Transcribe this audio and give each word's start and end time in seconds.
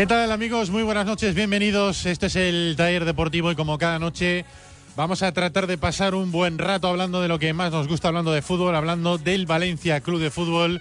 ¿Qué 0.00 0.06
tal 0.06 0.32
amigos? 0.32 0.70
Muy 0.70 0.82
buenas 0.82 1.04
noches, 1.04 1.34
bienvenidos. 1.34 2.06
Este 2.06 2.28
es 2.28 2.36
el 2.36 2.72
taller 2.74 3.04
deportivo 3.04 3.52
y 3.52 3.54
como 3.54 3.76
cada 3.76 3.98
noche 3.98 4.46
vamos 4.96 5.22
a 5.22 5.30
tratar 5.32 5.66
de 5.66 5.76
pasar 5.76 6.14
un 6.14 6.32
buen 6.32 6.56
rato 6.56 6.88
hablando 6.88 7.20
de 7.20 7.28
lo 7.28 7.38
que 7.38 7.52
más 7.52 7.70
nos 7.70 7.86
gusta, 7.86 8.08
hablando 8.08 8.32
de 8.32 8.40
fútbol, 8.40 8.74
hablando 8.74 9.18
del 9.18 9.44
Valencia 9.44 10.00
Club 10.00 10.18
de 10.18 10.30
Fútbol. 10.30 10.80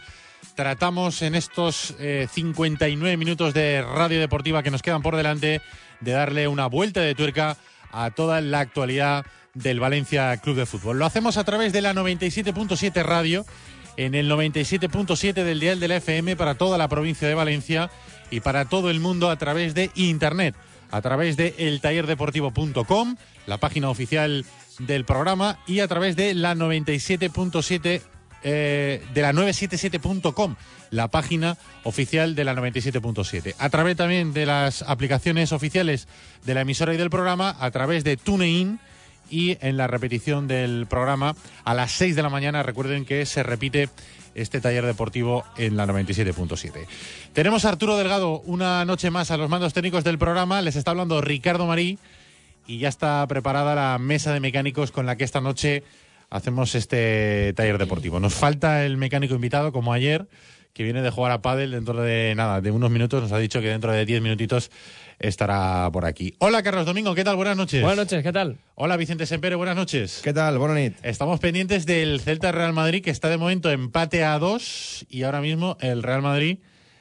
Tratamos 0.55 1.21
en 1.21 1.35
estos 1.35 1.95
eh, 1.99 2.29
59 2.31 3.17
minutos 3.17 3.53
de 3.53 3.81
radio 3.81 4.21
deportiva 4.21 4.63
que 4.63 4.71
nos 4.71 4.81
quedan 4.81 5.01
por 5.01 5.17
delante 5.17 5.61
de 5.99 6.11
darle 6.13 6.47
una 6.47 6.67
vuelta 6.67 7.01
de 7.01 7.13
tuerca 7.13 7.57
a 7.91 8.11
toda 8.11 8.39
la 8.39 8.61
actualidad 8.61 9.25
del 9.53 9.81
Valencia 9.81 10.37
Club 10.37 10.55
de 10.55 10.65
Fútbol. 10.65 10.97
Lo 10.97 11.05
hacemos 11.05 11.35
a 11.35 11.43
través 11.43 11.73
de 11.73 11.81
la 11.81 11.93
97.7 11.93 13.03
radio, 13.03 13.45
en 13.97 14.15
el 14.15 14.31
97.7 14.31 15.33
del 15.33 15.59
dial 15.59 15.81
de 15.81 15.89
la 15.89 15.97
FM 15.97 16.37
para 16.37 16.55
toda 16.55 16.77
la 16.77 16.87
provincia 16.87 17.27
de 17.27 17.35
Valencia 17.35 17.91
y 18.31 18.39
para 18.39 18.65
todo 18.65 18.89
el 18.89 18.99
mundo 18.99 19.29
a 19.29 19.37
través 19.37 19.73
de 19.73 19.91
Internet, 19.95 20.55
a 20.91 21.01
través 21.01 21.37
de 21.37 21.55
eltallerdeportivo.com, 21.57 23.15
la 23.45 23.57
página 23.57 23.89
oficial 23.89 24.45
del 24.79 25.05
programa, 25.05 25.59
y 25.67 25.81
a 25.81 25.87
través 25.87 26.15
de 26.15 26.33
la 26.33 26.55
97.7 26.55 28.01
eh, 28.41 29.05
de 29.13 29.21
la 29.21 29.33
977.com, 29.33 30.55
la 30.91 31.09
página 31.09 31.57
oficial 31.83 32.35
de 32.35 32.45
la 32.45 32.55
97.7. 32.55 33.55
A 33.59 33.69
través 33.69 33.97
también 33.97 34.33
de 34.33 34.45
las 34.45 34.81
aplicaciones 34.83 35.51
oficiales 35.51 36.07
de 36.45 36.53
la 36.53 36.61
emisora 36.61 36.93
y 36.93 36.97
del 36.97 37.09
programa, 37.09 37.55
a 37.59 37.69
través 37.71 38.03
de 38.03 38.15
TuneIn 38.15 38.79
y 39.29 39.57
en 39.61 39.77
la 39.77 39.87
repetición 39.87 40.47
del 40.47 40.87
programa 40.87 41.35
a 41.63 41.73
las 41.73 41.91
6 41.93 42.15
de 42.15 42.23
la 42.23 42.29
mañana. 42.29 42.63
Recuerden 42.63 43.05
que 43.05 43.25
se 43.25 43.43
repite 43.43 43.89
este 44.35 44.61
taller 44.61 44.85
deportivo 44.85 45.43
en 45.57 45.77
la 45.77 45.85
97.7. 45.85 46.85
Tenemos 47.33 47.65
a 47.65 47.69
Arturo 47.69 47.97
Delgado 47.97 48.41
una 48.41 48.85
noche 48.85 49.11
más 49.11 49.31
a 49.31 49.37
los 49.37 49.49
mandos 49.49 49.73
técnicos 49.73 50.03
del 50.03 50.17
programa. 50.17 50.61
Les 50.61 50.75
está 50.75 50.91
hablando 50.91 51.21
Ricardo 51.21 51.65
Marí 51.65 51.97
y 52.67 52.79
ya 52.79 52.89
está 52.89 53.25
preparada 53.27 53.75
la 53.75 53.97
mesa 53.97 54.33
de 54.33 54.39
mecánicos 54.39 54.91
con 54.91 55.05
la 55.05 55.15
que 55.15 55.23
esta 55.23 55.41
noche 55.41 55.83
hacemos 56.29 56.75
este 56.75 57.53
taller 57.53 57.77
deportivo. 57.77 58.19
Nos 58.19 58.33
falta 58.33 58.85
el 58.85 58.97
mecánico 58.97 59.35
invitado, 59.35 59.71
como 59.71 59.93
ayer, 59.93 60.27
que 60.73 60.83
viene 60.83 61.01
de 61.01 61.09
jugar 61.09 61.31
a 61.31 61.41
pádel 61.41 61.71
dentro 61.71 61.99
de 62.01 62.33
nada, 62.35 62.61
de 62.61 62.71
unos 62.71 62.91
minutos. 62.91 63.23
Nos 63.23 63.31
ha 63.31 63.39
dicho 63.39 63.59
que 63.61 63.67
dentro 63.67 63.91
de 63.91 64.05
10 64.05 64.21
minutitos 64.21 64.71
estará 65.19 65.89
por 65.91 66.05
aquí. 66.05 66.33
Hola, 66.39 66.63
Carlos 66.63 66.85
Domingo, 66.85 67.13
¿qué 67.13 67.23
tal? 67.23 67.35
Buenas 67.35 67.57
noches. 67.57 67.81
Buenas 67.81 67.97
noches, 67.97 68.23
¿qué 68.23 68.31
tal? 68.31 68.57
Hola, 68.75 68.97
Vicente 68.97 69.25
Sempere, 69.25 69.55
buenas 69.55 69.75
noches. 69.75 70.21
¿Qué 70.23 70.33
tal? 70.33 70.57
Buenas 70.57 70.77
noches. 70.77 70.99
Estamos 71.03 71.39
pendientes 71.39 71.85
del 71.85 72.21
Celta 72.21 72.51
Real 72.51 72.73
Madrid, 72.73 73.03
que 73.03 73.11
está 73.11 73.29
de 73.29 73.37
momento 73.37 73.69
empate 73.69 74.23
a 74.23 74.39
dos 74.39 75.05
y 75.09 75.23
ahora 75.23 75.41
mismo 75.41 75.77
el 75.81 76.03
Real 76.03 76.21
Madrid 76.21 76.59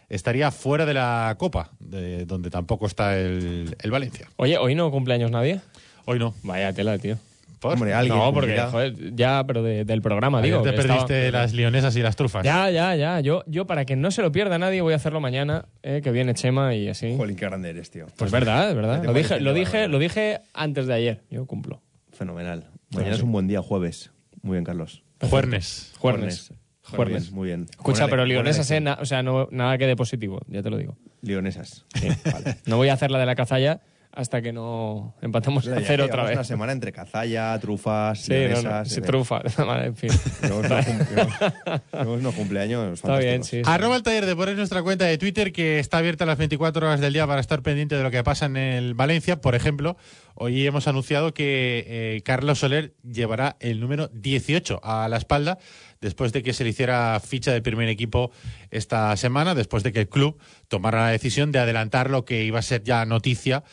estaría 0.09 0.51
fuera 0.51 0.87
de 0.87 0.95
la 0.95 1.37
Copa, 1.39 1.71
de 1.79 2.25
donde 2.25 2.51
tampoco 2.51 2.87
está 2.87 3.19
el, 3.19 3.77
el 3.81 3.91
Valencia. 3.91 4.29
Oye, 4.37 4.59
¿hoy 4.59 4.75
no 4.75 4.91
cumpleaños 4.91 5.31
nadie? 5.31 5.61
Hoy 6.05 6.19
no. 6.19 6.35
Vaya 6.43 6.73
tela, 6.73 6.99
tío. 6.99 7.19
¿Por? 7.59 7.75
Hombre, 7.75 7.93
alguien. 7.95 8.17
no, 8.17 8.33
porque, 8.33 8.57
joder, 8.61 9.15
ya, 9.17 9.45
pero 9.47 9.63
de- 9.63 9.85
del 9.85 10.01
programa, 10.03 10.39
Ayer 10.39 10.53
digo. 10.53 10.63
te 10.63 10.73
perdiste 10.73 11.27
estaba- 11.27 11.43
las 11.43 11.53
lionesas 11.53 11.97
y 11.97 12.03
las 12.03 12.15
trufas. 12.17 12.45
Ya, 12.45 12.71
ya, 12.71 12.95
ya. 12.95 13.21
Yo, 13.21 13.43
yo, 13.47 13.67
para 13.67 13.85
que 13.85 13.97
no 13.97 14.11
se 14.11 14.23
lo 14.23 14.31
pierda 14.33 14.59
nadie, 14.59 14.81
voy 14.81 14.93
a 14.93 14.97
hacerlo 14.97 15.21
mañana, 15.21 15.67
eh, 15.83 16.01
que 16.03 16.11
viene 16.13 16.35
Chema 16.35 16.75
y 16.75 16.89
así. 16.89 17.17
Jolín, 17.17 17.37
qué 17.37 17.47
grande 17.47 17.71
eres, 17.71 17.91
tío. 17.91 18.07
Pues 18.17 18.31
verdad, 18.31 18.71
es 18.71 18.77
verdad. 18.77 19.03
Lo 19.05 19.13
dije, 19.13 19.41
lo 19.41 19.53
dije, 19.55 19.89
lo 19.89 19.99
dije 19.99 20.41
antes 20.55 20.87
de 20.87 20.95
ayer. 20.95 21.23
Yo 21.31 21.47
cumplo. 21.47 21.83
Fenomenal. 22.13 22.69
Mañana 22.95 23.15
es 23.15 23.23
un 23.23 23.33
buen 23.33 23.47
día, 23.49 23.61
jueves. 23.63 24.11
Muy 24.43 24.53
bien, 24.55 24.65
Carlos. 24.65 25.03
Juernes. 25.21 25.93
Juernes. 25.99 26.53
Juernes. 26.83 27.33
Muy 27.33 27.49
bien. 27.49 27.67
Escucha, 27.71 28.05
Buena 28.05 28.11
pero 28.11 28.25
lionesas, 28.25 28.71
eh, 28.71 28.83
o 28.99 29.05
sea, 29.05 29.23
no, 29.23 29.47
nada 29.51 29.77
que 29.77 29.87
de 29.87 29.95
positivo, 29.95 30.41
ya 30.49 30.63
te 30.63 30.71
lo 30.71 30.79
digo. 30.79 30.97
Lionesas. 31.21 31.85
Vale. 32.33 32.57
No 32.67 32.77
voy 32.77 32.89
a 32.89 32.95
hacer 32.95 33.11
la 33.11 33.19
de 33.19 33.27
la 33.27 33.35
cazalla 33.35 33.81
hasta 34.13 34.43
que 34.43 34.53
no 34.53 35.15
empatamos 35.23 35.65
Ya, 35.65 35.77
a 35.77 35.81
cero 35.81 36.07
otra 36.07 36.25
vez. 36.25 36.33
Una 36.35 36.45
semana 36.45 36.73
entre 36.73 36.93
cazalla, 36.93 37.59
trufas, 37.61 38.21
Sí, 38.21 38.33
no, 38.51 38.63
no, 38.63 38.85
sí, 38.85 39.01
eh, 39.01 39.03
trufa. 39.03 39.43
Vale, 39.59 39.87
en 39.87 39.97
fin. 39.97 40.11
Llevamos 40.43 42.21
unos 42.21 42.35
cumpleaños 42.35 42.95
Está 42.95 43.19
bien, 43.19 43.45
sí. 43.45 43.59
sí. 43.59 43.63
Arroba 43.65 43.97
el 43.97 44.03
taller 44.03 44.27
de 44.27 44.35
por 44.35 44.49
es 44.49 44.57
nuestra 44.57 44.83
cuenta 44.83 45.05
de 45.05 45.19
Twitter 45.19 45.53
que 45.53 45.79
está 45.79 45.99
abierta 45.99 46.27
las 46.27 46.39
24 46.39 46.87
horas 46.87 47.01
del 47.01 47.13
día 47.13 47.27
para 47.27 47.41
estar 47.41 47.63
pendiente 47.63 47.97
de 47.97 48.03
lo 48.03 48.11
que 48.11 48.25
pasa 48.25 48.47
en 48.47 48.57
el 48.57 48.95
Valencia. 48.95 49.41
Por 49.41 49.55
ejemplo, 49.55 49.97
hoy 50.39 50.67
hemos 50.67 50.89
anunciado 50.89 51.35
que 51.35 51.85
eh, 51.87 52.23
Carlos 52.25 52.61
Soler 52.61 52.95
llevará 53.03 53.57
el 53.61 53.81
número 53.81 54.09
18 54.09 54.81
a 54.83 55.09
la 55.09 55.17
espalda 55.17 55.59
después 56.01 56.33
de 56.33 56.43
que 56.43 56.53
se 56.53 56.65
le 56.65 56.71
hiciera 56.71 57.21
ficha 57.21 57.53
del 57.53 57.63
primer 57.63 57.89
equipo 57.89 58.31
esta 58.71 59.17
semana, 59.17 59.55
después 59.55 59.83
de 59.83 59.93
que 59.93 60.01
el 60.01 60.09
club 60.09 60.39
tomara 60.69 61.03
la 61.03 61.11
decisión 61.11 61.53
de 61.53 61.59
adelantar 61.59 62.11
lo 62.11 62.25
que 62.25 62.45
iba 62.45 62.61
a 62.61 62.63
ser 62.63 62.85
ya 62.85 63.05
noticia 63.05 63.65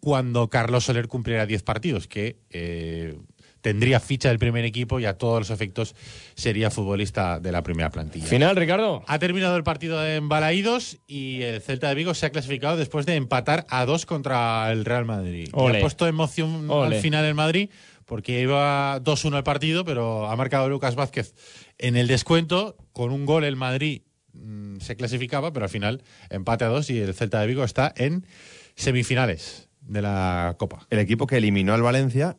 cuando 0.00 0.48
Carlos 0.50 0.84
Soler 0.84 1.08
cumpliera 1.08 1.46
10 1.46 1.62
partidos, 1.62 2.08
que 2.08 2.38
eh, 2.50 3.18
tendría 3.64 3.98
ficha 3.98 4.28
del 4.28 4.38
primer 4.38 4.66
equipo 4.66 5.00
y 5.00 5.06
a 5.06 5.16
todos 5.16 5.40
los 5.40 5.50
efectos 5.50 5.96
sería 6.34 6.70
futbolista 6.70 7.40
de 7.40 7.50
la 7.50 7.62
primera 7.62 7.88
plantilla. 7.90 8.26
Final, 8.26 8.56
Ricardo. 8.56 9.02
Ha 9.06 9.18
terminado 9.18 9.56
el 9.56 9.64
partido 9.64 10.06
en 10.06 10.28
Balaídos 10.28 10.98
y 11.06 11.40
el 11.40 11.62
Celta 11.62 11.88
de 11.88 11.94
Vigo 11.94 12.12
se 12.12 12.26
ha 12.26 12.30
clasificado 12.30 12.76
después 12.76 13.06
de 13.06 13.16
empatar 13.16 13.64
a 13.70 13.86
dos 13.86 14.04
contra 14.04 14.70
el 14.70 14.84
Real 14.84 15.06
Madrid. 15.06 15.48
Le. 15.56 15.78
Ha 15.78 15.80
puesto 15.80 16.06
emoción 16.06 16.70
Ole. 16.70 16.96
al 16.96 17.02
final 17.02 17.24
el 17.24 17.32
Madrid 17.32 17.70
porque 18.04 18.42
iba 18.42 19.00
2-1 19.00 19.38
el 19.38 19.44
partido, 19.44 19.86
pero 19.86 20.28
ha 20.28 20.36
marcado 20.36 20.68
Lucas 20.68 20.94
Vázquez 20.94 21.34
en 21.78 21.96
el 21.96 22.06
descuento. 22.06 22.76
Con 22.92 23.12
un 23.12 23.24
gol 23.24 23.44
el 23.44 23.56
Madrid 23.56 24.02
mm, 24.34 24.80
se 24.80 24.94
clasificaba, 24.94 25.54
pero 25.54 25.64
al 25.64 25.70
final 25.70 26.02
empate 26.28 26.66
a 26.66 26.68
dos 26.68 26.90
y 26.90 26.98
el 27.00 27.14
Celta 27.14 27.40
de 27.40 27.46
Vigo 27.46 27.64
está 27.64 27.94
en 27.96 28.26
semifinales 28.74 29.70
de 29.80 30.02
la 30.02 30.54
Copa. 30.58 30.86
El 30.90 30.98
equipo 30.98 31.26
que 31.26 31.38
eliminó 31.38 31.72
al 31.72 31.80
Valencia 31.80 32.36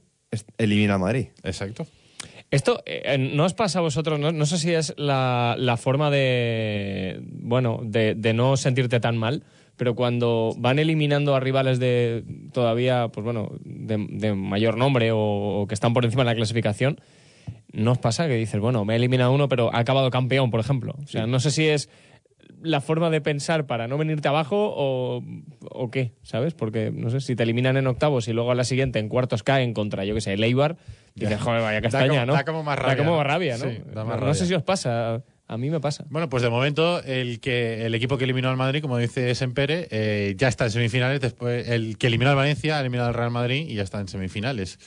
elimina 0.57 0.95
a 0.95 0.97
Madrid. 0.97 1.27
Exacto. 1.43 1.85
Esto, 2.51 2.83
eh, 2.85 3.17
¿no 3.17 3.45
os 3.45 3.53
pasa 3.53 3.79
a 3.79 3.81
vosotros? 3.81 4.19
No, 4.19 4.31
no 4.31 4.45
sé 4.45 4.57
si 4.57 4.71
es 4.73 4.93
la, 4.97 5.55
la 5.57 5.77
forma 5.77 6.11
de, 6.11 7.19
bueno, 7.21 7.79
de, 7.83 8.13
de 8.15 8.33
no 8.33 8.55
sentirte 8.55 8.99
tan 8.99 9.17
mal, 9.17 9.43
pero 9.77 9.95
cuando 9.95 10.53
van 10.57 10.79
eliminando 10.79 11.35
a 11.35 11.39
rivales 11.39 11.79
de 11.79 12.23
todavía, 12.53 13.09
pues 13.09 13.23
bueno, 13.25 13.51
de, 13.63 14.05
de 14.09 14.33
mayor 14.35 14.77
nombre 14.77 15.11
o, 15.11 15.19
o 15.19 15.67
que 15.67 15.73
están 15.73 15.93
por 15.93 16.05
encima 16.05 16.23
de 16.23 16.31
la 16.31 16.35
clasificación, 16.35 16.99
¿no 17.73 17.93
os 17.93 17.97
pasa 17.97 18.27
que 18.27 18.35
dices, 18.35 18.61
bueno, 18.61 18.85
me 18.85 18.93
he 18.93 18.97
eliminado 18.97 19.33
uno, 19.33 19.49
pero 19.49 19.73
ha 19.73 19.79
acabado 19.79 20.09
campeón, 20.11 20.51
por 20.51 20.59
ejemplo? 20.59 20.95
O 21.03 21.07
sea, 21.07 21.27
no 21.27 21.39
sé 21.39 21.51
si 21.51 21.65
es 21.67 21.89
la 22.65 22.81
forma 22.81 23.09
de 23.09 23.21
pensar 23.21 23.65
para 23.67 23.87
no 23.87 23.97
venirte 23.97 24.27
abajo 24.27 24.73
o, 24.75 25.23
o 25.69 25.91
qué, 25.91 26.13
¿sabes? 26.23 26.53
Porque, 26.53 26.91
no 26.91 27.09
sé, 27.09 27.19
si 27.21 27.35
te 27.35 27.43
eliminan 27.43 27.77
en 27.77 27.87
octavos 27.87 28.27
y 28.27 28.33
luego 28.33 28.51
a 28.51 28.55
la 28.55 28.63
siguiente 28.63 28.99
en 28.99 29.07
cuartos 29.09 29.43
caen 29.43 29.73
contra, 29.73 30.03
yo 30.05 30.13
qué 30.15 30.21
sé, 30.21 30.33
el 30.33 30.43
Eibar, 30.43 30.77
dices, 31.15 31.39
joder, 31.39 31.61
vaya 31.61 31.81
castaña, 31.81 32.07
como- 32.21 32.25
¿no? 32.25 32.33
da 32.33 32.43
como 32.45 32.63
más 32.63 32.77
rabia, 32.77 32.95
Da 32.95 33.03
como 33.03 33.17
¿no? 33.17 33.23
rabia, 33.23 33.57
¿no? 33.57 33.65
Sí, 33.65 33.77
da 33.93 34.03
más 34.03 34.15
no, 34.15 34.19
rabia. 34.21 34.33
sé 34.33 34.45
si 34.47 34.53
os 34.53 34.63
pasa, 34.63 35.21
a 35.47 35.57
mí 35.57 35.69
me 35.69 35.79
pasa. 35.79 36.05
Bueno, 36.09 36.27
pues 36.29 36.41
de 36.43 36.49
momento 36.49 37.01
el 37.03 37.39
que 37.39 37.85
el 37.85 37.93
equipo 37.95 38.17
que 38.17 38.23
eliminó 38.23 38.49
al 38.49 38.57
Madrid, 38.57 38.81
como 38.81 38.97
dice 38.97 39.33
Sempere, 39.35 39.87
eh, 39.91 40.33
ya 40.37 40.47
está 40.47 40.65
en 40.65 40.71
semifinales. 40.71 41.21
Después 41.21 41.67
el 41.69 41.97
que 41.99 42.07
eliminó 42.07 42.31
al 42.31 42.35
Valencia 42.35 42.77
ha 42.77 42.81
eliminado 42.81 43.09
al 43.09 43.13
Real 43.13 43.29
Madrid 43.31 43.67
y 43.69 43.75
ya 43.75 43.83
está 43.83 43.99
en 43.99 44.07
semifinales. 44.07 44.79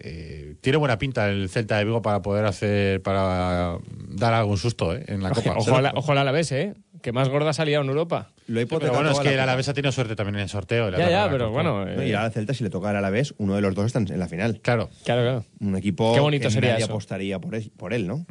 Eh, 0.00 0.54
tiene 0.60 0.78
buena 0.78 0.98
pinta 0.98 1.28
el 1.28 1.48
Celta 1.48 1.78
de 1.78 1.84
Vigo 1.84 2.02
para 2.02 2.22
poder 2.22 2.44
hacer 2.44 3.02
para 3.02 3.78
dar 4.08 4.32
algún 4.34 4.56
susto 4.56 4.94
eh, 4.94 5.04
en 5.08 5.22
la 5.22 5.30
Copa. 5.30 5.54
Ojalá, 5.56 5.92
ojalá 5.96 6.22
la 6.22 6.30
ves, 6.30 6.52
¿eh? 6.52 6.74
Que 7.02 7.12
más 7.12 7.28
gorda 7.28 7.52
salía 7.52 7.78
en 7.78 7.88
Europa. 7.88 8.30
Lo 8.46 8.60
he 8.60 8.66
Pero 8.66 8.92
bueno, 8.92 9.10
es 9.10 9.18
que 9.18 9.28
la 9.28 9.34
el. 9.34 9.40
Alavés 9.40 9.68
ha 9.68 9.74
tenido 9.74 9.92
suerte 9.92 10.14
también 10.14 10.36
en 10.36 10.42
el 10.42 10.48
sorteo. 10.48 10.90
Ya, 10.90 10.98
ya, 11.10 11.26
la 11.26 11.30
pero 11.30 11.50
bueno. 11.50 11.84
No, 11.84 11.90
eh, 12.02 12.08
y 12.08 12.12
ahora 12.12 12.26
al 12.26 12.32
Celta, 12.32 12.54
si 12.54 12.64
le 12.64 12.70
toca 12.70 12.90
al 12.90 12.96
Alavés, 12.96 13.34
uno 13.38 13.54
de 13.56 13.60
los 13.60 13.74
dos 13.74 13.86
está 13.86 13.98
en 13.98 14.18
la 14.18 14.28
final. 14.28 14.60
Claro. 14.60 14.88
claro, 15.04 15.22
claro. 15.22 15.44
Un 15.60 15.76
equipo 15.76 16.14
Qué 16.14 16.20
bonito 16.20 16.48
que 16.48 16.54
sería 16.54 16.70
nadie 16.70 16.84
eso. 16.84 16.92
apostaría 16.92 17.40
por 17.40 17.54
él, 17.54 17.70
por 17.76 17.92
él 17.92 18.06
¿no? 18.06 18.26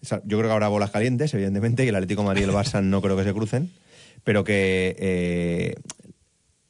O 0.00 0.06
sea, 0.06 0.20
yo 0.24 0.38
creo 0.38 0.48
que 0.48 0.54
habrá 0.54 0.68
bolas 0.68 0.90
calientes, 0.90 1.34
evidentemente, 1.34 1.82
que 1.82 1.88
el 1.88 1.96
Atlético 1.96 2.22
de 2.22 2.28
Madrid 2.28 2.42
y 2.42 2.44
el 2.44 2.52
Barça 2.52 2.82
no 2.82 3.02
creo 3.02 3.16
que 3.16 3.24
se 3.24 3.32
crucen, 3.32 3.72
pero 4.22 4.44
que 4.44 4.94
eh, 4.98 5.74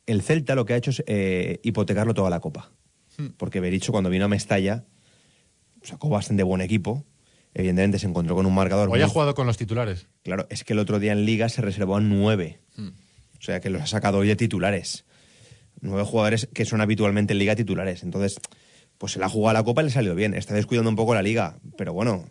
el 0.07 0.23
Celta 0.23 0.55
lo 0.55 0.65
que 0.65 0.73
ha 0.73 0.77
hecho 0.77 0.91
es 0.91 1.05
eh, 1.07 1.61
hipotecarlo 1.63 2.15
toda 2.15 2.31
la 2.31 2.41
Copa. 2.41 2.71
Porque 3.37 3.61
Bericho, 3.61 3.93
cuando 3.93 4.11
vino 4.11 4.27
a 4.27 4.29
Mestalla, 4.29 4.85
sacó 5.83 6.09
bastante 6.09 6.43
buen 6.43 6.61
equipo. 6.61 7.05
Evidentemente 7.55 7.99
se 7.99 8.07
encontró 8.07 8.35
con 8.35 8.47
un 8.47 8.55
marcador 8.55 8.89
Hoy 8.89 8.99
muy 8.99 9.03
ha 9.03 9.09
jugado 9.09 9.35
con 9.35 9.47
los 9.47 9.57
titulares. 9.57 10.07
Claro, 10.23 10.47
es 10.51 10.65
que 10.65 10.75
el 10.75 10.79
otro 10.79 10.99
día 10.99 11.13
en 11.13 11.25
Liga 11.25 11.49
se 11.49 11.63
reservó 11.63 11.97
a 11.97 12.01
nueve. 12.01 12.61
O 12.77 13.41
sea, 13.41 13.61
que 13.61 13.71
los 13.71 13.83
ha 13.83 13.87
sacado 13.87 14.19
hoy 14.19 14.29
de 14.29 14.37
titulares. 14.37 15.05
Nueve 15.81 16.05
jugadores 16.05 16.49
que 16.53 16.65
son 16.65 16.81
habitualmente 16.81 17.33
en 17.33 17.39
Liga 17.39 17.57
titulares. 17.57 18.03
Entonces, 18.03 18.39
pues 18.99 19.13
se 19.13 19.19
la 19.19 19.27
ha 19.27 19.29
jugado 19.29 19.51
a 19.51 19.61
la 19.61 19.65
Copa 19.65 19.83
y 19.83 19.87
le 19.87 19.91
salió 19.91 20.15
bien. 20.15 20.35
Está 20.35 20.55
descuidando 20.55 20.91
un 20.91 20.97
poco 20.97 21.15
la 21.15 21.23
Liga. 21.23 21.59
Pero 21.77 21.93
bueno, 21.93 22.29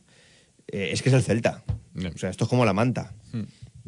eh, 0.67 0.89
es 0.91 1.01
que 1.01 1.09
es 1.09 1.15
el 1.15 1.23
Celta. 1.23 1.63
O 1.95 2.17
sea, 2.17 2.29
esto 2.29 2.43
es 2.45 2.49
como 2.49 2.65
la 2.65 2.73
manta. 2.73 3.13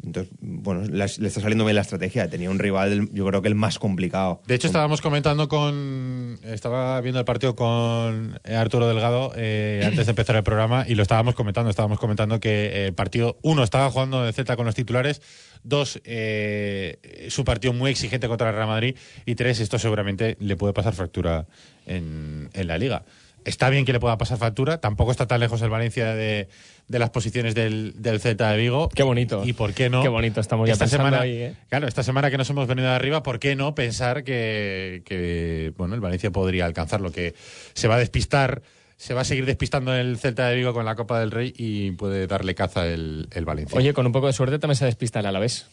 Entonces, 0.04 0.32
bueno, 0.40 0.86
le, 0.86 1.04
está 1.04 1.40
saliendo 1.40 1.64
bien 1.64 1.74
la 1.74 1.82
estrategia. 1.82 2.28
Tenía 2.28 2.50
un 2.50 2.58
rival, 2.58 3.08
yo 3.12 3.26
creo 3.26 3.42
que 3.42 3.48
el 3.48 3.54
más 3.54 3.78
complicado. 3.78 4.42
De 4.46 4.54
hecho, 4.54 4.66
estábamos 4.66 5.00
comentando 5.00 5.48
con. 5.48 6.38
Estaba 6.44 7.00
viendo 7.00 7.18
el 7.18 7.24
partido 7.24 7.54
con 7.54 8.38
eh, 8.44 8.54
Arturo 8.54 8.88
Delgado 8.88 9.32
eh, 9.36 9.82
antes 9.84 10.06
de 10.06 10.10
empezar 10.10 10.36
el 10.36 10.42
programa 10.42 10.84
y 10.88 10.94
lo 10.94 11.02
estábamos 11.02 11.34
comentando. 11.34 11.70
Estábamos 11.70 11.98
comentando 11.98 12.40
que 12.40 12.66
eh, 12.66 12.86
el 12.86 12.94
partido, 12.94 13.38
uno, 13.42 13.62
estaba 13.62 13.90
jugando 13.90 14.22
de 14.22 14.32
Z 14.32 14.56
con 14.56 14.66
los 14.66 14.74
titulares. 14.74 15.20
Dos, 15.62 16.00
eh, 16.04 17.26
su 17.28 17.44
partido 17.44 17.74
muy 17.74 17.90
exigente 17.90 18.28
contra 18.28 18.48
el 18.48 18.54
Real 18.54 18.68
Madrid. 18.68 18.96
Y 19.26 19.34
tres, 19.34 19.60
esto 19.60 19.78
seguramente 19.78 20.36
le 20.40 20.56
puede 20.56 20.72
pasar 20.72 20.94
factura 20.94 21.46
en, 21.86 22.48
en 22.54 22.66
la 22.66 22.78
liga. 22.78 23.04
Está 23.50 23.68
bien 23.68 23.84
que 23.84 23.92
le 23.92 24.00
pueda 24.00 24.16
pasar 24.16 24.38
factura. 24.38 24.80
Tampoco 24.80 25.10
está 25.10 25.26
tan 25.26 25.40
lejos 25.40 25.60
el 25.60 25.68
Valencia 25.70 26.14
de, 26.14 26.48
de 26.88 26.98
las 26.98 27.10
posiciones 27.10 27.54
del, 27.54 27.92
del 27.96 28.20
Celta 28.20 28.50
de 28.50 28.56
Vigo. 28.56 28.88
Qué 28.88 29.02
bonito. 29.02 29.42
¿Y 29.44 29.52
por 29.52 29.74
qué 29.74 29.90
no? 29.90 30.02
Qué 30.02 30.08
bonito 30.08 30.40
estamos 30.40 30.66
ya 30.66 30.72
esta 30.72 30.86
semana, 30.86 31.20
ahí, 31.20 31.32
¿eh? 31.32 31.54
Claro, 31.68 31.88
esta 31.88 32.02
semana 32.02 32.30
que 32.30 32.38
nos 32.38 32.48
hemos 32.48 32.66
venido 32.66 32.88
de 32.88 32.94
arriba, 32.94 33.22
¿por 33.22 33.38
qué 33.38 33.56
no 33.56 33.74
pensar 33.74 34.24
que, 34.24 35.02
que, 35.04 35.72
bueno, 35.76 35.94
el 35.94 36.00
Valencia 36.00 36.30
podría 36.30 36.64
alcanzarlo? 36.64 37.12
Que 37.12 37.34
se 37.74 37.88
va 37.88 37.96
a 37.96 37.98
despistar, 37.98 38.62
se 38.96 39.14
va 39.14 39.22
a 39.22 39.24
seguir 39.24 39.46
despistando 39.46 39.94
el 39.94 40.16
Celta 40.16 40.48
de 40.48 40.56
Vigo 40.56 40.72
con 40.72 40.84
la 40.84 40.94
Copa 40.94 41.18
del 41.18 41.30
Rey 41.30 41.52
y 41.56 41.90
puede 41.90 42.26
darle 42.26 42.54
caza 42.54 42.86
el, 42.86 43.28
el 43.32 43.44
Valencia. 43.44 43.76
Oye, 43.76 43.92
con 43.92 44.06
un 44.06 44.12
poco 44.12 44.28
de 44.28 44.32
suerte 44.32 44.58
también 44.58 44.76
se 44.76 44.84
despista 44.84 45.20
el 45.20 45.26
Alavés, 45.26 45.66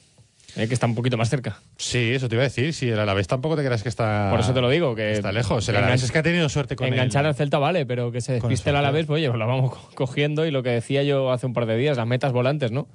¿eh? 0.58 0.68
que 0.68 0.74
está 0.74 0.86
un 0.88 0.96
poquito 0.96 1.18
más 1.18 1.30
cerca. 1.30 1.60
Sí, 1.78 2.12
eso 2.14 2.28
te 2.28 2.36
iba 2.36 2.44
a 2.44 2.48
decir. 2.48 2.74
Si 2.74 2.90
el 2.90 3.00
Alavés 3.00 3.28
tampoco 3.28 3.56
te 3.56 3.64
creas 3.64 3.84
que 3.84 3.90
está. 3.90 4.28
Por 4.32 4.40
eso 4.40 4.54
te 4.54 4.62
lo 4.62 4.70
digo, 4.70 4.96
que 4.96 5.14
Está 5.14 5.32
lejos. 5.32 5.68
El 5.70 5.76
Alavés 5.78 6.04
es 6.04 6.12
que 6.12 6.18
ha 6.20 6.24
tenido 6.24 6.50
suerte 6.50 6.76
con 6.76 6.88
Enganchar 6.88 7.24
el- 7.26 7.30
al 7.30 7.36
Celta 7.36 7.58
vale, 7.60 7.86
pero 7.86 8.12
que 8.12 8.22
se 8.22 8.36
el 8.36 8.42
despiste 8.42 8.70
el. 8.72 8.76
Alavés, 8.76 9.06
pues 9.06 9.18
oye, 9.18 9.28
pues 9.30 9.40
lo 9.40 9.48
vamos 9.48 9.72
co- 9.72 9.90
cogiendo 9.96 10.46
y 10.46 10.52
lo 10.52 10.64
que 10.64 10.70
decía 10.72 11.04
yo 11.04 11.32
hace 11.32 11.46
un 11.46 11.54
par 11.54 11.66
de 11.66 11.78
días, 11.78 11.96
las 11.98 12.08
metas 12.08 12.32
volantes, 12.34 12.72
¿no? 12.72 12.88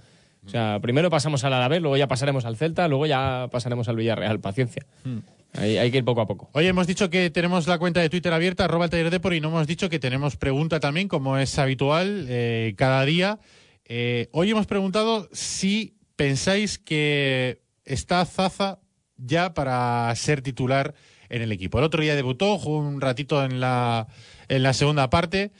O 0.44 0.48
sea, 0.48 0.80
primero 0.82 1.08
pasamos 1.08 1.44
al 1.44 1.52
Alavés, 1.52 1.80
luego 1.80 1.96
ya 1.96 2.08
pasaremos 2.08 2.44
al 2.44 2.56
Celta, 2.56 2.88
luego 2.88 3.06
ya 3.06 3.46
pasaremos 3.52 3.88
al 3.88 3.94
Villarreal, 3.96 4.40
paciencia. 4.40 4.84
Hmm. 5.04 5.18
Hay, 5.54 5.76
hay 5.78 5.90
que 5.92 5.98
ir 5.98 6.04
poco 6.04 6.20
a 6.22 6.26
poco. 6.26 6.48
Oye, 6.54 6.66
hemos 6.68 6.86
dicho 6.86 7.10
que 7.10 7.28
tenemos 7.30 7.68
la 7.68 7.78
cuenta 7.78 8.00
de 8.00 8.08
Twitter 8.08 8.32
abierta, 8.32 8.64
arroba 8.64 8.86
el 8.86 8.90
taller 8.90 9.10
de 9.10 9.20
por, 9.20 9.34
y 9.34 9.40
no 9.40 9.48
hemos 9.48 9.66
dicho 9.68 9.88
que 9.88 9.98
tenemos 10.00 10.36
pregunta 10.36 10.80
también, 10.80 11.06
como 11.08 11.36
es 11.38 11.56
habitual, 11.58 12.26
eh, 12.28 12.74
cada 12.76 13.04
día. 13.04 13.38
Eh, 13.84 14.28
hoy 14.32 14.50
hemos 14.50 14.66
preguntado 14.66 15.28
si 15.32 15.94
pensáis 16.16 16.78
que 16.78 17.62
está 17.84 18.24
Zaza 18.24 18.78
ya 19.16 19.54
para 19.54 20.14
ser 20.16 20.42
titular 20.42 20.94
en 21.28 21.42
el 21.42 21.52
equipo. 21.52 21.78
El 21.78 21.84
otro 21.84 22.02
día 22.02 22.14
debutó, 22.14 22.58
jugó 22.58 22.78
un 22.78 23.00
ratito 23.00 23.44
en 23.44 23.60
la, 23.60 24.06
en 24.48 24.62
la 24.62 24.72
segunda 24.72 25.10
parte. 25.10 25.52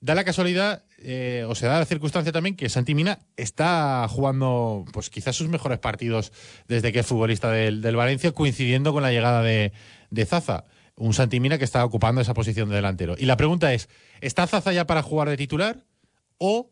Da 0.00 0.14
la 0.14 0.24
casualidad, 0.24 0.84
eh, 0.98 1.44
o 1.48 1.54
se 1.54 1.66
da 1.66 1.78
la 1.78 1.84
circunstancia 1.84 2.32
también, 2.32 2.56
que 2.56 2.68
Santi 2.68 2.94
Mina 2.94 3.20
está 3.36 4.06
jugando, 4.08 4.84
pues 4.92 5.08
quizás 5.10 5.36
sus 5.36 5.48
mejores 5.48 5.78
partidos 5.78 6.32
desde 6.68 6.92
que 6.92 7.00
es 7.00 7.06
futbolista 7.06 7.50
del, 7.50 7.80
del 7.82 7.96
Valencia, 7.96 8.32
coincidiendo 8.32 8.92
con 8.92 9.02
la 9.02 9.12
llegada 9.12 9.42
de, 9.42 9.72
de 10.10 10.26
Zaza. 10.26 10.64
Un 10.96 11.12
Santi 11.12 11.40
Mina 11.40 11.58
que 11.58 11.64
está 11.64 11.84
ocupando 11.84 12.20
esa 12.20 12.34
posición 12.34 12.68
de 12.68 12.76
delantero. 12.76 13.14
Y 13.18 13.26
la 13.26 13.36
pregunta 13.36 13.72
es, 13.72 13.88
¿está 14.20 14.46
Zaza 14.46 14.72
ya 14.72 14.86
para 14.86 15.02
jugar 15.02 15.28
de 15.28 15.36
titular 15.36 15.84
o 16.38 16.70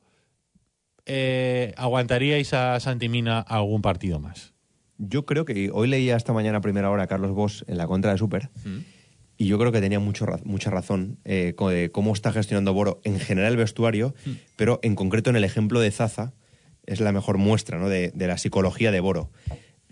eh, 1.07 1.75
aguantaríais 1.77 2.53
a 2.55 2.79
Santi 2.81 3.09
Mina 3.09 3.41
algún 3.41 3.83
partido 3.83 4.21
más? 4.21 4.55
Yo 4.99 5.27
creo 5.27 5.45
que 5.45 5.71
hoy 5.73 5.89
leía 5.89 6.17
esta 6.17 6.33
mañana 6.33 6.59
a 6.59 6.61
primera 6.61 6.91
hora 6.91 7.05
a 7.05 7.07
Carlos 7.07 7.33
Bosch 7.33 7.63
en 7.67 7.79
la 7.79 7.87
contra 7.87 8.13
de 8.13 8.19
Super 8.19 8.51
y 9.37 9.47
yo 9.47 9.59
creo 9.59 9.73
que 9.73 9.81
tenía 9.81 9.99
mucho, 9.99 10.27
mucha 10.45 10.71
razón 10.71 11.19
eh, 11.25 11.55
de 11.59 11.91
cómo 11.91 12.13
está 12.13 12.33
gestionando 12.33 12.73
Boro 12.73 13.01
en 13.05 13.19
general 13.19 13.53
el 13.53 13.57
vestuario, 13.59 14.15
pero 14.57 14.79
en 14.83 14.95
concreto 14.95 15.31
en 15.31 15.37
el 15.37 15.45
ejemplo 15.45 15.81
de 15.81 15.91
Zaza 15.91 16.33
es 16.87 17.01
la 17.01 17.13
mejor 17.13 17.39
muestra 17.39 17.79
¿no? 17.79 17.89
de, 17.89 18.13
de 18.15 18.27
la 18.27 18.39
psicología 18.39 18.93
de 18.93 19.01
Boro. 19.01 19.31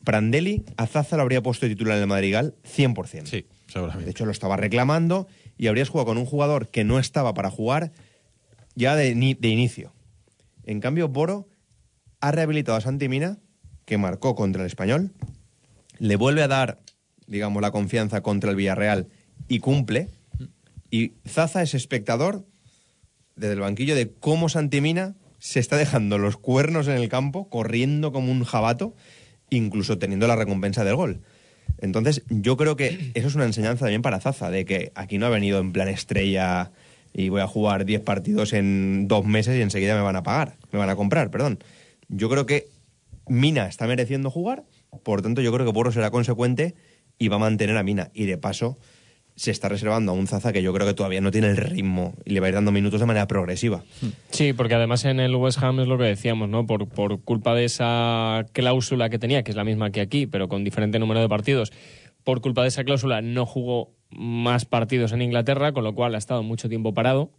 Prandelli 0.05 0.65
a 0.77 0.87
Zaza 0.87 1.17
lo 1.17 1.23
habría 1.23 1.43
puesto 1.43 1.67
de 1.67 1.75
titular 1.75 1.97
en 1.97 2.03
el 2.03 2.09
Madrigal 2.09 2.55
100%. 2.65 3.27
Sí, 3.27 3.47
seguramente. 3.67 4.05
De 4.05 4.11
hecho, 4.11 4.25
lo 4.25 4.33
estaba 4.33 4.57
reclamando 4.57 5.27
y 5.59 5.67
habrías 5.67 5.89
jugado 5.89 6.07
con 6.07 6.19
un 6.19 6.27
jugador 6.27 6.69
que 6.69 6.85
no 6.85 6.99
estaba 6.99 7.35
para 7.35 7.51
jugar 7.51 7.93
ya 8.75 8.95
de 8.95 9.11
inicio. 9.11 9.93
En 10.65 10.81
cambio, 10.81 11.09
Boro 11.09 11.49
ha 12.21 12.31
rehabilitado 12.31 12.79
a 12.79 12.81
Santi 12.81 13.09
Mina, 13.09 13.39
que 13.85 13.99
marcó 13.99 14.35
contra 14.35 14.63
el 14.63 14.67
Español, 14.67 15.13
le 15.99 16.17
vuelve 16.17 16.43
a 16.43 16.49
dar, 16.49 16.81
digamos, 17.27 17.63
la 17.63 17.71
confianza 17.71 18.23
contra 18.23 18.51
el 18.51 18.57
Villarreal 18.57 19.09
y 19.49 19.59
cumple. 19.59 20.09
Y 20.91 21.15
Zaza 21.27 21.63
es 21.63 21.75
espectador 21.75 22.47
desde 23.37 23.55
el 23.55 23.61
banquillo 23.61 23.95
de 23.95 24.13
cómo 24.13 24.49
Santi 24.49 24.81
Mina 24.81 25.17
se 25.39 25.59
está 25.59 25.77
dejando 25.77 26.19
los 26.19 26.37
cuernos 26.37 26.87
en 26.87 26.95
el 26.95 27.09
campo, 27.09 27.49
corriendo 27.49 28.13
como 28.13 28.31
un 28.31 28.45
jabato, 28.45 28.95
incluso 29.51 29.99
teniendo 29.99 30.29
la 30.29 30.37
recompensa 30.37 30.85
del 30.85 30.95
gol. 30.95 31.23
Entonces, 31.79 32.23
yo 32.29 32.57
creo 32.57 32.77
que 32.77 33.11
eso 33.15 33.29
es 33.29 33.35
una 33.35 33.45
enseñanza 33.45 33.87
también 33.87 34.03
para 34.03 34.21
Zaza, 34.21 34.51
de 34.51 34.65
que 34.65 34.93
aquí 34.95 35.19
no 35.19 35.27
ha 35.27 35.31
venido 35.31 35.59
en 35.59 35.73
plan 35.73 35.89
estrella 35.89 36.71
y 37.13 37.29
voy 37.29 37.41
a 37.41 37.47
jugar 37.47 37.85
10 37.85 38.01
partidos 38.03 38.53
en 38.53 39.09
dos 39.09 39.25
meses 39.25 39.57
y 39.59 39.63
enseguida 39.63 39.95
me 39.95 40.03
van 40.03 40.17
a 40.17 40.23
pagar, 40.23 40.57
me 40.71 40.79
van 40.79 40.91
a 40.91 40.97
comprar, 40.97 41.31
perdón. 41.31 41.59
Yo 42.09 42.29
creo 42.29 42.47
que 42.47 42.69
Mina 43.27 43.67
está 43.67 43.87
mereciendo 43.87 44.31
jugar, 44.31 44.65
por 45.03 45.23
tanto 45.23 45.41
yo 45.41 45.53
creo 45.53 45.67
que 45.67 45.73
Porro 45.73 45.93
será 45.93 46.11
consecuente 46.11 46.75
y 47.19 47.29
va 47.29 47.37
a 47.37 47.41
mantener 47.41 47.77
a 47.77 47.83
Mina. 47.83 48.11
Y 48.15 48.27
de 48.27 48.39
paso 48.39 48.79
se 49.37 49.51
está 49.51 49.69
reservando 49.69 50.13
a 50.13 50.15
un 50.15 50.27
Zaza 50.27 50.53
que 50.53 50.63
yo 50.63 50.73
creo 50.75 50.87
que 50.87 50.95
todavía 50.95 51.21
no 51.21 51.31
tiene 51.31 51.49
el 51.49 51.57
ritmo 51.57 52.15
y 52.25 52.31
le 52.31 52.41
va 52.41 52.47
a 52.47 52.49
ir 52.51 52.55
dando 52.55 52.73
minutos 52.73 53.01
de 53.01 53.07
manera 53.07 53.27
progresiva. 53.27 53.83
Sí, 54.31 54.53
porque 54.53 54.75
además 54.75 55.05
en 55.05 55.21
el 55.21 55.35
West 55.37 55.63
Ham 55.63 55.81
es 55.81 55.89
lo 55.89 55.97
que 55.97 56.05
decíamos, 56.05 56.49
¿no? 56.49 56.67
Por, 56.67 56.89
por 56.89 57.23
culpa 57.23 57.55
de 57.55 57.65
esa 57.65 58.47
cláusula 58.53 59.09
que 59.09 59.19
tenía, 59.19 59.43
que 59.43 59.51
es 59.51 59.57
la 59.57 59.65
misma 59.65 59.91
que 59.91 60.01
aquí, 60.01 60.27
pero 60.27 60.49
con 60.49 60.65
diferente 60.65 60.99
número 60.99 61.21
de 61.21 61.29
partidos, 61.29 61.73
por 62.25 62.41
culpa 62.41 62.63
de 62.63 62.69
esa 62.69 62.85
cláusula 62.85 63.23
no 63.23 63.47
jugó 63.47 63.91
más 64.13 64.65
partidos 64.65 65.13
en 65.13 65.23
Inglaterra, 65.23 65.73
con 65.73 65.85
lo 65.85 65.95
cual 65.95 66.15
ha 66.15 66.19
estado 66.19 66.43
mucho 66.43 66.69
tiempo 66.69 66.95
parado, 66.95 67.31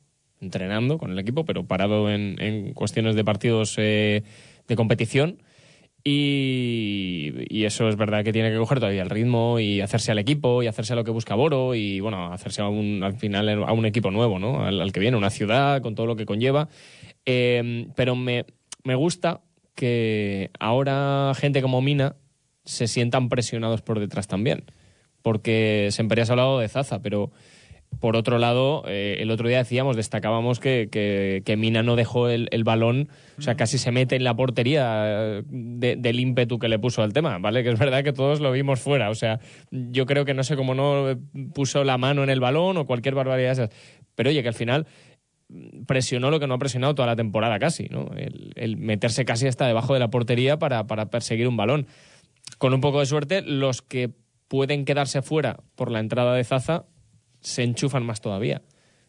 entrenando 0.41 0.97
con 0.97 1.11
el 1.11 1.19
equipo, 1.19 1.45
pero 1.45 1.65
parado 1.65 2.09
en, 2.11 2.73
cuestiones 2.73 3.15
de 3.15 3.23
partidos 3.23 3.75
eh, 3.77 4.23
de 4.67 4.75
competición. 4.75 5.41
Y, 6.05 7.31
y 7.47 7.63
eso 7.63 7.87
es 7.87 7.95
verdad 7.95 8.25
que 8.25 8.33
tiene 8.33 8.51
que 8.51 8.57
coger 8.57 8.79
todavía 8.79 9.03
el 9.03 9.09
ritmo 9.09 9.59
y 9.59 9.79
hacerse 9.79 10.11
al 10.11 10.19
equipo 10.19 10.61
y 10.61 10.67
hacerse 10.67 10.91
a 10.91 10.95
lo 10.97 11.05
que 11.05 11.11
busca 11.11 11.33
Boro 11.33 11.75
y 11.75 12.01
bueno, 12.01 12.33
hacerse 12.33 12.61
a 12.61 12.67
un, 12.67 13.03
al 13.03 13.13
final 13.13 13.63
a 13.63 13.71
un 13.71 13.85
equipo 13.85 14.11
nuevo, 14.11 14.37
¿no? 14.37 14.65
Al, 14.65 14.81
al 14.81 14.91
que 14.91 14.99
viene, 14.99 15.15
una 15.15 15.29
ciudad 15.29 15.81
con 15.81 15.95
todo 15.95 16.05
lo 16.05 16.17
que 16.17 16.25
conlleva. 16.25 16.67
Eh, 17.25 17.87
pero 17.95 18.17
me, 18.17 18.45
me 18.83 18.95
gusta 18.95 19.41
que 19.75 20.51
ahora 20.59 21.31
gente 21.35 21.61
como 21.61 21.81
Mina 21.81 22.15
se 22.65 22.87
sientan 22.87 23.29
presionados 23.29 23.81
por 23.81 23.99
detrás 23.99 24.27
también. 24.27 24.65
Porque 25.23 25.87
siempre 25.91 26.21
has 26.21 26.29
hablado 26.29 26.59
de 26.59 26.67
Zaza, 26.69 27.01
pero 27.01 27.31
Por 27.99 28.15
otro 28.15 28.39
lado, 28.39 28.83
eh, 28.87 29.17
el 29.19 29.29
otro 29.29 29.47
día 29.47 29.59
decíamos, 29.59 29.95
destacábamos 29.95 30.59
que, 30.59 30.89
que- 30.91 31.43
que 31.45 31.55
Mina 31.57 31.83
no 31.83 31.95
dejó 31.95 32.27
el, 32.27 32.47
el 32.49 32.63
balón, 32.63 33.07
o 33.37 33.41
sea, 33.43 33.53
casi 33.55 33.77
se 33.77 33.91
mete 33.91 34.15
en 34.15 34.23
la 34.23 34.35
portería 34.35 35.03
eh, 35.05 35.43
de- 35.45 35.95
del 35.95 36.19
ímpetu 36.19 36.57
que 36.57 36.69
le 36.69 36.79
puso 36.79 37.03
al 37.03 37.13
tema, 37.13 37.37
¿vale? 37.37 37.61
Que 37.63 37.69
es 37.69 37.77
verdad 37.77 38.03
que 38.03 38.11
todos 38.11 38.39
lo 38.39 38.51
vimos 38.51 38.79
fuera, 38.79 39.11
o 39.11 39.13
sea, 39.15 39.39
yo 39.69 40.07
creo 40.07 40.25
que 40.25 40.33
no 40.33 40.41
sé 40.43 40.55
cómo 40.55 40.73
no 40.73 41.19
puso 41.53 41.83
la 41.83 41.99
mano 41.99 42.23
en 42.23 42.31
el 42.31 42.39
balón 42.39 42.77
o 42.77 42.87
cualquier 42.87 43.13
barbaridad 43.13 43.49
de 43.49 43.53
esas. 43.53 43.69
Pero 44.15 44.31
oye, 44.31 44.41
que 44.41 44.47
al 44.49 44.55
final 44.55 44.87
mm, 45.49 45.83
presionó 45.85 46.31
lo 46.31 46.39
que 46.39 46.47
no 46.47 46.55
ha 46.55 46.57
presionado 46.57 46.95
toda 46.95 47.05
la 47.09 47.15
temporada 47.15 47.59
casi, 47.59 47.89
¿no? 47.89 48.09
El, 48.17 48.53
el 48.55 48.75
meterse 48.77 49.23
casi 49.23 49.45
hasta 49.45 49.67
debajo 49.67 49.93
de 49.93 49.99
la 49.99 50.09
portería 50.09 50.57
para, 50.57 50.87
para 50.87 51.11
perseguir 51.11 51.47
un 51.47 51.57
balón. 51.57 51.85
Con 52.57 52.73
un 52.73 52.81
poco 52.81 53.01
de 53.01 53.05
suerte, 53.05 53.43
los 53.43 53.83
que 53.83 54.09
pueden 54.47 54.85
quedarse 54.85 55.21
fuera 55.21 55.59
por 55.75 55.91
la 55.91 55.99
entrada 55.99 56.35
de 56.35 56.43
Zaza 56.43 56.85
se 57.43 57.63
enchufan 57.63 58.05
más 58.05 58.21
todavía. 58.21 58.61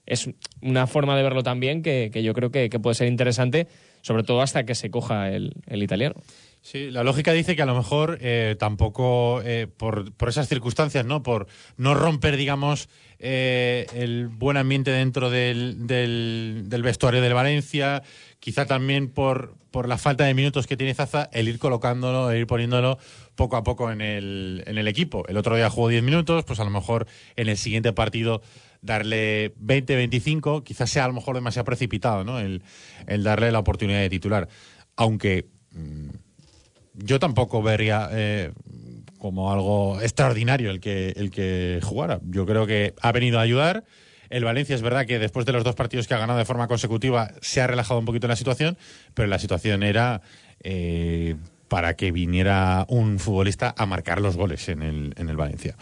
Es 0.06 0.28
una 0.60 0.86
forma 0.86 1.16
de 1.16 1.22
verlo 1.22 1.42
también 1.42 1.82
que, 1.82 2.10
yo 2.22 2.34
creo 2.34 2.50
que, 2.50 2.68
puede 2.80 2.94
ser 2.94 3.08
interesante, 3.08 3.68
sobre 4.02 4.22
todo 4.22 4.42
hasta 4.42 4.66
que 4.66 4.74
se 4.74 4.90
coja 4.90 5.30
el, 5.30 5.54
italiano. 5.70 6.16
Sí, 6.60 6.90
la 6.90 7.04
lógica 7.04 7.32
dice 7.32 7.56
que 7.56 7.62
a 7.62 7.66
lo 7.66 7.74
mejor 7.74 8.18
eh, 8.20 8.56
tampoco 8.58 9.40
eh, 9.44 9.66
por, 9.66 10.12
esas 10.28 10.48
circunstancias, 10.48 11.06
¿no? 11.06 11.22
Por 11.22 11.46
no 11.76 11.94
romper, 11.94 12.36
digamos, 12.36 12.88
eh, 13.18 13.86
el 13.94 14.28
buen 14.28 14.56
ambiente 14.56 14.90
dentro 14.90 15.30
del, 15.30 15.86
del, 15.86 16.64
del 16.66 16.82
vestuario 16.82 17.22
del 17.22 17.34
Valencia, 17.34 18.02
quizá 18.40 18.66
también 18.66 19.08
por, 19.08 19.54
por 19.70 19.88
la 19.88 19.98
falta 19.98 20.24
de 20.24 20.34
minutos 20.34 20.66
que 20.66 20.76
tiene 20.76 20.94
Zaza, 20.94 21.28
el 21.32 21.48
ir 21.48 21.58
colocándolo, 21.58 22.30
el 22.30 22.38
ir 22.38 22.46
poniéndolo 22.46 22.98
poco 23.36 23.56
a 23.56 23.64
poco 23.64 23.90
en 23.90 24.00
el, 24.00 24.62
en 24.66 24.78
el 24.78 24.88
equipo. 24.88 25.24
El 25.28 25.36
otro 25.36 25.56
día 25.56 25.70
jugó 25.70 25.88
10 25.88 26.02
minutos, 26.02 26.44
pues 26.44 26.60
a 26.60 26.64
lo 26.64 26.70
mejor 26.70 27.06
en 27.36 27.48
el 27.48 27.56
siguiente 27.56 27.92
partido 27.92 28.42
darle 28.82 29.54
20, 29.56 29.96
25, 29.96 30.62
quizás 30.62 30.90
sea 30.90 31.04
a 31.04 31.08
lo 31.08 31.14
mejor 31.14 31.34
demasiado 31.34 31.64
precipitado, 31.64 32.24
¿no? 32.24 32.38
El, 32.38 32.62
el 33.06 33.22
darle 33.22 33.50
la 33.50 33.58
oportunidad 33.58 34.00
de 34.00 34.10
titular. 34.10 34.48
Aunque 34.96 35.46
mm, 35.72 36.10
yo 36.94 37.18
tampoco 37.18 37.62
vería 37.62 38.08
eh, 38.12 38.52
como 39.18 39.52
algo 39.52 40.00
extraordinario 40.00 40.70
el 40.70 40.80
que, 40.80 41.14
el 41.16 41.30
que 41.30 41.80
jugara. 41.82 42.20
Yo 42.24 42.46
creo 42.46 42.66
que 42.66 42.94
ha 43.00 43.12
venido 43.12 43.38
a 43.38 43.42
ayudar. 43.42 43.84
El 44.30 44.44
Valencia 44.44 44.74
es 44.74 44.82
verdad 44.82 45.06
que 45.06 45.18
después 45.18 45.46
de 45.46 45.52
los 45.52 45.64
dos 45.64 45.74
partidos 45.74 46.06
que 46.06 46.14
ha 46.14 46.18
ganado 46.18 46.38
de 46.38 46.44
forma 46.44 46.68
consecutiva 46.68 47.32
se 47.40 47.60
ha 47.60 47.66
relajado 47.66 48.00
un 48.00 48.06
poquito 48.06 48.28
la 48.28 48.36
situación, 48.36 48.76
pero 49.14 49.28
la 49.28 49.38
situación 49.38 49.82
era 49.82 50.22
eh, 50.62 51.36
para 51.68 51.94
que 51.94 52.12
viniera 52.12 52.84
un 52.88 53.18
futbolista 53.18 53.74
a 53.76 53.86
marcar 53.86 54.20
los 54.20 54.36
goles 54.36 54.68
en 54.68 54.82
el, 54.82 55.14
en 55.16 55.28
el 55.28 55.36
Valencia. 55.36 55.76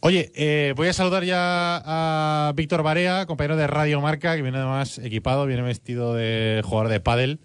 Oye, 0.00 0.32
eh, 0.34 0.72
voy 0.76 0.88
a 0.88 0.92
saludar 0.92 1.24
ya 1.24 1.82
a 1.84 2.52
Víctor 2.54 2.82
Barea, 2.82 3.26
compañero 3.26 3.56
de 3.56 3.66
Radio 3.66 4.00
Marca, 4.00 4.36
que 4.36 4.42
viene 4.42 4.58
además 4.58 4.98
equipado, 4.98 5.46
viene 5.46 5.62
vestido 5.62 6.14
de 6.14 6.62
jugador 6.64 6.90
de 6.90 7.00
pádel. 7.00 7.40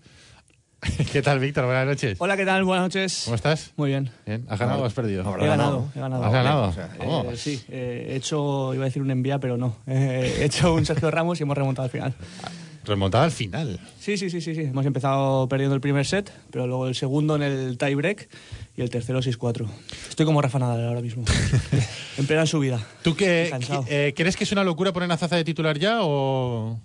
¿Qué 1.11 1.21
tal, 1.21 1.39
Víctor? 1.39 1.65
Buenas 1.65 1.85
noches. 1.85 2.17
Hola, 2.19 2.35
¿qué 2.35 2.45
tal? 2.45 2.63
Buenas 2.65 2.85
noches. 2.85 3.21
¿Cómo 3.25 3.35
estás? 3.35 3.71
Muy 3.77 3.89
bien. 3.89 4.09
Bien. 4.25 4.45
¿Has 4.49 4.59
ganado 4.59 4.83
o 4.83 4.85
has 4.85 4.93
perdido? 4.93 5.21
He 5.21 5.47
ganado, 5.47 5.47
ganado. 5.47 5.89
he 5.95 5.99
ganado. 5.99 6.23
¿Has 6.25 6.33
ganado? 6.33 6.63
O 6.63 6.73
sea, 6.73 6.89
Oh. 6.99 7.31
Eh, 7.31 7.37
sí, 7.37 7.63
eh, 7.69 8.07
he 8.09 8.15
hecho, 8.17 8.73
iba 8.73 8.83
a 8.83 8.87
decir 8.87 9.01
un 9.01 9.09
envía, 9.11 9.39
pero 9.39 9.55
no. 9.55 9.77
Eh, 9.87 10.37
he 10.39 10.45
hecho 10.45 10.73
un 10.73 10.85
Sergio 10.85 11.09
Ramos 11.09 11.39
y 11.39 11.43
hemos 11.43 11.57
remontado 11.57 11.85
al 11.85 11.91
final. 11.91 12.13
Remontada 12.85 13.23
al 13.23 13.31
final. 13.31 13.79
Sí, 13.99 14.17
sí, 14.17 14.29
sí, 14.29 14.41
sí, 14.41 14.55
sí. 14.55 14.61
Hemos 14.61 14.85
empezado 14.85 15.47
perdiendo 15.47 15.75
el 15.75 15.81
primer 15.81 16.05
set, 16.05 16.31
pero 16.51 16.67
luego 16.67 16.87
el 16.87 16.95
segundo 16.95 17.35
en 17.35 17.43
el 17.43 17.77
tie 17.77 17.95
break 17.95 18.29
y 18.75 18.81
el 18.81 18.89
tercero 18.89 19.21
6-4. 19.21 19.67
Estoy 20.09 20.25
como 20.25 20.41
Rafa 20.41 20.59
Nadal 20.59 20.87
ahora 20.87 21.01
mismo. 21.01 21.23
en 22.17 22.27
plena 22.27 22.45
subida. 22.45 22.85
¿Tú 23.01 23.15
qué, 23.15 23.51
eh, 23.87 24.13
crees 24.15 24.35
que 24.35 24.43
es 24.43 24.51
una 24.51 24.63
locura 24.63 24.91
poner 24.91 25.11
a 25.11 25.17
Zaza 25.17 25.35
de 25.35 25.43
titular 25.43 25.79
ya 25.79 25.99
o...? 26.01 26.79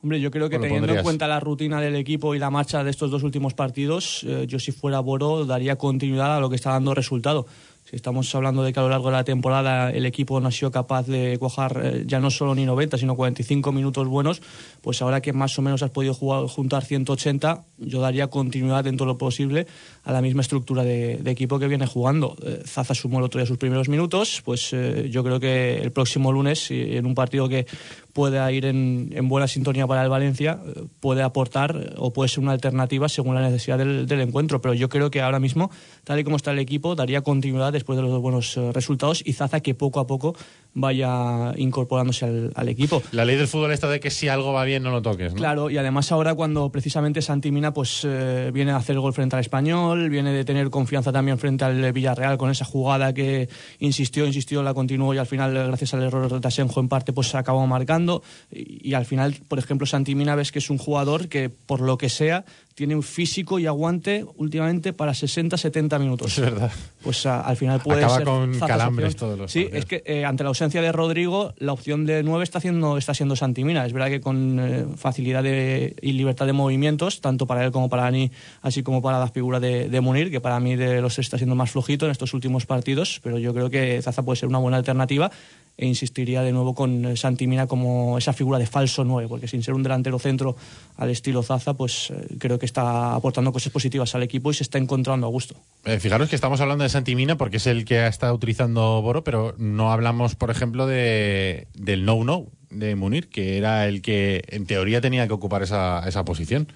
Hombre, 0.00 0.20
yo 0.20 0.30
creo 0.30 0.48
que 0.48 0.56
¿O 0.56 0.58
lo 0.60 0.62
teniendo 0.62 0.86
pondrías? 0.86 1.00
en 1.00 1.04
cuenta 1.04 1.26
la 1.26 1.40
rutina 1.40 1.80
del 1.80 1.96
equipo 1.96 2.34
y 2.36 2.38
la 2.38 2.50
marcha 2.50 2.84
de 2.84 2.90
estos 2.90 3.10
dos 3.10 3.24
últimos 3.24 3.54
partidos, 3.54 4.24
eh, 4.28 4.44
yo 4.46 4.60
si 4.60 4.70
fuera 4.70 5.00
Boro 5.00 5.44
daría 5.44 5.74
continuidad 5.74 6.36
a 6.36 6.40
lo 6.40 6.48
que 6.48 6.54
está 6.54 6.70
dando 6.70 6.94
resultado. 6.94 7.46
Si 7.88 7.96
estamos 7.96 8.34
hablando 8.34 8.62
de 8.62 8.74
que 8.74 8.80
a 8.80 8.82
lo 8.82 8.90
largo 8.90 9.06
de 9.06 9.12
la 9.12 9.24
temporada 9.24 9.90
el 9.90 10.04
equipo 10.04 10.38
no 10.40 10.48
ha 10.48 10.50
sido 10.50 10.70
capaz 10.70 11.06
de 11.06 11.38
cuajar 11.38 11.80
eh, 11.82 12.04
ya 12.06 12.20
no 12.20 12.30
solo 12.30 12.54
ni 12.54 12.66
90, 12.66 12.98
sino 12.98 13.16
45 13.16 13.72
minutos 13.72 14.06
buenos, 14.06 14.42
pues 14.82 15.00
ahora 15.00 15.22
que 15.22 15.32
más 15.32 15.58
o 15.58 15.62
menos 15.62 15.82
has 15.82 15.88
podido 15.88 16.12
jugar, 16.12 16.46
juntar 16.48 16.84
180, 16.84 17.64
yo 17.78 18.02
daría 18.02 18.26
continuidad 18.26 18.84
dentro 18.84 19.06
de 19.06 19.12
lo 19.12 19.16
posible 19.16 19.66
a 20.04 20.12
la 20.12 20.20
misma 20.20 20.42
estructura 20.42 20.84
de, 20.84 21.22
equipo 21.30 21.58
que 21.58 21.66
viene 21.66 21.86
jugando. 21.86 22.36
Eh, 22.42 22.62
Zaza 22.66 22.94
sumó 22.94 23.20
el 23.20 23.24
otro 23.24 23.38
día 23.40 23.46
sus 23.46 23.56
primeros 23.56 23.88
minutos, 23.88 24.42
pues 24.44 24.70
eh, 24.74 25.08
yo 25.10 25.24
creo 25.24 25.40
que 25.40 25.78
el 25.78 25.90
próximo 25.90 26.30
lunes, 26.30 26.70
en 26.70 27.06
un 27.06 27.14
partido 27.14 27.48
que 27.48 27.66
pueda 28.12 28.50
ir 28.52 28.64
en, 28.64 29.10
en 29.12 29.28
buena 29.28 29.46
sintonía 29.46 29.86
para 29.86 30.02
el 30.02 30.08
Valencia, 30.08 30.58
eh, 30.64 30.84
puede 31.00 31.22
aportar 31.22 31.76
eh, 31.76 31.94
o 31.96 32.12
puede 32.12 32.28
ser 32.28 32.40
una 32.40 32.52
alternativa 32.52 33.08
según 33.08 33.34
la 33.34 33.42
necesidad 33.42 33.78
del, 33.78 34.06
del 34.06 34.20
encuentro. 34.20 34.60
Pero 34.60 34.74
yo 34.74 34.88
creo 34.88 35.10
que 35.10 35.20
ahora 35.20 35.40
mismo, 35.40 35.70
tal 36.04 36.18
y 36.18 36.24
como 36.24 36.36
está 36.36 36.50
el 36.50 36.58
equipo, 36.58 36.94
daría 36.94 37.22
continuidad 37.22 37.72
después 37.72 37.96
de 37.96 38.02
los 38.02 38.20
buenos 38.20 38.56
eh, 38.56 38.72
resultados 38.72 39.22
y 39.24 39.32
Zaza 39.34 39.60
que 39.60 39.74
poco 39.74 40.00
a 40.00 40.06
poco 40.06 40.36
vaya 40.80 41.52
incorporándose 41.56 42.24
al, 42.24 42.52
al 42.54 42.68
equipo. 42.68 43.02
La 43.12 43.24
ley 43.24 43.36
del 43.36 43.48
fútbol 43.48 43.72
esta 43.72 43.88
de 43.88 44.00
que 44.00 44.10
si 44.10 44.28
algo 44.28 44.52
va 44.52 44.64
bien 44.64 44.82
no 44.82 44.90
lo 44.90 45.02
toques, 45.02 45.32
¿no? 45.32 45.38
Claro, 45.38 45.70
y 45.70 45.78
además 45.78 46.10
ahora 46.12 46.34
cuando 46.34 46.70
precisamente 46.70 47.20
Santi 47.22 47.50
Mina 47.50 47.72
pues 47.72 48.02
eh, 48.04 48.50
viene 48.52 48.72
a 48.72 48.76
hacer 48.76 48.94
el 48.94 49.00
gol 49.00 49.12
frente 49.12 49.36
al 49.36 49.40
Español, 49.40 50.08
viene 50.08 50.32
de 50.32 50.44
tener 50.44 50.70
confianza 50.70 51.12
también 51.12 51.38
frente 51.38 51.64
al 51.64 51.92
Villarreal 51.92 52.38
con 52.38 52.50
esa 52.50 52.64
jugada 52.64 53.12
que 53.12 53.48
insistió, 53.80 54.26
insistió, 54.26 54.62
la 54.62 54.74
continuó 54.74 55.12
y 55.14 55.18
al 55.18 55.26
final 55.26 55.52
gracias 55.54 55.94
al 55.94 56.02
error 56.02 56.40
de 56.40 56.48
Asenjo 56.48 56.80
en 56.80 56.88
parte 56.88 57.12
pues 57.12 57.34
acabó 57.34 57.66
marcando 57.66 58.22
y, 58.50 58.88
y 58.90 58.94
al 58.94 59.06
final, 59.06 59.36
por 59.48 59.58
ejemplo, 59.58 59.86
Santi 59.86 60.14
Mina 60.14 60.34
ves 60.34 60.52
que 60.52 60.60
es 60.60 60.70
un 60.70 60.78
jugador 60.78 61.28
que 61.28 61.50
por 61.50 61.80
lo 61.80 61.98
que 61.98 62.08
sea 62.08 62.44
tiene 62.78 62.94
un 62.94 63.02
físico 63.02 63.58
y 63.58 63.66
aguante 63.66 64.24
últimamente 64.36 64.92
para 64.92 65.12
60-70 65.12 65.98
minutos 65.98 66.38
Es 66.38 66.44
verdad. 66.44 66.70
pues 67.02 67.26
a- 67.26 67.40
al 67.40 67.56
final 67.56 67.80
puede 67.80 67.98
Acaba 68.04 68.16
ser 68.18 68.24
con 68.24 68.56
calambres 68.60 69.16
todos 69.16 69.36
los 69.36 69.50
Sí, 69.50 69.64
partidos. 69.64 69.78
es 69.80 69.84
que 69.86 70.02
eh, 70.06 70.24
ante 70.24 70.44
la 70.44 70.50
ausencia 70.50 70.80
de 70.80 70.92
Rodrigo, 70.92 71.54
la 71.58 71.72
opción 71.72 72.06
de 72.06 72.22
9 72.22 72.44
está, 72.44 72.58
haciendo, 72.58 72.96
está 72.96 73.14
siendo 73.14 73.34
Santimina. 73.34 73.84
Es 73.84 73.92
verdad 73.92 74.10
que 74.10 74.20
con 74.20 74.60
eh, 74.60 74.86
facilidad 74.96 75.42
de- 75.42 75.96
y 76.00 76.12
libertad 76.12 76.46
de 76.46 76.52
movimientos, 76.52 77.20
tanto 77.20 77.48
para 77.48 77.64
él 77.64 77.72
como 77.72 77.88
para 77.88 78.04
Dani, 78.04 78.30
así 78.62 78.84
como 78.84 79.02
para 79.02 79.18
la 79.18 79.26
figura 79.26 79.58
de, 79.58 79.88
de 79.88 80.00
Munir, 80.00 80.30
que 80.30 80.40
para 80.40 80.60
mí 80.60 80.76
de 80.76 81.00
los 81.00 81.18
está 81.18 81.36
siendo 81.36 81.56
más 81.56 81.72
flojito 81.72 82.04
en 82.04 82.12
estos 82.12 82.32
últimos 82.32 82.64
partidos, 82.64 83.18
pero 83.24 83.38
yo 83.38 83.52
creo 83.52 83.70
que 83.70 84.00
Zaza 84.02 84.22
puede 84.22 84.36
ser 84.38 84.48
una 84.48 84.58
buena 84.58 84.76
alternativa 84.76 85.32
e 85.78 85.86
insistiría 85.86 86.42
de 86.42 86.52
nuevo 86.52 86.74
con 86.74 87.04
eh, 87.06 87.16
Santimina 87.16 87.66
como 87.68 88.18
esa 88.18 88.32
figura 88.32 88.58
de 88.58 88.66
falso 88.66 89.04
9, 89.04 89.28
porque 89.28 89.46
sin 89.46 89.62
ser 89.62 89.74
un 89.74 89.82
delantero 89.82 90.18
centro 90.18 90.56
al 90.96 91.08
estilo 91.10 91.42
Zaza, 91.42 91.74
pues 91.74 92.10
eh, 92.10 92.36
creo 92.38 92.58
que 92.58 92.66
está 92.66 93.14
aportando 93.14 93.52
cosas 93.52 93.72
positivas 93.72 94.14
al 94.14 94.24
equipo 94.24 94.50
y 94.50 94.54
se 94.54 94.64
está 94.64 94.78
encontrando 94.78 95.26
a 95.26 95.30
gusto. 95.30 95.54
Eh, 95.84 96.00
fijaros 96.00 96.28
que 96.28 96.34
estamos 96.34 96.60
hablando 96.60 96.82
de 96.82 96.90
Santimina 96.90 97.38
porque 97.38 97.58
es 97.58 97.66
el 97.68 97.84
que 97.84 98.00
ha 98.00 98.08
estado 98.08 98.34
utilizando 98.34 99.00
Boro, 99.00 99.22
pero 99.22 99.54
no 99.56 99.92
hablamos, 99.92 100.34
por 100.34 100.50
ejemplo, 100.50 100.86
de, 100.86 101.68
del 101.74 102.04
no-no 102.04 102.46
de 102.70 102.96
Munir, 102.96 103.28
que 103.28 103.56
era 103.56 103.86
el 103.86 104.02
que 104.02 104.42
en 104.48 104.66
teoría 104.66 105.00
tenía 105.00 105.26
que 105.26 105.32
ocupar 105.32 105.62
esa, 105.62 106.02
esa 106.06 106.24
posición. 106.24 106.68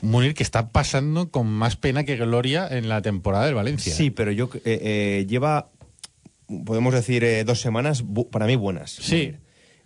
Munir 0.00 0.34
que 0.34 0.42
está 0.42 0.68
pasando 0.70 1.30
con 1.30 1.48
más 1.48 1.76
pena 1.76 2.04
que 2.04 2.16
gloria 2.16 2.68
en 2.70 2.88
la 2.88 3.02
temporada 3.02 3.46
del 3.46 3.54
Valencia. 3.54 3.92
Sí, 3.92 4.10
pero 4.10 4.30
yo 4.30 4.48
eh, 4.54 4.60
eh, 4.64 5.26
lleva, 5.28 5.70
podemos 6.64 6.94
decir, 6.94 7.24
eh, 7.24 7.44
dos 7.44 7.60
semanas 7.60 8.04
para 8.30 8.46
mí 8.46 8.56
buenas. 8.56 8.90
Sí. 8.92 9.32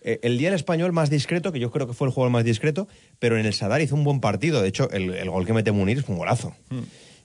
Eh, 0.04 0.19
el 0.23 0.37
día 0.38 0.49
del 0.49 0.57
español 0.57 0.92
más 0.92 1.11
discreto, 1.11 1.52
que 1.52 1.61
yo 1.61 1.71
creo 1.71 1.87
que 1.87 1.92
fue 1.95 2.09
el 2.09 2.12
jugador 2.12 2.33
más 2.33 2.45
discreto, 2.45 2.88
pero 3.19 3.38
en 3.38 3.47
el 3.47 3.54
Sadar 3.54 3.81
hizo 3.83 3.95
un 3.95 4.02
buen 4.04 4.21
partido. 4.21 4.61
De 4.62 4.69
hecho, 4.69 4.90
el, 4.90 5.14
el 5.14 5.31
gol 5.31 5.47
que 5.47 5.52
mete 5.52 5.71
Munir 5.73 5.99
es 5.99 6.09
un 6.09 6.16
golazo. 6.19 6.54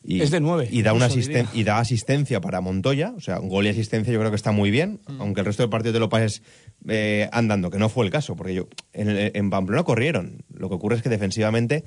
Y, 0.03 0.21
Es 0.21 0.29
de 0.31 0.39
nueve, 0.39 0.69
Y 0.71 0.83
da, 0.83 0.93
una 0.93 1.07
asisten- 1.09 1.47
y 1.53 1.63
da 1.63 1.79
asistencia 1.79 2.39
para 2.39 2.61
Montoya. 2.61 3.13
O 3.17 3.19
sea, 3.19 3.39
un 3.39 3.49
gol 3.49 3.65
y 3.65 3.69
asistencia 3.69 4.13
yo 4.13 4.19
creo 4.19 4.29
que 4.31 4.35
está 4.37 4.51
muy 4.51 4.69
bien. 4.71 4.99
Aunque 5.19 5.41
el 5.41 5.45
resto 5.47 5.63
del 5.63 5.69
partido 5.71 5.91
te 5.93 5.99
lo 5.99 6.07
pases 6.07 6.43
eh, 6.87 7.27
andando, 7.33 7.71
que 7.71 7.79
no 7.79 7.89
fue 7.89 8.05
el 8.05 8.11
caso. 8.11 8.35
Porque 8.35 8.53
yo 8.53 8.67
en, 8.93 9.09
en 9.35 9.49
Pamplona 9.49 9.83
corrieron. 9.83 10.43
Lo 10.53 10.69
que 10.69 10.75
ocurre 10.75 10.95
es 10.97 11.01
que 11.01 11.09
defensivamente 11.09 11.83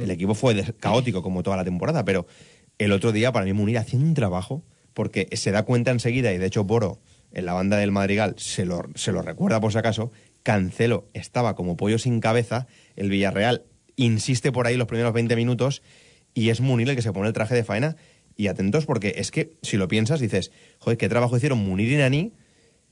el 0.00 0.10
equipo 0.10 0.34
fue 0.34 0.62
caótico 0.78 1.22
como 1.22 1.42
toda 1.42 1.56
la 1.56 1.64
temporada. 1.64 2.04
Pero 2.04 2.26
el 2.78 2.92
otro 2.92 3.10
día, 3.10 3.32
para 3.32 3.46
mí, 3.46 3.52
Munir 3.54 3.78
hacía 3.78 3.98
un 3.98 4.12
trabajo. 4.14 4.62
Porque 4.96 5.28
se 5.36 5.50
da 5.50 5.64
cuenta 5.64 5.90
enseguida, 5.90 6.32
y 6.32 6.38
de 6.38 6.46
hecho 6.46 6.64
Boro, 6.64 6.98
en 7.32 7.44
la 7.44 7.52
banda 7.52 7.76
del 7.76 7.92
Madrigal, 7.92 8.32
se 8.38 8.64
lo, 8.64 8.80
se 8.94 9.12
lo 9.12 9.20
recuerda 9.20 9.60
por 9.60 9.70
si 9.70 9.76
acaso. 9.76 10.10
Cancelo 10.42 11.06
estaba 11.12 11.54
como 11.54 11.76
pollo 11.76 11.98
sin 11.98 12.18
cabeza. 12.20 12.66
El 12.96 13.10
Villarreal 13.10 13.64
insiste 13.96 14.52
por 14.52 14.66
ahí 14.66 14.78
los 14.78 14.86
primeros 14.86 15.12
20 15.12 15.36
minutos 15.36 15.82
y 16.32 16.48
es 16.48 16.62
Munir 16.62 16.88
el 16.88 16.96
que 16.96 17.02
se 17.02 17.12
pone 17.12 17.26
el 17.28 17.34
traje 17.34 17.54
de 17.54 17.62
faena. 17.62 17.96
Y 18.38 18.46
atentos 18.46 18.86
porque 18.86 19.12
es 19.18 19.30
que, 19.30 19.52
si 19.60 19.76
lo 19.76 19.86
piensas, 19.86 20.18
dices, 20.18 20.50
joder, 20.78 20.96
¿qué 20.96 21.10
trabajo 21.10 21.36
hicieron 21.36 21.58
Munir 21.58 21.92
y 21.92 21.96
Nani? 21.96 22.32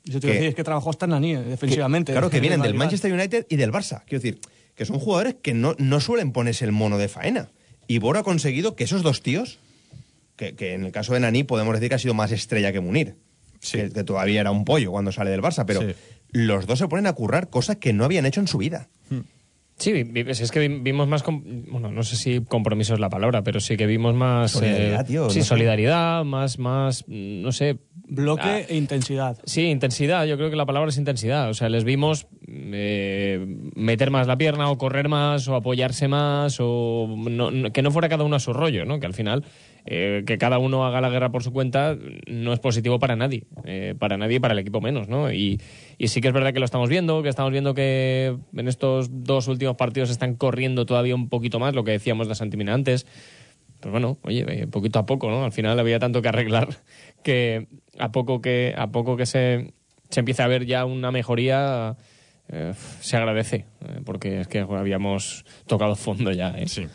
Yo 0.05 0.21
te 0.21 0.27
Que- 0.27 0.33
decir, 0.35 0.49
es 0.51 0.55
que 0.55 0.65
trabajó 0.65 0.91
hasta 0.91 1.07
Nani, 1.07 1.37
eh, 1.37 1.39
defensivamente. 1.43 2.13
claro, 2.13 2.29
que 2.29 2.41
vienen 2.41 2.61
del. 2.61 2.75
Manchester 2.75 3.11
United 3.15 3.47
y 3.49 3.57
del 3.57 3.73
Barça. 3.73 4.03
Quiero 4.05 4.23
decir, 4.23 4.41
que 4.75 4.85
son 4.85 4.99
jugadores 4.99 5.37
que 5.41 5.55
no, 5.55 5.75
no 5.79 6.01
suelen 6.01 6.33
ponerse 6.33 6.67
el 6.67 6.73
mono 6.73 6.99
de 6.99 7.09
faena. 7.09 7.51
Y 7.87 7.99
Boro 7.99 8.19
ha 8.19 8.25
conseguido 8.25 8.77
que 8.77 8.85
esos 8.85 9.03
dos 9.03 9.23
tíos, 9.23 9.59
que, 10.37 10.55
que 10.55 10.75
en 10.75 10.85
el 10.85 10.93
caso 10.93 11.15
de 11.15 11.21
Nani 11.21 11.45
podemos 11.45 11.75
decir 11.75 11.89
que 11.89 11.95
ha 11.97 11.99
sido 11.99 12.15
más 12.15 12.33
estrella 12.33 12.73
que 12.73 12.81
Munir, 12.81 13.17
que, 13.73 13.91
que 13.91 14.05
todavía 14.05 14.41
era 14.41 14.51
un 14.51 14.65
pollo 14.65 14.91
cuando 14.91 15.13
sale 15.13 15.31
del 15.31 15.43
Barça, 15.43 15.65
pero 15.67 15.81
Sí. 15.83 15.95
los 16.31 16.67
dos 16.67 16.79
se 16.79 16.89
ponen 16.89 17.07
a 17.07 17.13
currar 17.13 17.49
cosas 17.51 17.77
que 17.77 17.93
no 17.93 18.05
habían 18.05 18.27
hecho 18.27 18.41
en 18.41 18.49
su 18.49 18.59
vida. 18.59 18.89
Sí, 19.77 19.93
vi- 19.93 20.05
vi- 20.05 20.31
es 20.31 20.53
que 20.53 20.61
vi- 20.61 20.79
vimos 20.81 21.09
más, 21.09 21.25
bueno, 21.25 21.91
no 21.91 22.05
sé 22.05 22.15
si 22.15 22.41
compromiso 22.43 22.95
es 22.95 23.01
la 23.01 23.09
palabra, 23.11 23.43
pero 23.43 23.59
sí 23.59 23.77
que 23.77 23.87
vimos 23.87 24.15
más... 24.15 24.53
Solidaridad, 24.53 25.01
eh, 25.01 25.05
tío, 25.05 25.31
Sí, 25.31 25.39
no 25.39 25.43
sé. 25.45 25.49
solidaridad, 25.49 26.25
más, 26.25 26.61
más, 26.61 27.05
no 27.09 27.51
sé... 27.51 27.79
Bloque 28.07 28.43
ah, 28.45 28.61
e 28.61 28.77
intensidad. 28.77 29.37
Sí, 29.47 29.63
intensidad, 29.63 30.27
yo 30.27 30.37
creo 30.37 30.49
que 30.51 30.55
la 30.57 30.67
palabra 30.67 30.91
es 30.91 30.97
intensidad. 30.99 31.49
O 31.51 31.55
sea, 31.55 31.69
les 31.71 31.83
vimos 31.83 32.29
eh, 32.47 33.45
meter 33.75 34.11
más 34.11 34.27
la 34.27 34.37
pierna 34.39 34.71
o 34.71 34.79
correr 34.79 35.09
más 35.09 35.49
o 35.49 35.57
apoyarse 35.57 36.07
más 36.07 36.59
o 36.61 37.09
no- 37.29 37.51
no- 37.51 37.73
que 37.73 37.83
no 37.83 37.91
fuera 37.91 38.09
cada 38.09 38.23
uno 38.25 38.37
a 38.37 38.41
su 38.41 38.53
rollo, 38.53 38.85
¿no? 38.85 39.01
Que 39.01 39.07
al 39.07 39.15
final 39.15 39.45
eh, 39.87 40.23
que 40.27 40.39
cada 40.39 40.59
uno 40.59 40.87
haga 40.87 41.01
la 41.01 41.11
guerra 41.11 41.31
por 41.31 41.43
su 41.43 41.53
cuenta 41.53 41.97
no 42.27 42.53
es 42.53 42.61
positivo 42.61 42.99
para 42.99 43.17
nadie, 43.17 43.45
eh, 43.65 43.95
para 43.99 44.17
nadie 44.17 44.37
y 44.37 44.41
para 44.41 44.53
el 44.53 44.59
equipo 44.59 44.81
menos, 44.81 45.09
¿no? 45.09 45.33
Y, 45.33 45.61
y 45.99 46.09
sí 46.09 46.21
que 46.21 46.29
es 46.29 46.35
verdad 46.35 46.53
que 46.53 46.59
lo 46.59 46.65
estamos 46.65 46.89
viendo, 46.89 47.23
que 47.23 47.29
estamos 47.29 47.53
viendo 47.53 47.75
que 47.75 48.37
en 48.57 48.69
estos 48.69 49.09
dos 49.11 49.49
últimos 49.49 49.77
partidos 49.77 50.11
están 50.11 50.35
corriendo 50.37 50.87
todavía 50.87 51.15
un 51.15 51.29
poquito 51.29 51.59
más, 51.59 51.75
lo 51.75 51.85
que 51.85 51.93
decíamos 51.93 52.29
de 52.29 52.35
Santimina 52.35 52.73
antes. 52.73 53.07
Pues 53.81 53.93
bueno, 53.93 54.17
oye, 54.23 54.47
eh, 54.49 54.67
poquito 54.67 54.99
a 54.99 55.05
poco, 55.05 55.29
¿no? 55.29 55.45
Al 55.45 55.53
final 55.53 55.79
había 55.79 55.99
tanto 55.99 56.23
que 56.23 56.29
arreglar 56.29 56.69
que 57.23 57.67
a 57.99 58.11
poco 58.13 58.41
que, 58.41 58.75
a 58.77 58.87
poco 58.87 59.19
que 59.19 59.27
se, 59.27 59.75
se 60.09 60.21
empiece 60.21 60.43
a 60.43 60.47
ver 60.47 60.65
ya 60.65 60.87
una 60.87 61.11
mejoría, 61.11 61.97
eh, 62.49 62.73
se 63.01 63.17
agradece, 63.17 63.67
eh, 63.87 64.01
porque 64.05 64.41
es 64.41 64.49
que 64.49 64.61
habíamos 64.61 65.45
tocado 65.67 65.97
fondo 65.97 66.33
ya, 66.33 66.51
¿eh? 66.57 66.69
Sí. 66.69 66.87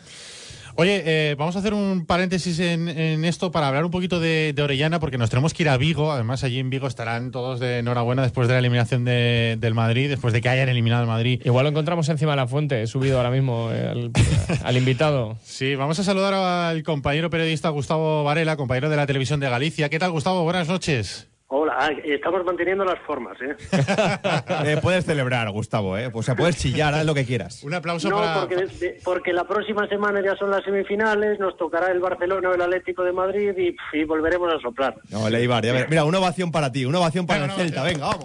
Oye, 0.76 1.02
eh, 1.04 1.34
vamos 1.38 1.56
a 1.56 1.58
hacer 1.58 1.74
un 1.74 2.06
paréntesis 2.06 2.58
en, 2.60 2.88
en 2.88 3.24
esto 3.24 3.50
para 3.50 3.68
hablar 3.68 3.84
un 3.84 3.90
poquito 3.90 4.20
de, 4.20 4.52
de 4.54 4.62
Orellana, 4.62 5.00
porque 5.00 5.18
nos 5.18 5.30
tenemos 5.30 5.52
que 5.54 5.62
ir 5.62 5.68
a 5.68 5.76
Vigo. 5.76 6.12
Además, 6.12 6.44
allí 6.44 6.58
en 6.58 6.70
Vigo 6.70 6.86
estarán 6.86 7.30
todos 7.30 7.60
de 7.60 7.78
enhorabuena 7.78 8.22
después 8.22 8.48
de 8.48 8.54
la 8.54 8.60
eliminación 8.60 9.04
de- 9.04 9.56
del 9.60 9.74
Madrid, 9.74 10.08
después 10.08 10.32
de 10.32 10.40
que 10.40 10.48
hayan 10.48 10.68
eliminado 10.68 11.02
al 11.02 11.08
Madrid. 11.08 11.40
Igual 11.44 11.64
lo 11.64 11.70
encontramos 11.70 12.08
encima 12.08 12.32
de 12.32 12.36
la 12.36 12.46
fuente, 12.46 12.82
he 12.82 12.86
subido 12.86 13.16
ahora 13.18 13.30
mismo 13.30 13.70
eh, 13.72 13.88
al, 13.88 14.10
al 14.64 14.76
invitado. 14.76 15.36
Sí, 15.42 15.74
vamos 15.76 15.98
a 15.98 16.04
saludar 16.04 16.34
al 16.34 16.82
compañero 16.82 17.30
periodista 17.30 17.68
Gustavo 17.70 18.24
Varela, 18.24 18.56
compañero 18.56 18.90
de 18.90 18.96
la 18.96 19.06
televisión 19.06 19.40
de 19.40 19.48
Galicia. 19.50 19.88
¿Qué 19.88 19.98
tal, 19.98 20.10
Gustavo? 20.12 20.44
Buenas 20.44 20.68
noches. 20.68 21.29
Hola, 21.52 21.74
ah, 21.80 21.90
estamos 22.04 22.44
manteniendo 22.44 22.84
las 22.84 23.00
formas, 23.00 23.36
¿eh? 23.42 23.56
Eh, 24.66 24.78
puedes 24.80 25.04
celebrar, 25.04 25.50
Gustavo, 25.50 25.98
¿eh? 25.98 26.08
O 26.12 26.22
sea, 26.22 26.36
puedes 26.36 26.56
chillar, 26.56 26.94
haz 26.94 27.04
lo 27.04 27.12
que 27.12 27.24
quieras. 27.24 27.64
Un 27.64 27.74
aplauso 27.74 28.08
No, 28.08 28.16
para. 28.18 28.40
porque, 28.40 28.56
de- 28.56 29.00
porque 29.02 29.32
la 29.32 29.42
próxima 29.44 29.88
semana 29.88 30.22
ya 30.24 30.36
son 30.36 30.50
las 30.52 30.62
semifinales, 30.62 31.40
nos 31.40 31.56
tocará 31.56 31.90
el 31.90 31.98
Barcelona 31.98 32.50
o 32.50 32.54
el 32.54 32.62
Atlético 32.62 33.02
de 33.02 33.12
Madrid 33.12 33.52
y, 33.92 34.04
volveremos 34.04 34.52
a 34.54 34.60
soplar. 34.60 34.94
No, 35.10 35.28
Leibar, 35.28 35.64
ya 35.64 35.72
ver- 35.72 35.88
Mira, 35.90 36.04
una 36.04 36.20
ovación 36.20 36.52
para 36.52 36.70
ti, 36.70 36.84
una 36.84 37.00
ovación 37.00 37.26
para 37.26 37.40
Venga, 37.40 37.54
el 37.54 37.60
Celta, 37.60 37.82
venga, 37.82 38.06
vamos. 38.06 38.24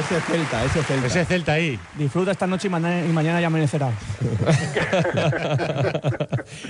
Ese 0.00 0.20
Celta, 0.20 0.64
ese 0.64 0.82
Celta. 0.82 1.06
Ese 1.06 1.24
Celta 1.24 1.52
ahí. 1.52 1.78
Disfruta 1.96 2.32
esta 2.32 2.46
noche 2.46 2.66
y 2.66 2.70
mañana, 2.70 3.06
y 3.06 3.12
mañana 3.12 3.40
ya 3.40 3.46
amanecerá. 3.46 3.90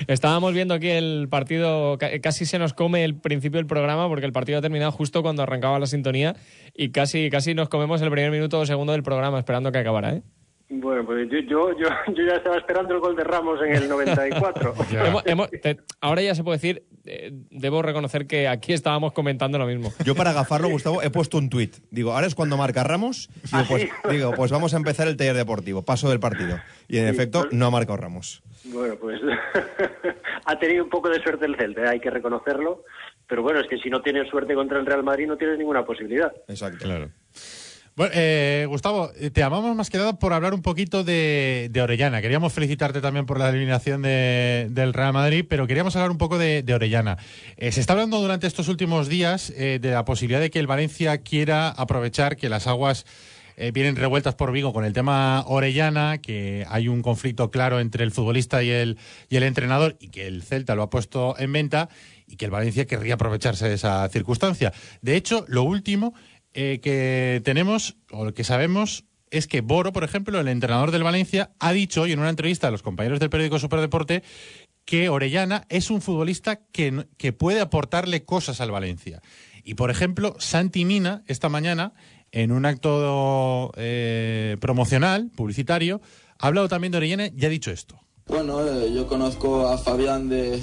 Estábamos 0.08 0.52
viendo 0.52 0.74
aquí 0.74 0.88
el 0.90 1.28
partido, 1.30 1.96
ca- 1.98 2.10
casi 2.20 2.44
se 2.46 2.58
nos 2.58 2.74
come 2.74 3.04
el 3.04 3.14
principio 3.16 3.58
del 3.58 3.66
programa 3.66 4.08
porque 4.08 4.26
el 4.26 4.32
partido 4.32 4.58
ha 4.58 4.62
terminado 4.62 4.92
justo 4.92 5.22
cuando 5.22 5.42
arrancaba 5.42 5.78
la 5.78 5.86
sintonía 5.86 6.36
y 6.74 6.90
casi, 6.90 7.30
casi 7.30 7.54
nos 7.54 7.68
comemos 7.68 8.00
el 8.02 8.10
primer 8.10 8.30
minuto 8.30 8.60
o 8.60 8.66
segundo 8.66 8.92
del 8.92 9.02
programa 9.02 9.38
esperando 9.38 9.72
que 9.72 9.78
acabara, 9.78 10.14
¿eh? 10.14 10.22
Bueno, 10.70 11.04
pues 11.04 11.28
yo, 11.30 11.38
yo, 11.40 11.78
yo, 11.78 11.88
yo 12.14 12.26
ya 12.26 12.36
estaba 12.36 12.56
esperando 12.56 12.94
el 12.94 13.00
gol 13.00 13.14
de 13.14 13.22
Ramos 13.24 13.60
en 13.62 13.74
el 13.74 13.88
94. 13.88 14.74
Ya. 14.90 15.06
Hemos- 15.06 15.22
hemos- 15.26 15.50
te- 15.50 15.76
ahora 16.00 16.22
ya 16.22 16.34
se 16.34 16.42
puede 16.42 16.56
decir, 16.56 16.84
eh, 17.04 17.30
debo 17.50 17.82
reconocer 17.82 18.26
que 18.26 18.48
aquí 18.48 18.72
estábamos 18.72 19.12
comentando 19.12 19.58
lo 19.58 19.66
mismo. 19.66 19.92
Yo 20.04 20.14
para 20.14 20.30
agafarlo, 20.30 20.68
Gustavo, 20.68 21.02
he 21.02 21.10
puesto 21.10 21.36
un 21.38 21.50
tuit. 21.50 21.76
Digo, 21.90 22.12
ahora 22.12 22.26
es 22.26 22.34
cuando 22.34 22.56
marca 22.56 22.82
Ramos. 22.82 23.28
Digo, 23.44 23.48
¿Ah, 23.52 23.64
pues, 23.68 23.82
sí? 23.82 23.88
digo, 24.10 24.32
pues 24.34 24.50
vamos 24.50 24.72
a 24.74 24.78
empezar 24.78 25.06
el 25.06 25.16
taller 25.16 25.36
deportivo, 25.36 25.82
paso 25.84 26.08
del 26.08 26.18
partido. 26.20 26.58
Y 26.88 26.96
en 26.98 27.04
Sí, 27.08 27.10
efecto, 27.14 27.42
pues- 27.42 27.52
no 27.52 27.66
ha 27.66 27.70
marcado 27.70 27.98
Ramos. 27.98 28.42
Bueno, 28.64 28.96
pues 28.96 29.20
ha 30.46 30.58
tenido 30.58 30.84
un 30.84 30.90
poco 30.90 31.10
de 31.10 31.20
suerte 31.22 31.44
el 31.46 31.56
Celta, 31.56 31.90
hay 31.90 32.00
que 32.00 32.10
reconocerlo. 32.10 32.84
Pero 33.26 33.42
bueno, 33.42 33.60
es 33.60 33.66
que 33.68 33.78
si 33.78 33.88
no 33.90 34.02
tienes 34.02 34.28
suerte 34.28 34.54
contra 34.54 34.78
el 34.78 34.86
Real 34.86 35.02
Madrid 35.02 35.26
no 35.26 35.36
tienes 35.36 35.58
ninguna 35.58 35.84
posibilidad. 35.84 36.32
Exacto. 36.48 36.86
Bueno, 37.96 38.12
eh, 38.16 38.66
Gustavo, 38.68 39.12
eh, 39.20 39.30
te 39.30 39.40
llamamos 39.40 39.76
más 39.76 39.88
que 39.88 39.98
nada 39.98 40.18
por 40.18 40.32
hablar 40.32 40.52
un 40.52 40.62
poquito 40.62 41.04
de, 41.04 41.70
Orellana. 41.80 42.20
Queríamos 42.20 42.52
felicitarte 42.52 43.00
también 43.00 43.24
por 43.24 43.38
la 43.38 43.48
eliminación 43.50 44.02
de- 44.02 44.66
del 44.70 44.92
Real 44.92 45.12
Madrid, 45.12 45.44
pero 45.48 45.68
queríamos 45.68 45.94
hablar 45.94 46.10
un 46.10 46.18
poco 46.18 46.36
de, 46.36 46.64
Orellana. 46.74 47.18
Eh, 47.56 47.70
se 47.70 47.80
está 47.80 47.92
hablando 47.92 48.20
durante 48.20 48.48
estos 48.48 48.66
últimos 48.66 49.08
días 49.08 49.50
eh, 49.56 49.78
de 49.80 49.92
la 49.92 50.04
posibilidad 50.04 50.40
de 50.40 50.50
que 50.50 50.58
el 50.58 50.66
Valencia 50.66 51.18
quiera 51.18 51.68
aprovechar 51.68 52.36
que 52.36 52.48
las 52.48 52.66
aguas 52.66 53.06
vienen 53.72 53.94
revueltas 53.94 54.34
por 54.34 54.50
Vigo 54.50 54.72
con 54.72 54.84
el 54.84 54.92
tema 54.92 55.44
Orellana, 55.46 56.18
que 56.18 56.66
hay 56.68 56.88
un 56.88 57.02
conflicto 57.02 57.52
claro 57.52 57.78
entre 57.78 58.02
el 58.02 58.10
futbolista 58.10 58.64
y 58.64 58.70
el, 58.70 58.98
y 59.28 59.36
el 59.36 59.44
entrenador 59.44 59.96
y 60.00 60.08
que 60.08 60.26
el 60.26 60.42
Celta 60.42 60.74
lo 60.74 60.82
ha 60.82 60.90
puesto 60.90 61.36
en 61.38 61.52
venta 61.52 61.88
y 62.26 62.34
que 62.34 62.46
el 62.46 62.50
Valencia 62.50 62.84
querría 62.86 63.14
aprovecharse 63.14 63.68
de 63.68 63.74
esa 63.74 64.08
circunstancia. 64.08 64.72
De 65.02 65.14
hecho, 65.14 65.44
lo 65.46 65.62
último 65.62 66.14
eh, 66.54 66.80
que 66.82 67.42
tenemos, 67.44 67.96
o 68.10 68.32
que 68.32 68.44
sabemos, 68.44 69.04
es 69.30 69.46
que 69.46 69.60
Boro, 69.60 69.92
por 69.92 70.04
ejemplo, 70.04 70.38
el 70.38 70.48
entrenador 70.48 70.92
del 70.92 71.02
Valencia, 71.02 71.50
ha 71.58 71.72
dicho 71.72 72.02
hoy 72.02 72.12
en 72.12 72.20
una 72.20 72.30
entrevista 72.30 72.68
a 72.68 72.70
los 72.70 72.82
compañeros 72.82 73.20
del 73.20 73.30
periódico 73.30 73.58
Superdeporte 73.58 74.22
que 74.84 75.08
Orellana 75.08 75.64
es 75.68 75.90
un 75.90 76.00
futbolista 76.00 76.60
que, 76.72 77.06
que 77.16 77.32
puede 77.32 77.60
aportarle 77.60 78.24
cosas 78.24 78.60
al 78.60 78.70
Valencia. 78.70 79.20
Y, 79.64 79.74
por 79.74 79.90
ejemplo, 79.90 80.36
Santi 80.38 80.84
Mina, 80.84 81.24
esta 81.26 81.48
mañana, 81.48 81.94
en 82.32 82.52
un 82.52 82.66
acto 82.66 83.72
eh, 83.76 84.56
promocional, 84.60 85.30
publicitario, 85.34 86.00
ha 86.38 86.48
hablado 86.48 86.68
también 86.68 86.92
de 86.92 86.98
Orellana 86.98 87.28
y 87.34 87.44
ha 87.44 87.48
dicho 87.48 87.70
esto. 87.70 87.98
Bueno, 88.26 88.66
eh, 88.66 88.90
yo 88.90 89.06
conozco 89.06 89.68
a 89.68 89.76
Fabián 89.76 90.30
de, 90.30 90.58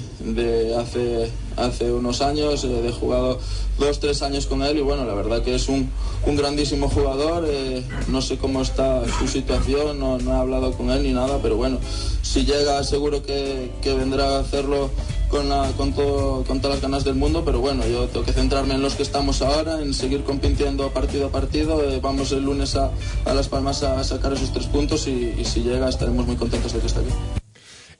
hace, 0.76 1.92
unos 1.92 2.20
años, 2.20 2.64
eh, 2.64 2.88
he 2.88 2.92
jugado 2.92 3.38
dos, 3.78 4.00
tres 4.00 4.20
años 4.22 4.46
con 4.46 4.62
él 4.62 4.78
y 4.78 4.80
bueno, 4.80 5.04
la 5.04 5.14
verdad 5.14 5.42
que 5.42 5.54
es 5.54 5.68
un, 5.68 5.88
grandísimo 6.26 6.88
jugador, 6.88 7.44
eh, 7.46 7.84
no 8.08 8.20
sé 8.20 8.36
cómo 8.36 8.62
está 8.62 9.02
su 9.18 9.28
situación, 9.28 10.00
no, 10.00 10.18
he 10.18 10.36
hablado 10.36 10.72
con 10.72 10.90
él 10.90 11.04
ni 11.04 11.12
nada, 11.12 11.38
pero 11.40 11.56
bueno, 11.56 11.78
si 12.20 12.44
llega 12.44 12.82
seguro 12.82 13.22
que, 13.22 13.70
vendrá 13.84 14.38
a 14.38 14.40
hacerlo 14.40 14.90
con, 15.30 15.48
todas 15.94 16.62
las 16.64 16.80
ganas 16.80 17.04
del 17.04 17.14
mundo, 17.14 17.44
pero 17.44 17.60
bueno, 17.60 17.86
yo 17.86 18.06
tengo 18.08 18.26
que 18.26 18.32
centrarme 18.32 18.74
en 18.74 18.82
los 18.82 18.96
que 18.96 19.04
estamos 19.04 19.40
ahora, 19.40 19.80
en 19.80 19.94
seguir 19.94 20.24
compitiendo 20.24 20.90
partido 20.90 21.28
a 21.28 21.30
partido, 21.30 21.80
vamos 22.02 22.32
el 22.32 22.42
lunes 22.42 22.74
a, 22.74 22.90
a 23.24 23.32
Las 23.32 23.48
Palmas 23.48 23.84
a, 23.84 24.02
sacar 24.02 24.32
esos 24.32 24.52
tres 24.52 24.66
puntos 24.66 25.06
y, 25.06 25.36
y 25.38 25.44
si 25.44 25.60
llega 25.60 25.88
estaremos 25.88 26.26
muy 26.26 26.36
contentos 26.36 26.72
de 26.72 26.80
que 26.80 26.86
esté 26.88 27.00
aquí. 27.00 27.42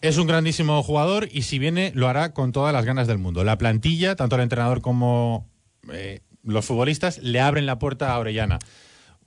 Es 0.03 0.19
un 0.19 0.27
grandísimo 0.27 0.83
jugador 0.83 1.29
y 1.31 1.43
si 1.43 1.61
viene 1.61 1.93
lo 1.95 2.09
hará 2.09 2.35
con 2.35 2.51
todas 2.51 2.73
las 2.73 2.85
ganas 2.85 3.07
del 3.07 3.19
mundo. 3.19 3.45
La 3.45 3.57
plantilla, 3.57 4.17
tanto 4.17 4.35
el 4.35 4.43
entrenador 4.43 4.81
como 4.81 5.49
eh, 5.93 6.23
los 6.43 6.67
futbolistas, 6.67 7.19
le 7.19 7.41
abren 7.41 7.67
la 7.67 7.79
puerta 7.79 8.13
a 8.13 8.19
Orellana. 8.19 8.59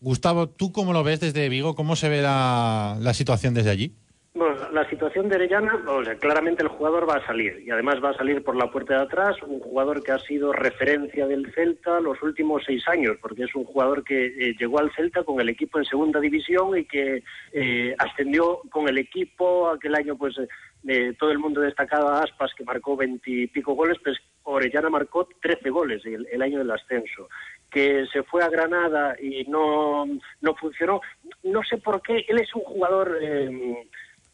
Gustavo, 0.01 0.49
¿tú 0.49 0.73
cómo 0.73 0.91
lo 0.91 1.01
ves 1.05 1.21
desde 1.21 1.47
Vigo? 1.47 1.75
¿Cómo 1.75 1.95
se 1.95 2.09
ve 2.09 2.21
la, 2.21 2.97
la 2.99 3.13
situación 3.13 3.53
desde 3.53 3.69
allí? 3.69 3.95
Bueno, 4.37 4.53
la 4.73 4.87
situación 4.89 5.29
de 5.29 5.37
Orellana, 5.37 5.81
o 5.87 6.03
sea, 6.03 6.15
claramente 6.15 6.61
el 6.61 6.67
jugador 6.67 7.09
va 7.09 7.15
a 7.15 7.25
salir 7.25 7.63
y 7.65 7.71
además 7.71 8.03
va 8.03 8.09
a 8.09 8.17
salir 8.17 8.43
por 8.43 8.57
la 8.57 8.69
puerta 8.69 8.95
de 8.95 9.03
atrás, 9.03 9.41
un 9.41 9.61
jugador 9.61 10.03
que 10.03 10.11
ha 10.11 10.19
sido 10.19 10.51
referencia 10.51 11.25
del 11.25 11.53
Celta 11.53 12.01
los 12.01 12.21
últimos 12.21 12.63
seis 12.65 12.85
años, 12.89 13.15
porque 13.21 13.43
es 13.43 13.55
un 13.55 13.63
jugador 13.63 14.03
que 14.03 14.25
eh, 14.25 14.53
llegó 14.59 14.79
al 14.79 14.91
Celta 14.93 15.23
con 15.23 15.39
el 15.39 15.47
equipo 15.47 15.79
en 15.79 15.85
segunda 15.85 16.19
división 16.19 16.77
y 16.77 16.83
que 16.83 17.23
eh, 17.53 17.95
ascendió 17.97 18.59
con 18.69 18.89
el 18.89 18.97
equipo 18.97 19.69
aquel 19.69 19.95
año, 19.95 20.17
pues 20.17 20.35
eh, 20.85 21.13
todo 21.17 21.31
el 21.31 21.39
mundo 21.39 21.61
destacaba 21.61 22.21
Aspas 22.21 22.53
que 22.57 22.65
marcó 22.65 22.97
veintipico 22.97 23.73
goles, 23.73 23.97
pues 24.03 24.17
Orellana 24.43 24.89
marcó 24.89 25.29
trece 25.41 25.69
goles 25.69 26.05
el, 26.05 26.27
el 26.29 26.41
año 26.41 26.57
del 26.57 26.71
ascenso 26.71 27.29
que 27.71 28.05
se 28.11 28.23
fue 28.23 28.43
a 28.43 28.49
Granada 28.49 29.15
y 29.21 29.43
no, 29.45 30.05
no 30.41 30.55
funcionó. 30.55 31.01
No 31.43 31.61
sé 31.63 31.77
por 31.77 32.01
qué, 32.01 32.25
él 32.27 32.39
es 32.39 32.53
un 32.55 32.61
jugador, 32.61 33.17
eh, 33.21 33.87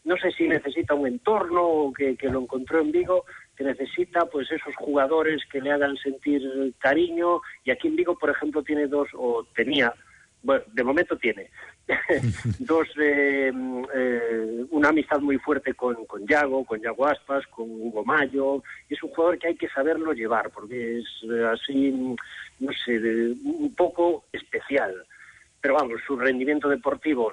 no 0.04 0.18
sé 0.18 0.32
si 0.32 0.48
necesita 0.48 0.94
un 0.94 1.08
entorno 1.08 1.62
o 1.64 1.94
que, 1.94 2.16
que 2.16 2.30
lo 2.30 2.42
encontró 2.42 2.80
en 2.80 2.92
Vigo, 2.92 3.26
que 3.56 3.64
necesita 3.64 4.26
pues 4.26 4.52
esos 4.52 4.76
jugadores 4.76 5.44
que 5.52 5.62
le 5.62 5.72
hagan 5.72 5.96
sentir 5.98 6.42
cariño. 6.80 7.42
Y 7.64 7.72
aquí 7.72 7.88
en 7.88 7.96
Vigo, 7.96 8.18
por 8.18 8.30
ejemplo, 8.32 8.64
tiene 8.64 8.88
dos, 8.88 9.10
o 9.14 9.46
tenía, 9.56 9.94
bueno, 10.42 10.64
de 10.74 10.84
momento 10.84 11.16
tiene, 11.18 11.50
dos, 12.60 12.88
eh, 13.00 13.52
eh, 13.94 14.66
una 14.72 14.90
amistad 14.90 15.20
muy 15.20 15.38
fuerte 15.38 15.74
con, 15.74 16.06
con 16.06 16.26
Yago, 16.26 16.66
con 16.66 16.82
Yago 16.82 17.06
Aspas, 17.08 17.46
con 17.48 17.70
Hugo 17.70 18.04
Mayo, 18.04 18.64
y 18.90 18.94
es 18.96 19.04
un 19.04 19.10
jugador 19.12 19.38
que 19.38 19.48
hay 19.50 19.56
que 19.56 19.70
saberlo 19.70 20.14
llevar, 20.14 20.50
porque 20.50 21.00
es 21.00 21.06
eh, 21.30 21.46
así, 21.52 21.92
no 22.60 22.72
sé, 22.86 23.00
de- 23.00 23.36
un 23.44 23.74
poco 23.76 24.26
especial. 24.32 25.06
Pero 25.62 25.76
vamos, 25.76 26.02
su 26.06 26.18
rendimiento 26.18 26.68
deportivo 26.68 27.32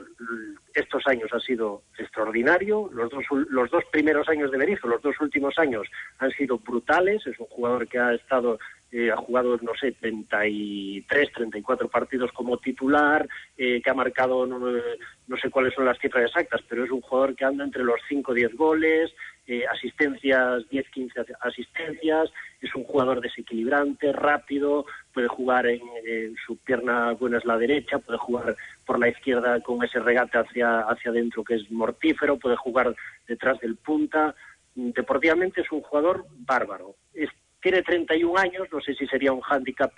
estos 0.75 1.07
años 1.07 1.31
ha 1.33 1.41
sido 1.41 1.83
extraordinario. 1.99 2.91
Los 2.93 3.11
dos, 3.11 3.25
los 3.49 3.71
dos 3.71 3.85
primeros 3.91 4.29
años 4.29 4.51
de 4.51 4.59
Berizzo, 4.59 4.87
los 4.87 5.01
dos 5.01 5.19
últimos 5.21 5.59
años 5.59 5.89
han 6.19 6.31
sido 6.33 6.59
brutales. 6.59 7.27
Es 7.27 7.41
un 7.41 7.47
jugador 7.47 7.89
que 7.89 7.99
ha 7.99 8.13
estado, 8.13 8.59
eh, 8.93 9.11
ha 9.11 9.17
jugado, 9.17 9.59
no 9.63 9.73
sé, 9.81 9.93
33, 9.93 11.33
34 11.33 11.89
partidos 11.89 12.31
como 12.33 12.59
titular, 12.59 13.27
eh, 13.57 13.81
que 13.83 13.91
ha 13.91 13.95
marcado, 13.95 14.47
no, 14.47 14.59
no 14.59 15.37
sé 15.39 15.51
cuáles 15.51 15.73
son 15.73 15.87
las 15.87 15.99
cifras 15.99 16.27
exactas, 16.27 16.61
pero 16.69 16.85
es 16.85 16.91
un 16.91 17.01
jugador 17.01 17.35
que 17.35 17.47
anda 17.47 17.65
entre 17.65 17.83
los 17.83 17.99
5 18.09 18.33
o 18.33 18.35
10 18.35 18.55
goles, 18.57 19.11
eh, 19.49 19.65
asistencias, 19.67 20.69
10, 20.69 20.89
15 20.91 21.21
asistencias, 21.41 22.31
es 22.61 22.75
un 22.75 22.85
jugador 22.85 23.21
desequilibrante, 23.21 24.13
rápido, 24.13 24.85
puede 25.13 25.27
jugar 25.29 25.67
en, 25.67 25.81
en 26.07 26.37
su 26.47 26.59
pierna 26.59 27.13
buena 27.13 27.39
es 27.39 27.45
la 27.47 27.57
derecha, 27.57 27.99
puede 27.99 28.19
jugar 28.19 28.55
por 28.87 28.99
la 28.99 29.09
izquierda 29.09 29.61
con 29.63 29.83
ese 29.83 30.01
regate 30.01 30.39
hacia, 30.39 30.81
hacia 30.81 31.11
adentro 31.11 31.43
que 31.45 31.55
es 31.55 31.71
mortífero, 31.71 32.39
puede 32.39 32.57
jugar 32.57 32.95
detrás 33.27 33.59
del 33.61 33.77
punta. 33.77 34.35
Mm, 34.75 34.91
Deportivamente 34.91 35.63
es 35.63 35.73
un 35.73 35.81
jugador 35.81 36.27
bárbaro. 36.47 36.95
Es- 37.15 37.31
tiene 37.61 37.83
31 37.83 38.39
años, 38.39 38.69
no 38.71 38.81
sé 38.81 38.95
si 38.95 39.07
sería 39.07 39.33
un 39.33 39.41
hándicap 39.41 39.93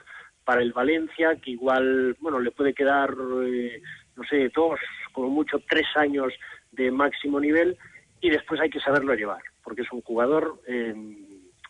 para 0.44 0.62
el 0.62 0.72
Valencia, 0.72 1.36
que 1.42 1.50
igual, 1.50 2.16
bueno, 2.20 2.40
le 2.40 2.50
puede 2.52 2.72
quedar, 2.72 3.10
eh, 3.44 3.82
no 4.16 4.22
sé, 4.24 4.48
dos, 4.54 4.80
como 5.12 5.28
mucho 5.28 5.60
tres 5.68 5.86
años 5.96 6.32
de 6.72 6.90
máximo 6.90 7.38
nivel, 7.40 7.76
y 8.20 8.30
después 8.30 8.60
hay 8.60 8.70
que 8.70 8.80
saberlo 8.80 9.14
llevar, 9.14 9.42
porque 9.62 9.82
es 9.82 9.92
un 9.92 10.02
jugador, 10.02 10.60
eh, 10.66 10.94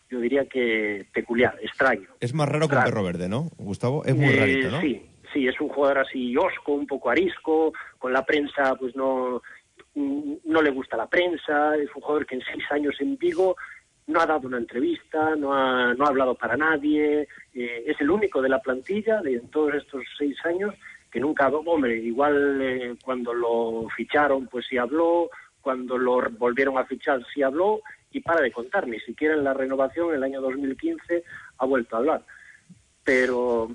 yo 0.09 0.19
diría 0.19 0.45
que 0.45 1.05
peculiar, 1.13 1.57
extraño. 1.61 2.07
Es 2.19 2.33
más 2.33 2.49
raro 2.49 2.67
que 2.67 2.75
un 2.75 2.83
perro 2.83 3.03
verde, 3.03 3.29
¿no? 3.29 3.49
Gustavo, 3.57 4.03
es 4.05 4.15
muy 4.15 4.33
Eh, 4.33 4.39
rarito, 4.39 4.71
¿no? 4.71 4.81
Sí, 4.81 5.05
sí, 5.33 5.47
es 5.47 5.59
un 5.61 5.69
jugador 5.69 5.99
así 5.99 6.35
osco, 6.35 6.73
un 6.73 6.87
poco 6.87 7.09
arisco, 7.09 7.73
con 7.97 8.11
la 8.11 8.25
prensa 8.25 8.75
pues 8.75 8.95
no, 8.95 9.41
no 9.95 10.61
le 10.61 10.69
gusta 10.71 10.97
la 10.97 11.07
prensa, 11.07 11.75
es 11.77 11.89
un 11.95 12.01
jugador 12.01 12.25
que 12.25 12.35
en 12.35 12.41
seis 12.41 12.63
años 12.71 12.95
en 12.99 13.17
Vigo 13.17 13.55
no 14.07 14.19
ha 14.19 14.25
dado 14.25 14.47
una 14.47 14.57
entrevista, 14.57 15.35
no 15.35 15.53
ha, 15.53 15.93
no 15.93 16.05
ha 16.05 16.09
hablado 16.09 16.35
para 16.35 16.57
nadie, 16.57 17.27
eh, 17.53 17.83
es 17.85 17.99
el 18.01 18.09
único 18.09 18.41
de 18.41 18.49
la 18.49 18.59
plantilla 18.59 19.21
de 19.21 19.35
en 19.35 19.47
todos 19.49 19.75
estos 19.75 20.03
seis 20.17 20.35
años 20.43 20.73
que 21.09 21.19
nunca, 21.19 21.47
hombre, 21.49 21.97
igual 21.97 22.59
eh, 22.61 22.95
cuando 23.03 23.33
lo 23.33 23.87
ficharon 23.95 24.47
pues 24.47 24.65
sí 24.67 24.77
habló, 24.77 25.29
cuando 25.61 25.97
lo 25.97 26.21
volvieron 26.31 26.77
a 26.77 26.85
fichar 26.85 27.21
sí 27.33 27.43
habló 27.43 27.81
y 28.11 28.19
para 28.19 28.41
de 28.41 28.51
contar, 28.51 28.87
ni 28.87 28.99
siquiera 28.99 29.35
en 29.35 29.43
la 29.43 29.53
renovación 29.53 30.09
en 30.09 30.15
el 30.15 30.23
año 30.23 30.41
2015 30.41 31.23
ha 31.57 31.65
vuelto 31.65 31.95
a 31.95 31.99
hablar. 31.99 32.25
Pero 33.03 33.69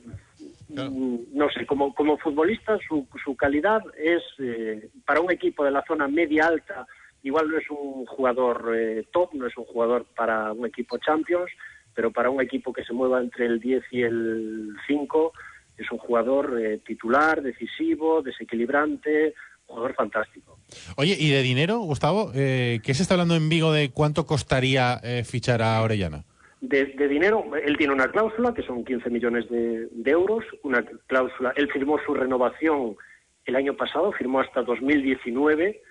mm, 0.68 1.16
no 1.32 1.50
sé, 1.50 1.64
como, 1.66 1.94
como 1.94 2.18
futbolista 2.18 2.78
su, 2.86 3.06
su 3.24 3.34
calidad 3.36 3.82
es 3.96 4.22
eh, 4.38 4.90
para 5.04 5.20
un 5.20 5.30
equipo 5.30 5.64
de 5.64 5.70
la 5.70 5.84
zona 5.86 6.06
media 6.06 6.46
alta, 6.46 6.86
igual 7.22 7.48
no 7.48 7.58
es 7.58 7.68
un 7.70 8.06
jugador 8.06 8.72
eh, 8.76 9.06
top, 9.10 9.34
no 9.34 9.46
es 9.46 9.56
un 9.56 9.64
jugador 9.64 10.06
para 10.14 10.52
un 10.52 10.66
equipo 10.66 10.98
Champions, 10.98 11.50
pero 11.94 12.12
para 12.12 12.30
un 12.30 12.40
equipo 12.42 12.72
que 12.72 12.84
se 12.84 12.92
mueva 12.92 13.20
entre 13.20 13.46
el 13.46 13.58
10 13.58 13.84
y 13.90 14.02
el 14.02 14.76
5 14.86 15.32
es 15.78 15.90
un 15.90 15.98
jugador 15.98 16.60
eh, 16.60 16.78
titular, 16.78 17.42
decisivo, 17.42 18.22
desequilibrante, 18.22 19.34
jugador 19.66 19.94
fantástico. 19.94 20.55
Oye, 20.96 21.16
¿y 21.18 21.30
de 21.30 21.42
dinero, 21.42 21.78
Gustavo? 21.78 22.32
Eh, 22.34 22.80
¿Qué 22.82 22.94
se 22.94 23.02
está 23.02 23.14
hablando 23.14 23.36
en 23.36 23.48
Vigo 23.48 23.72
de 23.72 23.90
cuánto 23.90 24.26
costaría 24.26 25.00
eh, 25.02 25.24
fichar 25.24 25.62
a 25.62 25.80
Orellana? 25.82 26.24
De, 26.60 26.86
dinero, 27.08 27.44
él 27.64 27.76
tiene 27.76 27.92
una 27.92 28.10
cláusula 28.10 28.52
que 28.52 28.62
son 28.62 28.84
15 28.84 29.10
millones 29.10 29.48
de, 29.48 29.88
euros, 30.10 30.44
una 30.62 30.84
cláusula, 31.06 31.52
él 31.54 31.70
firmó 31.70 31.98
su 32.04 32.14
renovación 32.14 32.96
el 33.44 33.56
año 33.56 33.76
pasado, 33.76 34.10
firmó 34.12 34.40
hasta 34.40 34.62
2019, 34.62 35.82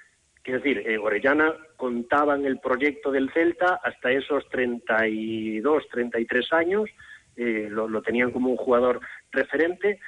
que 0.43 0.51
es 0.51 0.63
decir, 0.63 0.83
eh, 0.85 0.97
Orellana 0.97 1.53
contaba 1.77 2.35
en 2.35 2.45
el 2.45 2.59
proyecto 2.59 3.11
del 3.11 3.31
Celta 3.31 3.79
hasta 3.83 4.11
esos 4.11 4.49
32, 4.49 5.83
33 5.91 6.53
años, 6.53 6.89
eh, 7.37 7.67
lo 7.69 8.01
tenían 8.01 8.31
como 8.31 8.49
un 8.49 8.57
jugador 8.57 8.99
referente, 9.31 9.99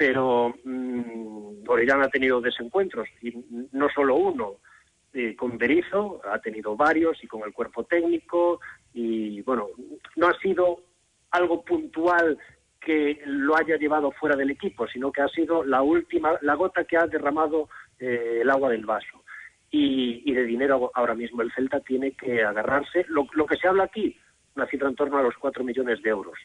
pero 0.00 0.54
mm, 0.64 1.68
Orellana 1.68 2.06
ha 2.06 2.08
tenido 2.08 2.40
desencuentros, 2.40 3.06
y 3.20 3.34
no 3.72 3.86
solo 3.90 4.16
uno, 4.16 4.54
eh, 5.12 5.36
con 5.36 5.58
Berizzo, 5.58 6.22
ha 6.24 6.38
tenido 6.38 6.74
varios 6.74 7.22
y 7.22 7.26
con 7.26 7.42
el 7.42 7.52
cuerpo 7.52 7.84
técnico 7.84 8.60
y 8.94 9.42
bueno, 9.42 9.66
no 10.16 10.28
ha 10.28 10.38
sido 10.38 10.80
algo 11.32 11.62
puntual 11.62 12.38
que 12.80 13.20
lo 13.26 13.54
haya 13.58 13.76
llevado 13.76 14.10
fuera 14.12 14.36
del 14.36 14.52
equipo, 14.52 14.86
sino 14.86 15.12
que 15.12 15.20
ha 15.20 15.28
sido 15.28 15.64
la 15.64 15.82
última, 15.82 16.38
la 16.40 16.54
gota 16.54 16.84
que 16.84 16.96
ha 16.96 17.06
derramado 17.06 17.68
eh, 17.98 18.38
el 18.40 18.48
agua 18.48 18.70
del 18.70 18.86
vaso. 18.86 19.22
Y, 19.70 20.22
y 20.24 20.32
de 20.32 20.44
dinero 20.44 20.90
ahora 20.94 21.14
mismo 21.14 21.42
el 21.42 21.52
Celta 21.52 21.80
tiene 21.80 22.12
que 22.12 22.42
agarrarse. 22.42 23.04
Lo, 23.08 23.26
lo 23.34 23.44
que 23.44 23.56
se 23.56 23.68
habla 23.68 23.84
aquí, 23.84 24.16
una 24.56 24.66
cifra 24.66 24.88
en 24.88 24.96
torno 24.96 25.18
a 25.18 25.22
los 25.22 25.36
4 25.36 25.62
millones 25.62 26.00
de 26.00 26.08
euros 26.08 26.38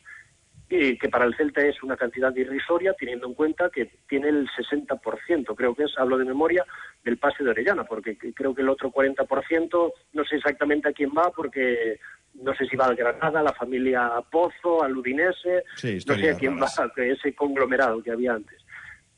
y 0.70 0.98
que 0.98 1.10
para 1.10 1.26
el 1.26 1.36
Celta 1.36 1.62
es 1.62 1.82
una 1.84 1.96
cantidad 1.96 2.36
irrisoria, 2.36 2.94
teniendo 2.94 3.28
en 3.28 3.34
cuenta 3.36 3.70
que 3.70 3.90
tiene 4.10 4.30
el 4.30 4.48
60%, 4.50 5.56
creo 5.56 5.76
que 5.76 5.84
es, 5.84 5.94
hablo 5.98 6.18
de 6.18 6.26
memoria, 6.26 6.66
del 7.04 7.18
pase 7.18 7.44
de 7.44 7.52
Orellana, 7.52 7.84
porque 7.84 8.18
que- 8.18 8.34
creo 8.34 8.56
que 8.56 8.62
el 8.64 8.70
otro 8.70 8.90
40%, 8.92 9.94
no 10.14 10.26
sé 10.26 10.38
exactamente 10.38 10.90
a 10.90 10.94
quién 10.94 11.12
va, 11.16 11.32
porque 11.32 12.00
no 12.34 12.54
sé 12.56 12.66
si 12.66 12.76
va 12.76 12.86
al 12.88 12.96
Granada, 12.96 13.40
a 13.40 13.44
la 13.44 13.54
familia 13.54 14.12
Pozo, 14.32 14.84
al 14.84 14.98
Udinese, 14.98 15.64
Sí, 15.76 16.00
no 16.08 16.16
sé 16.16 16.32
a 16.32 16.38
quién 16.38 16.56
raras. 16.58 16.76
va, 16.80 16.92
ese 17.04 17.34
conglomerado 17.36 18.02
que 18.02 18.12
había 18.12 18.34
antes. 18.34 18.60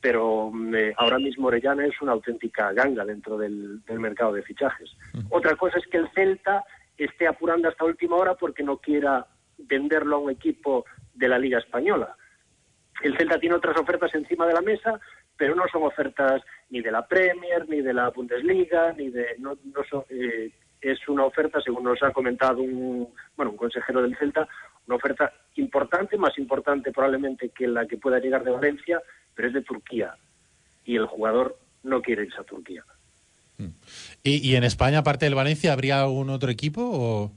Pero 0.01 0.51
mm, 0.53 0.75
eh, 0.75 0.93
ahora 0.97 1.17
mismo 1.17 1.47
Orellana 1.47 1.85
es 1.85 1.99
una 2.01 2.11
auténtica 2.11 2.71
ganga 2.73 3.03
dentro 3.05 3.37
del, 3.37 3.83
del 3.85 3.99
mercado 3.99 4.33
de 4.33 4.43
fichajes. 4.43 4.91
Otra 5.29 5.55
cosa 5.55 5.79
es 5.79 5.87
que 5.87 5.97
el 5.97 6.09
Celta 6.13 6.63
esté 6.97 7.25
apurando 7.25 7.67
hasta 7.69 7.85
última 7.85 8.17
hora 8.17 8.35
porque 8.35 8.61
no 8.63 8.77
quiera 8.77 9.25
venderlo 9.57 10.17
a 10.17 10.19
un 10.19 10.29
equipo 10.29 10.85
de 11.17 11.27
la 11.27 11.39
Liga 11.39 11.59
Española. 11.59 12.15
El 13.01 13.17
Celta 13.17 13.39
tiene 13.39 13.55
otras 13.55 13.77
ofertas 13.77 14.13
encima 14.15 14.47
de 14.47 14.53
la 14.53 14.61
mesa, 14.61 14.99
pero 15.35 15.55
no 15.55 15.63
son 15.71 15.83
ofertas 15.83 16.41
ni 16.69 16.81
de 16.81 16.91
la 16.91 17.07
Premier, 17.07 17.67
ni 17.67 17.81
de 17.81 17.93
la 17.93 18.09
Bundesliga, 18.09 18.93
ni 18.93 19.09
de... 19.09 19.35
No, 19.39 19.57
no 19.63 19.83
son, 19.89 20.03
eh, 20.09 20.51
es 20.81 21.07
una 21.07 21.25
oferta, 21.25 21.59
según 21.61 21.83
nos 21.83 22.01
ha 22.03 22.11
comentado 22.11 22.61
un, 22.61 23.09
bueno, 23.35 23.51
un 23.51 23.57
consejero 23.57 24.01
del 24.01 24.17
Celta, 24.17 24.47
una 24.87 24.95
oferta 24.95 25.31
importante, 25.55 26.17
más 26.17 26.37
importante 26.37 26.91
probablemente 26.91 27.49
que 27.49 27.67
la 27.67 27.85
que 27.87 27.97
pueda 27.97 28.19
llegar 28.19 28.43
de 28.43 28.51
Valencia, 28.51 29.01
pero 29.33 29.47
es 29.47 29.53
de 29.53 29.63
Turquía. 29.63 30.15
Y 30.85 30.95
el 30.95 31.05
jugador 31.05 31.57
no 31.83 32.01
quiere 32.01 32.23
irse 32.23 32.39
a 32.39 32.43
Turquía. 32.43 32.83
¿Y, 34.23 34.47
y 34.47 34.55
en 34.55 34.63
España, 34.63 34.99
aparte 34.99 35.25
del 35.25 35.35
Valencia, 35.35 35.73
habría 35.73 36.01
algún 36.01 36.29
otro 36.29 36.51
equipo? 36.51 37.31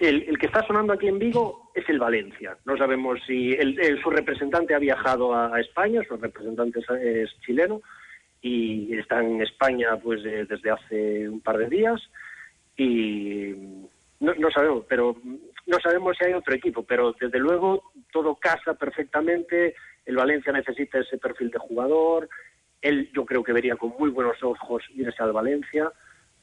El, 0.00 0.38
que 0.38 0.46
está 0.46 0.66
sonando 0.66 0.94
aquí 0.94 1.08
en 1.08 1.18
Vigo 1.18 1.70
es 1.74 1.86
el 1.90 1.98
Valencia. 1.98 2.56
No 2.64 2.76
sabemos 2.76 3.20
si 3.26 3.52
el- 3.52 4.00
su 4.02 4.08
representante 4.10 4.74
ha 4.74 4.78
viajado 4.78 5.34
a, 5.34 5.60
España, 5.60 6.00
su 6.08 6.16
representante 6.16 6.80
es, 6.80 6.90
es 6.90 7.40
chileno 7.42 7.82
y 8.40 8.96
está 8.96 9.20
en 9.20 9.42
España 9.42 9.98
pues 10.02 10.24
eh, 10.24 10.46
desde 10.48 10.70
hace 10.70 11.28
un 11.28 11.40
par 11.40 11.58
de 11.58 11.68
días 11.68 12.00
y 12.78 13.52
no, 14.20 14.34
no 14.38 14.50
sabemos, 14.50 14.86
pero 14.88 15.16
no 15.66 15.78
sabemos 15.82 16.16
si 16.16 16.24
hay 16.24 16.32
otro 16.32 16.54
equipo, 16.54 16.82
pero 16.82 17.12
desde 17.20 17.38
luego 17.38 17.92
todo 18.10 18.34
casa 18.36 18.72
perfectamente. 18.74 19.74
El 20.06 20.16
Valencia 20.16 20.50
necesita 20.50 20.98
ese 20.98 21.18
perfil 21.18 21.50
de 21.50 21.58
jugador. 21.58 22.26
Él 22.80 23.10
yo 23.12 23.26
creo 23.26 23.44
que 23.44 23.52
vería 23.52 23.76
con 23.76 23.92
muy 23.98 24.08
buenos 24.08 24.42
ojos 24.42 24.82
irse 24.94 25.22
al 25.22 25.32
Valencia 25.32 25.92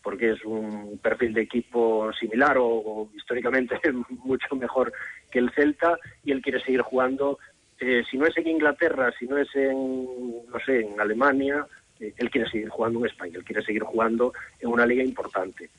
porque 0.07 0.31
es 0.31 0.45
un 0.45 0.97
perfil 1.03 1.33
de 1.33 1.41
equipo 1.41 2.09
similar 2.17 2.55
o, 2.57 3.09
históricamente 3.13 3.75
mucho 4.23 4.55
mejor 4.55 4.93
que 5.29 5.39
el 5.39 5.51
Celta 5.51 5.97
y 6.23 6.31
él 6.31 6.41
quiere 6.41 6.61
seguir 6.63 6.81
jugando. 6.81 7.37
eh, 7.81 8.03
si 8.09 8.17
no 8.17 8.25
es 8.25 8.37
en 8.37 8.47
Inglaterra, 8.47 9.11
si 9.19 9.25
no 9.27 9.37
es 9.37 9.49
en, 9.53 10.05
no 10.47 10.59
sé, 10.65 10.79
en 10.79 10.97
Alemania, 11.01 11.67
eh, 11.99 12.13
él 12.15 12.29
quiere 12.29 12.49
seguir 12.49 12.69
jugando 12.69 12.99
en 12.99 13.07
España, 13.07 13.33
él 13.35 13.43
quiere 13.43 13.61
seguir 13.65 13.83
jugando 13.83 14.31
en 14.61 14.69
una 14.69 14.85
liga 14.85 15.03
importante. 15.03 15.69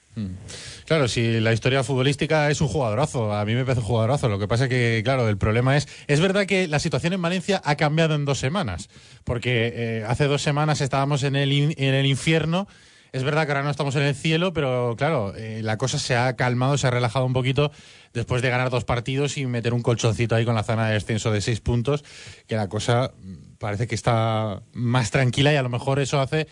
Claro, 0.85 1.09
si 1.09 1.41
la 1.41 1.53
historia 1.55 1.83
futbolística 1.83 2.51
es 2.51 2.61
un 2.61 2.69
jugadorazo, 2.69 3.33
a 3.33 3.45
mí 3.47 3.55
me 3.55 3.65
parece 3.65 3.81
un 3.81 3.87
jugadorazo. 3.87 4.29
Lo 4.29 4.39
que 4.39 4.49
pasa 4.49 4.69
que, 4.69 5.01
claro, 5.05 5.27
el 5.29 5.39
problema 5.39 5.75
es, 5.77 5.89
es 6.07 6.21
verdad 6.21 6.45
que 6.47 6.69
la 6.69 6.81
situación 6.81 7.15
en 7.15 7.23
Valencia 7.23 7.63
ha 7.65 7.77
cambiado 7.77 8.15
en 8.15 8.25
dos 8.27 8.39
semanas, 8.39 8.91
porque 9.25 9.73
eh, 9.75 10.05
hace 10.07 10.25
dos 10.25 10.43
semanas 10.43 10.81
estábamos 10.83 11.23
en 11.23 11.35
el, 11.37 11.51
in- 11.53 11.75
en 11.79 11.95
el 11.95 12.05
infierno. 12.05 12.67
Es 13.13 13.23
verdad 13.25 13.47
que 13.47 13.53
ahora 13.53 13.65
no 13.65 13.71
estamos 13.71 13.97
en 13.97 14.03
el 14.03 14.15
cielo, 14.15 14.53
pero 14.53 14.95
claro, 14.99 15.35
eh, 15.35 15.61
la 15.63 15.79
cosa 15.79 15.99
se 15.99 16.15
ha 16.15 16.37
calmado, 16.37 16.77
se 16.77 16.87
ha 16.87 16.91
relajado 16.91 17.25
un 17.25 17.33
poquito 17.33 17.73
después 18.13 18.43
de 18.43 18.51
ganar 18.51 18.71
dos 18.71 18.85
partidos 18.85 19.39
y 19.39 19.47
meter 19.47 19.73
un 19.73 19.83
colchoncito 19.83 20.35
ahí 20.35 20.45
con 20.45 20.55
la 20.55 20.63
zona 20.63 20.89
de 20.89 20.95
descenso 20.95 21.31
de 21.31 21.41
seis 21.41 21.61
puntos, 21.61 22.05
que 22.47 22.57
la 22.57 22.69
cosa 22.69 23.13
mm, 23.17 23.57
parece 23.59 23.87
que 23.87 23.95
está 23.95 24.63
más 24.73 25.11
tranquila 25.11 25.53
y 25.53 25.57
a 25.57 25.63
lo 25.63 25.71
mejor 25.71 26.01
eso 26.01 26.21
hace 26.21 26.49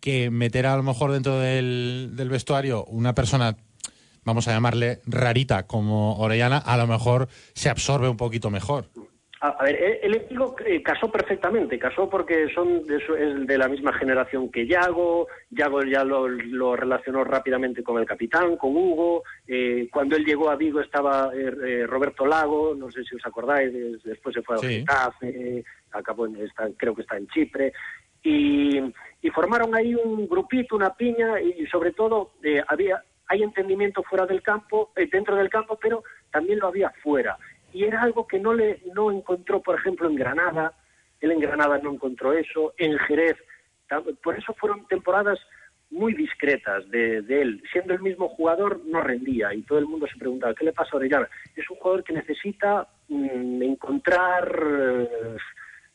que 0.00 0.30
meter 0.30 0.66
a 0.66 0.76
lo 0.76 0.82
mejor 0.82 1.10
dentro 1.12 1.40
del, 1.40 2.12
del 2.14 2.28
vestuario 2.28 2.84
una 2.84 3.14
persona, 3.14 3.56
vamos 4.24 4.46
a 4.46 4.52
llamarle 4.52 5.00
rarita 5.06 5.66
como 5.66 6.18
Orellana, 6.18 6.58
a 6.58 6.76
lo 6.76 6.86
mejor 6.86 7.28
se 7.54 7.68
absorbe 7.68 8.08
un 8.08 8.16
poquito 8.16 8.50
mejor. 8.50 8.90
A, 9.46 9.50
a 9.50 9.62
ver, 9.64 10.00
el- 10.02 10.26
eh, 10.66 10.82
casó 10.82 11.10
perfectamente, 11.10 11.78
casó 11.78 12.10
porque 12.10 12.48
son 12.52 12.84
de, 12.86 12.98
su- 13.04 13.14
es 13.14 13.46
de 13.46 13.58
la 13.58 13.68
misma 13.68 13.92
generación 13.92 14.50
que 14.50 14.66
Yago, 14.66 15.28
Yago 15.50 15.84
ya 15.84 16.02
lo, 16.02 16.26
lo 16.28 16.74
relacionó 16.74 17.22
rápidamente 17.22 17.82
con 17.84 17.98
el 18.00 18.06
capitán, 18.06 18.56
con 18.56 18.76
Hugo, 18.76 19.22
eh, 19.46 19.88
cuando 19.92 20.16
él 20.16 20.24
llegó 20.24 20.50
a 20.50 20.56
Vigo 20.56 20.80
estaba 20.80 21.30
eh, 21.32 21.52
eh, 21.64 21.86
Roberto 21.86 22.26
Lago, 22.26 22.74
no 22.74 22.90
sé 22.90 23.04
si 23.04 23.14
os 23.14 23.24
acordáis, 23.24 23.72
des- 23.72 24.02
después 24.02 24.34
se 24.34 24.42
fue 24.42 24.56
a 24.56 24.58
Sí. 24.58 24.80
Getafe, 24.80 25.64
acabó 25.92 26.26
en, 26.26 26.36
está- 26.42 26.68
creo 26.76 26.94
que 26.96 27.02
está 27.02 27.16
en 27.16 27.28
Chipre, 27.28 27.72
y, 28.24 28.78
y 29.22 29.30
formaron 29.30 29.74
ahí 29.76 29.94
un 29.94 30.26
grupito, 30.28 30.74
una 30.74 30.92
piña, 30.94 31.40
y 31.40 31.64
sobre 31.66 31.92
todo 31.92 32.32
eh, 32.42 32.62
había 32.66 33.00
hay 33.28 33.42
entendimiento 33.42 34.04
fuera 34.04 34.24
del 34.24 34.40
campo, 34.40 34.92
eh, 34.94 35.08
dentro 35.10 35.34
del 35.34 35.50
campo, 35.50 35.76
pero 35.82 36.04
también 36.30 36.60
lo 36.60 36.68
había 36.68 36.90
fuera. 37.02 37.36
Y 37.76 37.84
era 37.84 38.00
algo 38.00 38.26
que 38.26 38.38
no 38.38 38.54
le 38.54 38.80
no 38.94 39.10
encontró, 39.10 39.60
por 39.60 39.74
ejemplo, 39.78 40.08
en 40.08 40.16
Granada. 40.16 40.72
Él 41.20 41.30
en 41.32 41.40
Granada 41.40 41.76
no 41.78 41.92
encontró 41.92 42.32
eso, 42.32 42.72
en 42.78 42.96
Jerez. 43.00 43.36
Por 44.22 44.38
eso 44.38 44.54
fueron 44.54 44.86
temporadas 44.88 45.38
muy 45.90 46.14
discretas 46.14 46.88
de, 46.90 47.20
de 47.20 47.42
él. 47.42 47.62
Siendo 47.70 47.92
el 47.92 48.00
mismo 48.00 48.28
jugador, 48.30 48.80
no 48.86 49.02
rendía. 49.02 49.52
Y 49.52 49.60
todo 49.62 49.78
el 49.78 49.84
mundo 49.86 50.06
se 50.06 50.18
preguntaba, 50.18 50.54
¿qué 50.54 50.64
le 50.64 50.72
pasa 50.72 50.90
a 50.94 50.96
Orellana? 50.96 51.28
Es 51.54 51.68
un 51.70 51.76
jugador 51.76 52.02
que 52.02 52.14
necesita 52.14 52.88
mm, 53.08 53.62
encontrar 53.62 54.48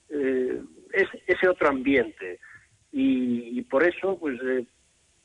eh, 0.10 0.62
es- 0.94 1.22
ese 1.28 1.48
otro 1.50 1.67
ambiente. 1.70 2.39
Y, 2.91 3.58
y 3.60 3.62
por 3.63 3.84
eso, 3.84 4.17
pues, 4.20 4.39
eh, 4.44 4.65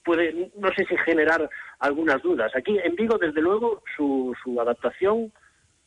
puede, 0.05 0.51
no 0.57 0.69
sé 0.75 0.87
si 0.87 0.97
generar 0.99 1.49
algunas 1.81 2.23
dudas. 2.23 2.51
Aquí 2.57 2.79
en 2.83 2.95
Vigo, 2.97 3.19
desde 3.19 3.43
luego, 3.43 3.83
su, 3.97 4.35
su 4.43 4.59
adaptación 4.61 5.33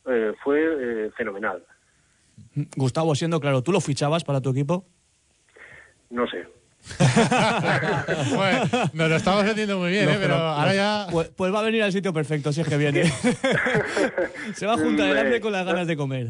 eh, 0.06 0.32
fue 0.42 0.60
eh, 1.06 1.10
fenomenal. 1.16 1.62
Gustavo, 2.76 3.14
siendo 3.14 3.40
claro, 3.40 3.62
¿tú 3.62 3.72
lo 3.72 3.80
fichabas 3.80 4.24
para 4.24 4.40
tu 4.40 4.50
equipo? 4.50 4.84
No 6.10 6.26
sé. 6.26 6.46
Bueno, 8.34 8.64
nos 8.94 9.08
lo 9.10 9.16
estamos 9.16 9.44
haciendo 9.44 9.78
muy 9.78 9.90
bien, 9.90 10.06
No, 10.06 10.12
¿eh? 10.12 10.18
pero 10.20 10.34
ahora 10.34 10.74
ya... 10.74 11.06
Pues, 11.10 11.28
pues 11.36 11.52
va 11.52 11.60
a 11.60 11.62
venir 11.62 11.82
al 11.82 11.92
sitio 11.92 12.12
perfecto, 12.12 12.52
si 12.52 12.62
es 12.62 12.68
que 12.68 12.76
viene. 12.78 13.04
Se 14.54 14.66
va 14.66 14.74
a 14.74 14.78
juntar 14.78 15.10
el 15.10 15.18
hambre 15.18 15.40
con 15.40 15.52
las 15.52 15.66
ganas 15.66 15.86
de 15.86 15.96
comer. 15.96 16.28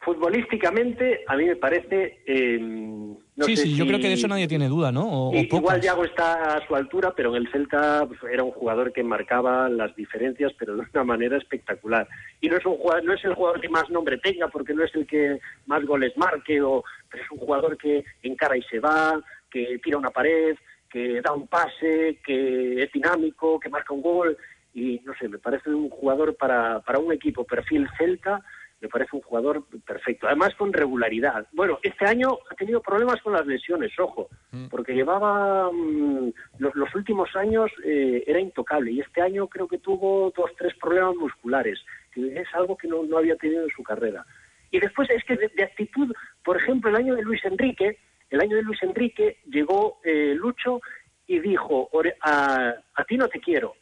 Futbolísticamente, 0.00 1.20
a 1.28 1.36
mí 1.36 1.44
me 1.46 1.56
parece. 1.56 2.20
eh, 2.26 3.14
no 3.34 3.46
sí, 3.46 3.56
sí, 3.56 3.74
yo 3.74 3.86
creo 3.86 3.98
que 3.98 4.08
de 4.08 4.14
eso 4.14 4.28
nadie 4.28 4.46
tiene 4.46 4.68
duda, 4.68 4.92
¿no? 4.92 5.08
O, 5.08 5.30
o. 5.30 5.34
Igual 5.34 5.80
Yago 5.80 6.04
está 6.04 6.56
a 6.56 6.66
su 6.66 6.76
altura, 6.76 7.14
pero 7.16 7.34
en 7.34 7.42
el 7.42 7.50
Celta 7.50 8.04
pues, 8.06 8.20
era 8.30 8.44
un 8.44 8.50
jugador 8.50 8.92
que 8.92 9.02
marcaba 9.02 9.70
las 9.70 9.96
diferencias, 9.96 10.52
pero 10.58 10.76
de 10.76 10.84
una 10.92 11.04
manera 11.04 11.38
espectacular. 11.38 12.06
Y 12.42 12.48
no 12.48 12.58
es 12.58 12.66
un 12.66 12.76
jugador, 12.76 13.04
no 13.04 13.14
es 13.14 13.24
el 13.24 13.34
jugador 13.34 13.60
que 13.60 13.70
más 13.70 13.88
nombre 13.88 14.18
tenga, 14.18 14.48
porque 14.48 14.74
no 14.74 14.84
es 14.84 14.94
el 14.94 15.06
que 15.06 15.40
más 15.64 15.82
goles 15.86 16.14
marque, 16.18 16.60
o, 16.60 16.84
pero 17.10 17.24
es 17.24 17.30
un 17.30 17.38
jugador 17.38 17.78
que 17.78 18.04
encara 18.22 18.56
y 18.56 18.62
se 18.64 18.80
va, 18.80 19.18
que 19.50 19.80
tira 19.82 19.96
una 19.96 20.10
pared, 20.10 20.54
que 20.90 21.22
da 21.22 21.32
un 21.32 21.46
pase, 21.46 22.18
que 22.24 22.82
es 22.82 22.92
dinámico, 22.92 23.58
que 23.58 23.70
marca 23.70 23.94
un 23.94 24.02
gol. 24.02 24.36
Y 24.74 25.00
no 25.04 25.14
sé, 25.18 25.28
me 25.28 25.38
parece 25.38 25.70
un 25.70 25.88
jugador 25.88 26.36
para, 26.36 26.80
para 26.80 26.98
un 26.98 27.12
equipo 27.12 27.44
perfil 27.44 27.88
Celta 27.96 28.42
me 28.82 28.88
parece 28.88 29.14
un 29.16 29.22
jugador 29.22 29.64
perfecto. 29.86 30.26
Además, 30.26 30.54
con 30.56 30.72
regularidad. 30.72 31.46
Bueno, 31.52 31.78
este 31.84 32.04
año 32.04 32.36
ha 32.50 32.54
tenido 32.56 32.82
problemas 32.82 33.22
con 33.22 33.32
las 33.32 33.46
lesiones, 33.46 33.92
ojo, 33.98 34.28
porque 34.68 34.92
llevaba 34.92 35.70
mm, 35.72 36.32
los, 36.58 36.74
los 36.74 36.94
últimos 36.96 37.34
años 37.36 37.70
eh, 37.84 38.24
era 38.26 38.40
intocable 38.40 38.90
y 38.90 39.00
este 39.00 39.22
año 39.22 39.46
creo 39.46 39.68
que 39.68 39.78
tuvo 39.78 40.32
dos, 40.36 40.50
tres 40.58 40.74
problemas 40.80 41.14
musculares, 41.14 41.78
que 42.12 42.34
es 42.40 42.48
algo 42.54 42.76
que 42.76 42.88
no, 42.88 43.04
no 43.04 43.18
había 43.18 43.36
tenido 43.36 43.62
en 43.62 43.70
su 43.70 43.82
carrera. 43.84 44.26
Y 44.72 44.80
después 44.80 45.08
es 45.10 45.22
que 45.24 45.36
de, 45.36 45.48
de 45.54 45.62
actitud, 45.62 46.12
por 46.44 46.56
ejemplo, 46.56 46.90
el 46.90 46.96
año 46.96 47.14
de 47.14 47.22
Luis 47.22 47.44
Enrique, 47.44 47.98
el 48.30 48.40
año 48.40 48.56
de 48.56 48.62
Luis 48.62 48.82
Enrique 48.82 49.38
llegó 49.46 50.00
eh, 50.02 50.34
Lucho 50.34 50.80
y 51.26 51.38
dijo, 51.38 51.88
"Ore- 51.92 52.16
a, 52.22 52.74
a 52.94 53.04
ti 53.04 53.16
no 53.16 53.28
te 53.28 53.38
quiero, 53.38 53.74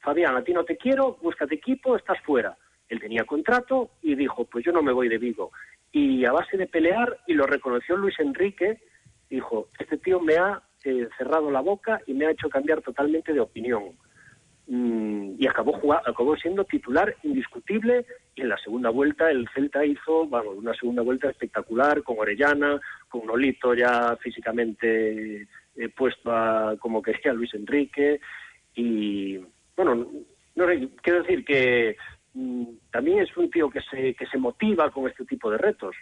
Fabián, 0.00 0.36
a 0.36 0.42
ti 0.44 0.52
no 0.52 0.64
te 0.64 0.76
quiero, 0.76 1.16
búscate 1.22 1.54
equipo, 1.54 1.96
estás 1.96 2.20
fuera. 2.22 2.56
Él 2.92 3.00
tenía 3.00 3.24
contrato 3.24 3.92
y 4.02 4.14
dijo, 4.14 4.44
pues 4.44 4.66
yo 4.66 4.70
no 4.70 4.82
me 4.82 4.92
voy 4.92 5.08
de 5.08 5.16
Vigo. 5.16 5.50
Y 5.90 6.26
a 6.26 6.32
base 6.32 6.58
de 6.58 6.66
pelear, 6.66 7.20
y 7.26 7.32
lo 7.32 7.46
reconoció 7.46 7.96
Luis 7.96 8.18
Enrique, 8.18 8.82
dijo, 9.30 9.68
este 9.78 9.96
tío 9.96 10.20
me 10.20 10.36
ha 10.36 10.62
eh, 10.84 11.08
cerrado 11.16 11.50
la 11.50 11.62
boca 11.62 12.02
y 12.06 12.12
me 12.12 12.26
ha 12.26 12.32
hecho 12.32 12.50
cambiar 12.50 12.82
totalmente 12.82 13.32
de 13.32 13.40
opinión. 13.40 13.96
Mm, 14.66 15.36
y 15.38 15.46
acabó, 15.46 15.94
acabó 15.94 16.36
siendo 16.36 16.64
titular 16.64 17.16
indiscutible 17.22 18.04
y 18.34 18.42
en 18.42 18.50
la 18.50 18.58
segunda 18.58 18.90
vuelta 18.90 19.30
el 19.30 19.48
Celta 19.54 19.84
hizo 19.86 20.26
vamos, 20.28 20.56
una 20.56 20.74
segunda 20.74 21.02
vuelta 21.02 21.30
espectacular 21.30 22.02
con 22.02 22.18
Orellana, 22.18 22.78
con 23.08 23.26
Nolito 23.26 23.74
ya 23.74 24.16
físicamente 24.20 25.48
eh, 25.76 25.88
puesto 25.96 26.30
a 26.30 26.76
como 26.78 27.02
quería 27.02 27.32
Luis 27.32 27.52
Enrique 27.54 28.20
y 28.74 29.38
bueno, 29.76 30.06
no 30.54 30.66
quiero 31.02 31.22
decir 31.22 31.44
que 31.44 31.96
también 32.90 33.20
es 33.20 33.36
un 33.36 33.50
tío 33.50 33.68
que 33.70 33.80
se, 33.90 34.14
que 34.14 34.26
se 34.26 34.38
motiva 34.38 34.90
con 34.90 35.08
este 35.08 35.24
tipo 35.24 35.50
de 35.50 35.58
retos. 35.58 35.94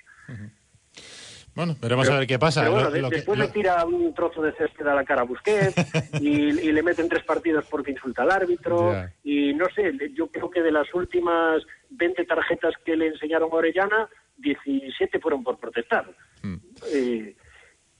Bueno, 1.54 1.76
veremos 1.80 2.08
a 2.08 2.18
ver 2.18 2.26
qué 2.28 2.38
pasa. 2.38 2.60
Pero 2.60 2.72
bueno, 2.72 2.88
Lo- 2.88 2.94
de- 2.94 3.02
lo 3.02 3.10
que- 3.10 3.16
después 3.16 3.38
lo- 3.38 3.44
le 3.46 3.50
tira 3.50 3.84
un 3.84 4.14
trozo 4.14 4.40
de 4.40 4.52
césped 4.52 4.86
a 4.86 4.94
la 4.94 5.04
cara 5.04 5.22
a 5.22 5.24
Busquets 5.24 5.74
y, 6.22 6.28
y 6.28 6.72
le 6.72 6.82
meten 6.82 7.08
tres 7.08 7.24
partidos 7.24 7.64
porque 7.68 7.90
insulta 7.90 8.22
al 8.22 8.30
árbitro. 8.30 8.94
Y 9.24 9.52
no 9.54 9.66
sé, 9.74 9.92
yo 10.14 10.28
creo 10.28 10.48
que 10.48 10.62
de 10.62 10.70
las 10.70 10.92
últimas 10.94 11.62
20 11.90 12.24
tarjetas 12.24 12.74
que 12.84 12.96
le 12.96 13.08
enseñaron 13.08 13.50
a 13.52 13.56
Orellana, 13.56 14.08
17 14.38 15.18
fueron 15.18 15.42
por 15.42 15.58
protestar. 15.58 16.08
Hmm. 16.42 16.54
Eh, 16.94 17.34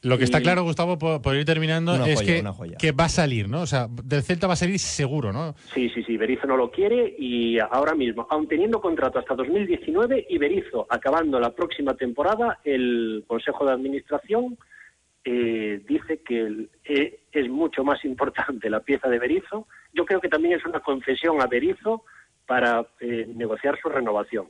Lo 0.03 0.17
que 0.17 0.25
está 0.25 0.41
claro, 0.41 0.63
Gustavo, 0.63 0.99
por, 0.99 1.21
por 1.21 1.37
ir 1.37 1.45
terminando, 1.45 1.95
Una 1.95 2.07
es 2.07 2.21
joya, 2.21 2.77
que, 2.79 2.93
va 2.93 3.05
a 3.05 3.09
salir, 3.11 3.49
¿no? 3.49 3.61
O 3.61 3.67
sea, 3.67 3.87
del 4.03 4.23
Celta 4.23 4.47
va 4.47 4.55
a 4.55 4.57
salir 4.57 4.79
seguro, 4.79 5.31
¿no? 5.33 5.55
Sí, 5.75 5.91
sí, 5.91 6.03
sí, 6.03 6.17
Berizzo 6.17 6.47
no 6.47 6.57
lo 6.57 6.71
quiere 6.71 7.15
y 7.19 7.59
ahora 7.59 7.95
mismo, 7.95 8.27
aun 8.31 8.49
teniendo 8.49 8.81
contrato 8.81 9.19
hasta 9.19 9.35
2019 9.35 10.27
y 10.31 10.39
Berizzo 10.39 10.87
acabando 10.89 11.39
la 11.39 11.51
próxima 11.55 11.95
temporada, 11.95 12.61
el 12.65 13.25
Consejo 13.27 13.67
de 13.67 13.73
Administración 13.73 14.57
eh, 15.23 15.83
dice 15.87 16.23
que 16.23 16.41
el- 16.41 16.71
eh, 16.85 17.21
es 17.31 17.51
mucho 17.51 17.85
más 17.85 18.03
importante 18.07 18.71
la 18.71 18.81
pieza 18.81 19.07
de 19.09 19.19
Berizzo. 19.19 19.67
Yo 19.93 20.07
creo 20.07 20.19
que 20.19 20.29
también 20.31 20.59
es 20.59 20.65
una 20.65 20.81
concesión 20.81 21.43
a 21.43 21.47
Berizzo 21.47 22.05
para 22.47 22.87
eh, 23.01 23.29
negociar 23.37 23.79
su 23.83 23.91
renovación. 23.91 24.47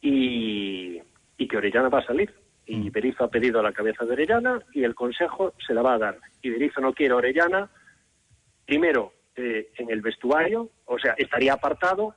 Y, 0.00 0.98
y 1.36 1.46
que 1.46 1.56
Orellana 1.56 1.88
va 1.88 1.98
a 1.98 2.06
salir. 2.06 2.32
Y 2.66 2.90
Berizzo 2.90 3.24
ha 3.24 3.30
pedido 3.30 3.62
la 3.62 3.72
cabeza 3.72 4.04
de 4.04 4.12
Orellana 4.12 4.60
y 4.72 4.84
el 4.84 4.94
Consejo 4.94 5.52
se 5.66 5.74
la 5.74 5.82
va 5.82 5.94
a 5.94 5.98
dar. 5.98 6.18
Y 6.42 6.50
Berizzo 6.50 6.80
no 6.80 6.92
quiere 6.94 7.12
a 7.12 7.16
Orellana 7.16 7.70
primero 8.66 9.12
eh, 9.36 9.68
en 9.78 9.90
el 9.90 10.00
vestuario, 10.00 10.70
o 10.86 10.98
sea, 10.98 11.14
estaría 11.18 11.54
apartado, 11.54 12.14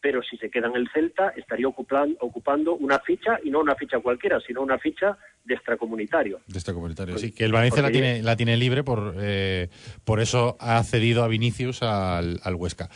pero 0.00 0.22
si 0.22 0.36
se 0.36 0.50
queda 0.50 0.66
en 0.68 0.76
el 0.76 0.88
Celta 0.92 1.30
estaría 1.36 1.66
ocupan- 1.66 2.16
ocupando 2.20 2.74
una 2.74 2.98
ficha, 2.98 3.38
y 3.42 3.50
no 3.50 3.60
una 3.60 3.74
ficha 3.74 4.00
cualquiera, 4.00 4.40
sino 4.40 4.60
una 4.62 4.78
ficha 4.78 5.16
de 5.44 5.54
extracomunitario. 5.54 6.40
De 6.46 6.72
comunitario. 6.72 7.14
Pues, 7.14 7.22
Sí, 7.22 7.32
que 7.32 7.44
el 7.44 7.52
Valencia 7.52 7.82
la 7.82 7.90
tiene, 7.90 8.22
la 8.22 8.36
tiene 8.36 8.56
libre, 8.56 8.82
por, 8.82 9.14
eh, 9.18 9.68
por 10.04 10.20
eso 10.20 10.56
ha 10.58 10.82
cedido 10.82 11.22
a 11.22 11.28
Vinicius 11.28 11.82
al, 11.82 12.40
al 12.42 12.54
Huesca. 12.54 12.88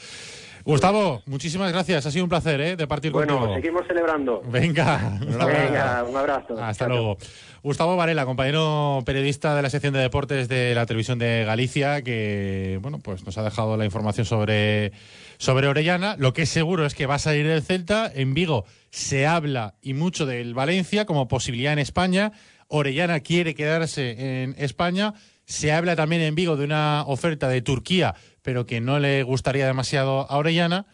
Gustavo, 0.68 1.22
muchísimas 1.24 1.72
gracias. 1.72 2.04
Ha 2.04 2.11
sido 2.11 2.24
un 2.24 2.28
placer, 2.28 2.61
¿eh? 2.61 2.76
De 2.76 2.87
partir 2.87 3.11
Bueno, 3.11 3.38
contigo. 3.38 3.54
seguimos 3.54 3.87
celebrando. 3.87 4.42
Venga, 4.50 5.18
un 5.26 5.40
abrazo. 5.40 5.62
Venga, 5.66 6.04
un 6.04 6.16
abrazo. 6.18 6.62
Hasta 6.62 6.85
Chao, 6.85 6.88
luego. 6.94 7.18
Gustavo 7.62 7.96
Varela, 7.96 8.26
compañero 8.26 9.02
periodista 9.07 9.57
de 9.57 9.62
la 9.62 9.70
sección 9.70 9.94
de 9.94 10.00
deportes 10.00 10.46
de 10.46 10.74
la 10.74 10.85
televisión 10.85 11.18
de 11.18 11.44
Galicia, 11.46 12.02
que 12.02 12.78
bueno, 12.83 12.98
pues 12.98 13.24
nos 13.24 13.38
ha 13.38 13.42
dejado 13.44 13.78
la 13.78 13.87
información 13.87 14.26
sobre, 14.26 14.92
sobre 15.38 15.68
Orellana. 15.68 16.16
Lo 16.18 16.35
que 16.35 16.42
es 16.42 16.50
seguro 16.50 16.85
es 16.85 16.94
que 16.94 17.07
va 17.07 17.14
a 17.14 17.18
salir 17.18 17.46
del 17.46 17.62
Celta. 17.62 18.12
En 18.14 18.35
Vigo 18.35 18.66
se 18.90 19.26
habla 19.26 19.74
y 19.81 19.94
mucho 19.94 20.26
del 20.26 20.52
Valencia 20.52 21.07
como 21.07 21.28
posibilidad 21.28 21.72
en 21.72 21.78
España. 21.78 22.33
Orellana 22.68 23.20
quiere 23.20 23.54
quedarse 23.54 24.42
en 24.42 24.54
España. 24.59 25.14
Se 25.46 25.72
habla 25.72 25.96
también 25.96 26.20
en 26.20 26.35
Vigo 26.35 26.59
de 26.59 26.66
una 26.66 27.04
oferta 27.07 27.48
de 27.48 27.62
Turquía, 27.62 28.14
pero 28.48 28.64
que 28.64 28.80
no 28.80 28.98
le 28.98 29.24
gustaría 29.24 29.66
demasiado 29.66 30.20
a 30.20 30.38
Orellana. 30.38 30.87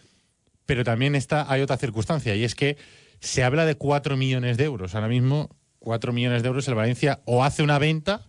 Pero 0.67 0.83
también 0.83 1.15
está, 1.15 1.47
hay 1.49 1.63
otra 1.63 1.77
circunstancia, 1.77 2.35
y 2.35 2.43
es 2.43 2.57
que 2.57 2.77
se 3.21 3.45
habla 3.45 3.65
de 3.65 3.77
4 3.77 4.17
millones 4.17 4.57
de 4.57 4.65
euros. 4.65 4.97
Ahora 4.97 5.07
mismo, 5.07 5.51
4 5.79 6.13
millones 6.13 6.43
de 6.43 6.49
euros 6.49 6.67
el 6.67 6.75
Valencia 6.75 7.21
o 7.27 7.45
hace 7.45 7.63
una 7.63 7.79
venta 7.79 8.27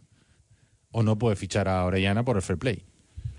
o 0.92 1.02
no 1.02 1.18
puede 1.18 1.36
fichar 1.38 1.68
a 1.68 1.84
Orellana 1.86 2.24
por 2.24 2.36
el 2.36 2.44
fair 2.44 2.60
play. 2.60 2.84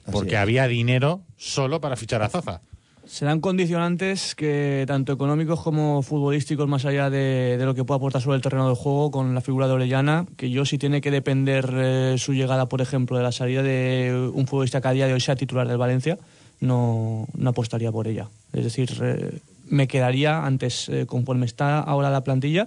Así 0.02 0.10
Porque 0.10 0.34
es. 0.34 0.40
había 0.40 0.66
dinero 0.66 1.22
solo 1.36 1.80
para 1.80 1.94
fichar 1.94 2.20
a 2.20 2.30
Zaza. 2.30 2.62
Serán 3.06 3.40
condicionantes 3.40 4.34
que 4.34 4.84
tanto 4.88 5.12
económicos 5.12 5.62
como 5.62 6.02
futbolísticos, 6.02 6.66
más 6.66 6.84
allá 6.84 7.08
de, 7.08 7.56
de 7.56 7.64
lo 7.64 7.74
que 7.74 7.84
pueda 7.84 7.98
aportar 7.98 8.20
sobre 8.20 8.36
el 8.36 8.42
terreno 8.42 8.66
del 8.66 8.74
juego 8.74 9.12
con 9.12 9.32
la 9.32 9.40
figura 9.40 9.68
de 9.68 9.74
Orellana, 9.74 10.26
que 10.36 10.50
yo 10.50 10.64
si 10.64 10.76
tiene 10.76 11.00
que 11.00 11.12
depender 11.12 11.72
eh, 11.72 12.14
su 12.18 12.34
llegada, 12.34 12.68
por 12.68 12.80
ejemplo, 12.80 13.16
de 13.16 13.22
la 13.22 13.30
salida 13.30 13.62
de 13.62 14.30
un 14.34 14.48
futbolista 14.48 14.80
que 14.80 14.88
a 14.88 14.92
día 14.92 15.06
de 15.06 15.12
hoy 15.14 15.20
sea 15.20 15.36
titular 15.36 15.68
del 15.68 15.78
Valencia, 15.78 16.18
no, 16.60 17.28
apostaría 17.44 17.92
por 17.92 18.08
ella. 18.08 18.28
Es 18.52 18.64
decir, 18.64 18.90
eh, 19.00 19.38
me 19.68 19.86
quedaría 19.86 20.44
antes, 20.44 20.88
eh, 20.88 21.06
conforme 21.06 21.46
está 21.46 21.78
ahora 21.78 22.10
la 22.10 22.24
plantilla, 22.24 22.66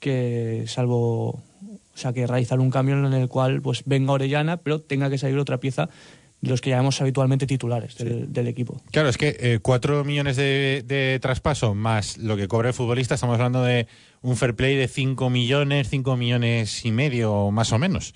que 0.00 0.64
salvo 0.66 1.28
o 1.96 1.98
sea 1.98 2.12
que 2.12 2.26
realizar 2.26 2.60
un 2.60 2.70
cambio 2.70 2.98
en 3.06 3.12
el 3.14 3.28
cual 3.28 3.62
pues 3.62 3.82
venga 3.86 4.12
Orellana 4.12 4.58
pero 4.58 4.82
tenga 4.82 5.08
que 5.08 5.16
salir 5.16 5.38
otra 5.38 5.56
pieza 5.56 5.84
de 5.84 5.90
los 6.42 6.60
que 6.60 6.70
llamamos 6.70 7.00
habitualmente 7.00 7.46
titulares 7.46 7.96
del, 7.96 8.32
del 8.32 8.46
equipo 8.46 8.80
Claro, 8.92 9.08
es 9.08 9.16
que 9.16 9.36
eh, 9.40 9.58
cuatro 9.62 10.04
millones 10.04 10.36
de, 10.36 10.84
de 10.86 11.18
traspaso 11.20 11.74
más 11.74 12.18
lo 12.18 12.36
que 12.36 12.46
cobra 12.48 12.68
el 12.68 12.74
futbolista, 12.74 13.14
estamos 13.14 13.34
hablando 13.34 13.62
de 13.64 13.86
un 14.22 14.36
fair 14.36 14.54
play 14.54 14.76
de 14.76 14.88
5 14.88 15.30
millones, 15.30 15.88
5 15.88 16.16
millones 16.16 16.84
y 16.84 16.92
medio, 16.92 17.50
más 17.50 17.72
o 17.72 17.78
menos. 17.78 18.12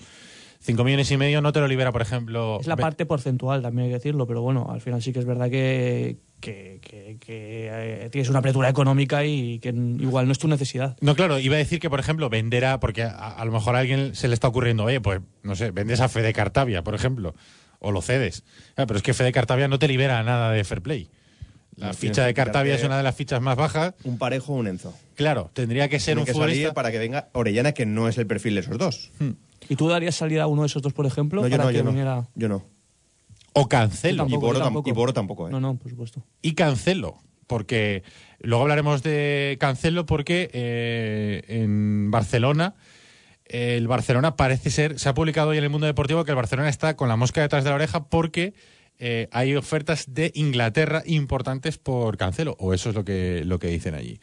5 0.63 0.83
millones 0.83 1.09
y 1.09 1.17
medio 1.17 1.41
no 1.41 1.51
te 1.51 1.59
lo 1.59 1.67
libera, 1.67 1.91
por 1.91 2.03
ejemplo. 2.03 2.59
es 2.61 2.67
la 2.67 2.75
Be- 2.75 2.81
parte 2.83 3.05
porcentual 3.07 3.63
también 3.63 3.85
hay 3.85 3.89
que 3.89 3.95
decirlo 3.95 4.27
pero 4.27 4.43
bueno 4.43 4.69
al 4.69 4.79
final 4.79 5.01
sí 5.01 5.11
que 5.11 5.17
es 5.17 5.25
verdad 5.25 5.49
que 5.49 6.17
que, 6.39 6.79
que- 6.81 7.17
que, 7.19 7.69
eh, 7.71 8.09
tienes 8.11 8.29
una 8.29 8.39
apertura 8.39 8.69
económica 8.69 9.23
y 9.25 9.57
que 9.59 9.69
igual 9.69 10.25
no 10.27 10.31
es 10.31 10.37
tu 10.39 10.47
necesidad 10.47 10.97
No, 11.01 11.15
claro, 11.15 11.39
iba 11.39 11.55
a 11.55 11.59
decir 11.59 11.79
que, 11.79 11.89
por 11.89 11.99
ejemplo, 11.99 12.29
vender 12.29 12.65
a. 12.65 12.79
Porque 12.79 13.03
a, 13.03 13.09
a 13.29 13.45
lo 13.45 13.51
mejor 13.51 13.75
a 13.75 13.79
alguien 13.79 14.15
se 14.15 14.27
le 14.27 14.33
está 14.33 14.47
ocurriendo, 14.47 14.83
oye, 14.85 14.99
pues, 15.01 15.21
no 15.43 15.55
sé, 15.55 15.69
vendes 15.69 15.99
a 16.01 16.09
Fede 16.09 16.33
Cartavia, 16.33 16.83
por 16.83 16.95
ejemplo, 16.95 17.35
o 17.81 17.91
lo 17.91 18.01
cedes. 18.01 18.43
Ah, 18.77 18.85
pero 18.85 18.95
es 18.97 19.03
que 19.03 19.13
Fede 19.13 19.31
Cartavia 19.33 19.67
no 19.67 19.77
te 19.79 19.87
libera 19.89 20.23
nada 20.23 20.51
de 20.51 20.63
fair 20.63 20.81
play. 20.81 21.09
La 21.75 21.87
No, 21.87 21.93
ficha 21.93 22.25
de 22.25 22.33
Cartavia 22.33 22.75
es 22.75 22.83
una 22.83 22.97
de 22.97 23.03
las 23.03 23.15
fichas 23.15 23.41
más 23.41 23.55
bajas. 23.57 23.93
Un 24.03 24.17
parejo 24.17 24.53
o 24.53 24.57
un 24.57 24.67
Enzo. 24.67 24.93
Claro, 25.15 25.49
tendría 25.53 25.89
que 25.89 25.99
ser 25.99 26.13
Tiene 26.13 26.21
un 26.21 26.25
que 26.27 26.33
futbolista. 26.33 26.73
para 26.73 26.91
que 26.91 26.99
venga 26.99 27.29
Orellana, 27.33 27.71
que 27.73 27.85
no 27.85 28.07
es 28.07 28.17
el 28.17 28.27
perfil 28.27 28.55
de 28.55 28.61
esos 28.61 28.77
dos. 28.77 29.11
¿Y 29.69 29.75
tú 29.75 29.87
darías 29.89 30.15
salida 30.15 30.43
a 30.43 30.47
uno 30.47 30.61
de 30.63 30.67
esos 30.67 30.81
dos, 30.81 30.93
por 30.93 31.05
ejemplo, 31.05 31.41
No, 31.41 31.47
yo 31.47 31.51
para 31.57 31.63
no, 31.65 31.69
que 31.71 31.77
yo 31.77 31.83
no. 31.83 31.89
viniera...? 31.91 32.27
Yo 32.35 32.49
no. 32.49 32.65
O 33.53 33.67
Cancelo. 33.67 34.25
Boro 34.27 34.59
tampoco. 34.59 34.89
y 34.89 34.93
Boro 34.93 35.13
tampoco, 35.13 35.47
¿eh? 35.47 35.51
No, 35.51 35.59
no, 35.59 35.75
por 35.75 35.89
supuesto. 35.89 36.23
y 36.41 36.53
Cancelo, 36.53 37.17
porque 37.47 38.03
luego 38.39 38.63
hablaremos 38.63 39.01
de 39.03 39.57
Cancelo 39.59 40.05
porque 40.05 40.49
eh, 40.53 41.43
en 41.47 42.11
Barcelona 42.11 42.75
el 43.51 43.87
Barcelona 43.87 44.35
parece 44.35 44.69
ser, 44.69 44.97
se 44.97 45.09
ha 45.09 45.13
publicado 45.13 45.49
hoy 45.49 45.57
en 45.57 45.65
el 45.65 45.69
mundo 45.69 45.87
deportivo 45.87 46.23
que 46.23 46.31
el 46.31 46.37
Barcelona 46.37 46.69
está 46.69 46.95
con 46.95 47.09
la 47.09 47.17
mosca 47.17 47.41
detrás 47.41 47.63
de 47.63 47.69
la 47.69 47.75
oreja 47.75 48.05
porque 48.05 48.53
eh, 49.03 49.27
hay 49.31 49.55
ofertas 49.55 50.13
de 50.13 50.31
Inglaterra 50.35 51.01
importantes 51.07 51.79
por 51.79 52.17
Cancelo, 52.17 52.55
o 52.59 52.73
eso 52.73 52.89
es 52.89 52.95
lo 52.95 53.03
que, 53.03 53.43
lo 53.45 53.57
que 53.57 53.67
dicen 53.67 53.95
allí. 53.95 54.19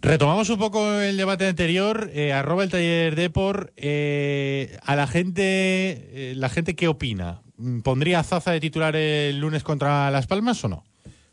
Retomamos 0.00 0.48
un 0.48 0.58
poco 0.58 1.00
el 1.00 1.16
debate 1.16 1.48
anterior, 1.48 2.08
eh, 2.14 2.32
arroba 2.32 2.62
el 2.62 2.70
taller 2.70 3.16
Depor, 3.16 3.72
eh, 3.76 4.78
a 4.82 4.94
la 4.94 5.06
gente, 5.06 6.34
la 6.36 6.50
gente 6.50 6.76
qué 6.76 6.88
opina, 6.88 7.42
¿pondría 7.82 8.22
Zaza 8.22 8.52
de 8.52 8.60
titular 8.60 8.94
el 8.94 9.40
lunes 9.40 9.64
contra 9.64 10.10
Las 10.10 10.28
Palmas 10.28 10.62
o 10.64 10.68
no? 10.68 10.84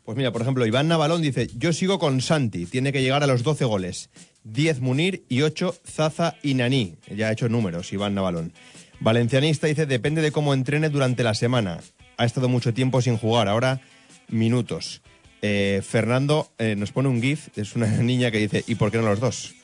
Pues 0.04 0.16
mira, 0.16 0.32
por 0.32 0.42
ejemplo, 0.42 0.66
Iván 0.66 0.88
Navalón 0.88 1.22
dice, 1.22 1.48
yo 1.56 1.72
sigo 1.72 2.00
con 2.00 2.20
Santi, 2.20 2.66
tiene 2.66 2.92
que 2.92 3.02
llegar 3.02 3.22
a 3.22 3.28
los 3.28 3.44
12 3.44 3.64
goles. 3.66 4.10
10 4.44 4.80
Munir 4.80 5.24
y 5.28 5.42
8 5.42 5.74
Zaza 5.84 6.36
y 6.42 6.54
Naní. 6.54 6.96
Ya 7.14 7.28
ha 7.28 7.32
hecho 7.32 7.48
números, 7.48 7.92
Iván 7.92 8.14
Navalón. 8.14 8.52
Valencianista 9.00 9.66
dice, 9.66 9.86
depende 9.86 10.22
de 10.22 10.32
cómo 10.32 10.54
entrene 10.54 10.88
durante 10.88 11.24
la 11.24 11.34
semana. 11.34 11.80
Ha 12.16 12.24
estado 12.24 12.48
mucho 12.48 12.72
tiempo 12.72 13.02
sin 13.02 13.16
jugar, 13.16 13.48
ahora 13.48 13.80
minutos. 14.28 15.02
Eh, 15.42 15.82
Fernando 15.84 16.52
eh, 16.58 16.76
nos 16.76 16.92
pone 16.92 17.08
un 17.08 17.20
GIF, 17.20 17.48
es 17.56 17.74
una 17.74 17.86
niña 18.02 18.30
que 18.30 18.38
dice, 18.38 18.64
¿y 18.66 18.76
por 18.76 18.90
qué 18.90 18.98
no 18.98 19.04
los 19.04 19.20
dos? 19.20 19.54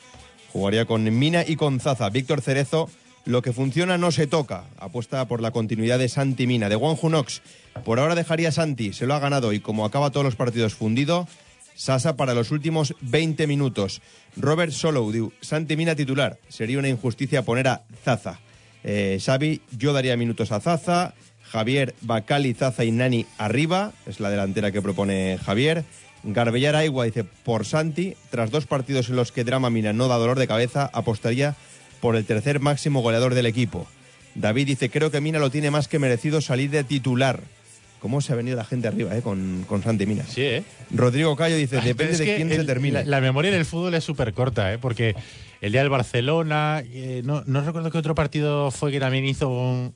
Jugaría 0.52 0.86
con 0.86 1.04
Mina 1.18 1.44
y 1.46 1.56
con 1.56 1.78
Zaza. 1.78 2.08
Víctor 2.10 2.40
Cerezo, 2.40 2.90
lo 3.24 3.42
que 3.42 3.52
funciona 3.52 3.98
no 3.98 4.10
se 4.10 4.26
toca. 4.26 4.64
Apuesta 4.78 5.26
por 5.28 5.40
la 5.40 5.50
continuidad 5.50 5.98
de 5.98 6.08
Santi 6.08 6.46
Mina. 6.46 6.68
De 6.68 6.76
Juan 6.76 6.96
Junox, 6.96 7.42
por 7.84 8.00
ahora 8.00 8.14
dejaría 8.14 8.48
a 8.48 8.52
Santi, 8.52 8.92
se 8.92 9.06
lo 9.06 9.14
ha 9.14 9.20
ganado 9.20 9.52
y 9.52 9.60
como 9.60 9.84
acaba 9.84 10.10
todos 10.10 10.24
los 10.24 10.36
partidos 10.36 10.74
fundido, 10.74 11.28
Sasa 11.78 12.16
para 12.16 12.34
los 12.34 12.50
últimos 12.50 12.96
20 13.02 13.46
minutos. 13.46 14.02
Robert 14.36 14.72
Solow, 14.72 15.12
diu, 15.12 15.30
Santi 15.40 15.76
Mina 15.78 15.94
titular. 15.94 16.34
Sería 16.48 16.80
una 16.80 16.88
injusticia 16.88 17.46
poner 17.46 17.68
a 17.68 17.82
Zaza. 18.02 18.40
Eh, 18.82 19.22
Xavi, 19.24 19.62
yo 19.78 19.92
daría 19.92 20.16
minutos 20.16 20.50
a 20.50 20.58
Zaza. 20.58 21.14
Javier, 21.44 21.94
Bacali, 22.00 22.52
Zaza 22.52 22.82
y 22.82 22.90
Nani 22.90 23.26
arriba. 23.38 23.92
Es 24.06 24.18
la 24.18 24.28
delantera 24.28 24.72
que 24.72 24.82
propone 24.82 25.38
Javier. 25.38 25.84
Garbellar 26.24 26.74
Aigua 26.74 27.04
dice 27.04 27.22
por 27.22 27.64
Santi. 27.64 28.16
Tras 28.30 28.50
dos 28.50 28.66
partidos 28.66 29.08
en 29.08 29.14
los 29.14 29.30
que 29.30 29.44
Drama 29.44 29.70
Mina 29.70 29.92
no 29.92 30.08
da 30.08 30.18
dolor 30.18 30.40
de 30.40 30.48
cabeza, 30.48 30.90
apostaría 30.92 31.54
por 32.00 32.16
el 32.16 32.24
tercer 32.24 32.58
máximo 32.58 33.02
goleador 33.02 33.34
del 33.34 33.46
equipo. 33.46 33.86
David 34.34 34.66
dice, 34.66 34.90
creo 34.90 35.12
que 35.12 35.20
Mina 35.20 35.38
lo 35.38 35.50
tiene 35.50 35.70
más 35.70 35.86
que 35.86 36.00
merecido 36.00 36.40
salir 36.40 36.70
de 36.70 36.82
titular. 36.82 37.40
¿Cómo 38.00 38.20
se 38.20 38.32
ha 38.32 38.37
venido 38.37 38.56
la 38.56 38.64
gente 38.64 38.87
arriba 38.88 39.16
eh, 39.16 39.22
con, 39.22 39.64
con 39.68 39.82
Santi? 39.82 40.06
Sí, 40.28 40.42
¿eh? 40.42 40.62
Rodrigo 40.90 41.34
Cayo 41.37 41.56
dice, 41.56 41.80
depende 41.80 42.16
de 42.16 42.37
quién 42.37 42.48
se 42.48 42.56
el- 42.56 42.66
termine. 42.66 43.04
La, 43.04 43.11
la 43.11 43.20
memoria 43.20 43.50
del 43.50 43.64
fútbol 43.64 43.94
es 43.94 44.04
súper 44.04 44.32
corta, 44.32 44.72
¿eh? 44.72 44.78
porque 44.78 45.14
el 45.61 45.72
día 45.72 45.80
del 45.80 45.90
Barcelona, 45.90 46.82
eh, 46.84 47.22
no, 47.24 47.42
no 47.46 47.61
recuerdo 47.62 47.90
qué 47.90 47.98
otro 47.98 48.14
partido 48.14 48.70
fue 48.70 48.92
que 48.92 49.00
también 49.00 49.24
hizo 49.24 49.48
un- 49.48 49.94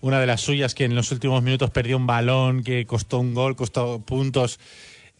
una 0.00 0.18
de 0.18 0.26
las 0.26 0.40
suyas 0.40 0.74
que 0.74 0.84
en 0.84 0.94
los 0.94 1.12
últimos 1.12 1.42
minutos 1.42 1.70
perdió 1.70 1.96
un 1.96 2.06
balón, 2.06 2.64
que 2.64 2.86
costó 2.86 3.18
un 3.20 3.34
gol, 3.34 3.54
costó 3.54 4.00
puntos. 4.00 4.58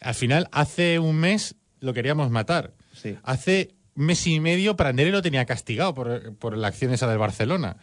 Al 0.01 0.14
final, 0.14 0.49
hace 0.51 0.99
un 0.99 1.16
mes 1.16 1.55
lo 1.81 1.92
queríamos 1.95 2.31
matar. 2.31 2.73
Sí. 2.95 3.16
Hace 3.23 3.71
mes 3.95 4.27
y 4.27 4.40
medio 4.40 4.75
Prandelli 4.75 5.11
lo 5.11 5.23
tenía 5.23 5.45
castigado 5.45 5.95
por, 5.95 6.35
por 6.37 6.57
la 6.57 6.68
acción 6.68 6.92
esa 6.92 7.07
del 7.09 7.18
Barcelona. 7.18 7.77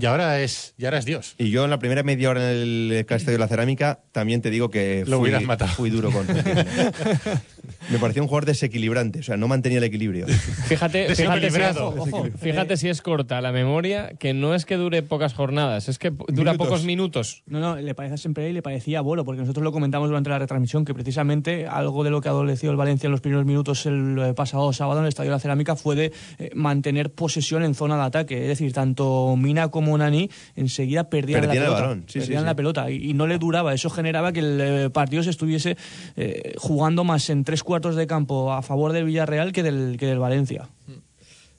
Y 0.00 0.06
ahora 0.06 0.40
es, 0.40 0.74
y 0.78 0.84
ahora 0.86 0.98
es 0.98 1.04
Dios. 1.04 1.34
Y 1.38 1.50
yo 1.50 1.64
en 1.64 1.70
la 1.70 1.78
primera 1.78 2.02
media 2.02 2.30
hora 2.30 2.52
en 2.52 2.92
el 2.92 3.06
Castillo 3.06 3.32
de 3.32 3.38
la 3.38 3.48
Cerámica 3.48 4.00
también 4.12 4.40
te 4.40 4.50
digo 4.50 4.70
que 4.70 5.04
Lo 5.06 5.18
fui, 5.18 5.24
hubieras 5.28 5.42
matado. 5.44 5.70
fui 5.72 5.90
duro 5.90 6.10
con. 6.10 6.26
Me 7.90 7.98
parecía 7.98 8.22
un 8.22 8.28
jugador 8.28 8.46
desequilibrante, 8.46 9.20
o 9.20 9.22
sea, 9.22 9.36
no 9.36 9.48
mantenía 9.48 9.78
el 9.78 9.84
equilibrio. 9.84 10.26
Fíjate, 10.26 11.14
fíjate, 11.14 11.14
si, 11.14 11.22
Desequilibrado. 11.22 11.88
ojo, 11.88 12.02
ojo, 12.02 12.28
fíjate 12.38 12.76
si 12.76 12.88
es 12.88 13.00
corta 13.02 13.40
la 13.40 13.52
memoria, 13.52 14.12
que 14.18 14.32
no 14.34 14.54
es 14.54 14.64
que 14.64 14.76
dure 14.76 15.02
pocas 15.02 15.34
jornadas, 15.34 15.88
es 15.88 15.98
que 15.98 16.10
dura 16.10 16.52
Minutos. 16.52 16.56
pocos 16.58 16.84
minutos. 16.84 17.42
No, 17.46 17.58
no, 17.60 17.76
le 17.76 17.94
parece 17.94 18.14
a 18.14 18.18
siempre 18.18 18.48
y 18.48 18.52
le 18.52 18.62
parecía 18.62 18.98
a 18.98 19.02
Boro, 19.02 19.24
porque 19.24 19.40
nosotros 19.40 19.64
lo 19.64 19.72
comentamos 19.72 20.08
durante 20.08 20.30
la 20.30 20.38
retransmisión, 20.38 20.84
que 20.84 20.94
precisamente 20.94 21.66
algo 21.66 22.04
de 22.04 22.10
lo 22.10 22.20
que 22.20 22.28
adoleció 22.28 22.70
el 22.70 22.76
Valencia 22.76 23.06
en 23.06 23.12
los 23.12 23.20
primeros 23.20 23.44
minutos 23.46 23.86
el 23.86 24.18
eh, 24.18 24.34
pasado 24.34 24.72
sábado 24.72 25.00
en 25.00 25.04
el 25.04 25.08
Estadio 25.08 25.30
de 25.30 25.36
la 25.36 25.40
Cerámica 25.40 25.74
fue 25.76 25.96
de 25.96 26.12
eh, 26.38 26.50
mantener 26.54 27.12
posesión 27.12 27.62
en 27.64 27.74
zona 27.74 27.96
de 27.96 28.02
ataque. 28.02 28.42
Es 28.42 28.48
decir, 28.48 28.72
tanto 28.72 29.34
Mina 29.36 29.68
como 29.68 29.89
Nani 29.98 30.30
enseguida 30.56 31.08
perdían, 31.10 31.40
Perdían 31.42 31.56
la 31.56 31.62
el 31.62 31.66
pelota. 31.68 31.82
balón, 31.82 32.04
sí, 32.06 32.12
sí, 32.12 32.18
perdían 32.20 32.42
sí. 32.42 32.46
la 32.46 32.54
pelota 32.56 32.90
y, 32.90 33.10
y 33.10 33.14
no 33.14 33.26
le 33.26 33.38
duraba. 33.38 33.74
Eso 33.74 33.90
generaba 33.90 34.32
que 34.32 34.40
el 34.40 34.60
eh, 34.60 34.90
partido 34.90 35.22
se 35.22 35.30
estuviese 35.30 35.76
eh, 36.16 36.54
jugando 36.58 37.04
más 37.04 37.30
en 37.30 37.44
tres 37.44 37.62
cuartos 37.62 37.96
de 37.96 38.06
campo 38.06 38.52
a 38.52 38.62
favor 38.62 38.92
del 38.92 39.04
Villarreal 39.04 39.52
que 39.52 39.62
del, 39.62 39.96
que 39.98 40.06
del 40.06 40.18
Valencia. 40.18 40.68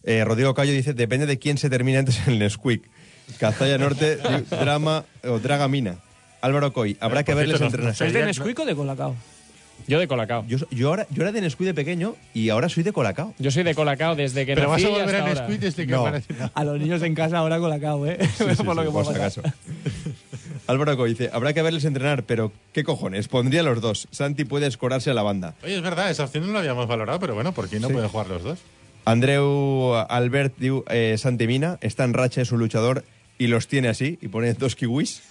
Eh, 0.03 0.23
Rodrigo 0.25 0.53
Cayo 0.53 0.71
dice, 0.73 0.93
depende 0.93 1.25
de 1.27 1.37
quién 1.37 1.57
se 1.57 1.69
termine 1.69 1.99
antes 1.99 2.19
en 2.25 2.33
el 2.33 2.39
Nesquik. 2.39 2.89
Cazalla 3.39 3.77
Norte, 3.77 4.17
Drama 4.49 5.05
o 5.23 5.39
Dragamina. 5.39 5.97
Álvaro 6.41 6.73
Coy, 6.73 6.97
habrá 6.99 7.23
que 7.23 7.33
entrenar. 7.33 7.61
nos- 7.83 7.97
¿Sois 7.97 8.11
de 8.11 8.25
Nesquik 8.25 8.57
o 8.59 8.65
de 8.65 8.75
Colacao? 8.75 9.15
Yo 9.87 9.99
de 9.99 10.07
Colacao. 10.07 10.45
Yo, 10.47 10.57
yo, 10.71 10.89
ahora, 10.89 11.07
yo 11.09 11.21
era 11.23 11.31
de 11.31 11.41
Nesquik 11.41 11.65
de 11.67 11.73
pequeño 11.73 12.15
y 12.33 12.49
ahora 12.49 12.69
soy 12.69 12.83
de 12.83 12.93
Colacao. 12.93 13.33
Yo 13.39 13.51
soy 13.51 13.63
de 13.63 13.75
Colacao 13.75 14.15
desde 14.15 14.45
que 14.45 14.55
Pero 14.55 14.69
vas 14.69 14.81
nací 14.81 14.85
a 14.93 14.97
y 14.97 15.01
volver 15.01 15.15
a 15.15 15.47
desde 15.47 15.85
que 15.87 15.91
No. 15.91 16.05
aparece- 16.07 16.33
A 16.53 16.63
los 16.63 16.79
niños 16.79 17.01
en 17.01 17.15
casa 17.15 17.37
ahora 17.37 17.59
Colacao, 17.59 18.05
¿eh? 18.07 18.17
por 18.65 18.75
lo 18.75 18.83
que 18.83 18.89
por 18.91 19.05
si 19.05 19.11
acaso. 19.13 19.41
Álvaro 20.67 20.95
Coy 20.95 21.09
dice, 21.11 21.29
habrá 21.33 21.53
que 21.53 21.61
verles 21.61 21.83
entrenar, 21.85 22.23
pero 22.23 22.51
¿qué 22.73 22.83
cojones? 22.83 23.27
Pondría 23.27 23.63
los 23.63 23.81
dos. 23.81 24.07
Santi 24.11 24.45
puede 24.45 24.67
escorarse 24.67 25.09
a 25.09 25.13
la 25.13 25.23
banda. 25.23 25.55
Oye, 25.63 25.75
es 25.75 25.81
verdad, 25.81 26.09
esa 26.09 26.23
opción 26.25 26.45
no 26.47 26.53
la 26.53 26.59
habíamos 26.59 26.87
valorado, 26.87 27.19
pero 27.19 27.33
bueno, 27.33 27.51
¿por 27.51 27.67
qué 27.67 27.79
no 27.79 27.87
Sí. 27.87 27.93
pueden 27.93 28.09
jugar 28.09 28.27
los 28.27 28.43
dos? 28.43 28.59
Andreu 29.03 29.95
Albert 30.09 30.53
diu, 30.59 30.85
eh, 30.87 31.15
Santimina 31.17 31.77
está 31.81 32.03
en 32.03 32.13
racha, 32.13 32.41
es 32.41 32.51
un 32.51 32.59
luchador 32.59 33.03
y 33.39 33.47
los 33.47 33.67
tiene 33.67 33.87
así, 33.89 34.19
y 34.21 34.27
pone 34.27 34.53
dos 34.53 34.75
kiwis. 34.75 35.23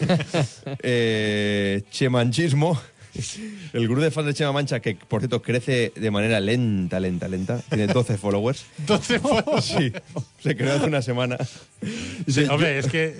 eh, 0.82 1.82
chemanchismo. 1.90 2.80
El 3.72 3.86
grupo 3.86 4.00
de 4.00 4.10
fans 4.10 4.26
de 4.26 4.34
Chema 4.34 4.52
Mancha, 4.52 4.80
que 4.80 4.94
por 4.94 5.20
cierto 5.20 5.42
crece 5.42 5.92
de 5.94 6.10
manera 6.10 6.40
lenta, 6.40 6.98
lenta, 7.00 7.28
lenta, 7.28 7.60
tiene 7.68 7.86
12 7.86 8.16
followers. 8.18 8.64
Entonces, 8.78 9.20
pues, 9.20 9.64
Sí, 9.64 9.92
se 10.42 10.56
creó 10.56 10.74
hace 10.74 10.86
una 10.86 11.02
semana. 11.02 11.38
Sí, 12.26 12.44
hombre, 12.44 12.78
es 12.78 12.86
que 12.86 13.14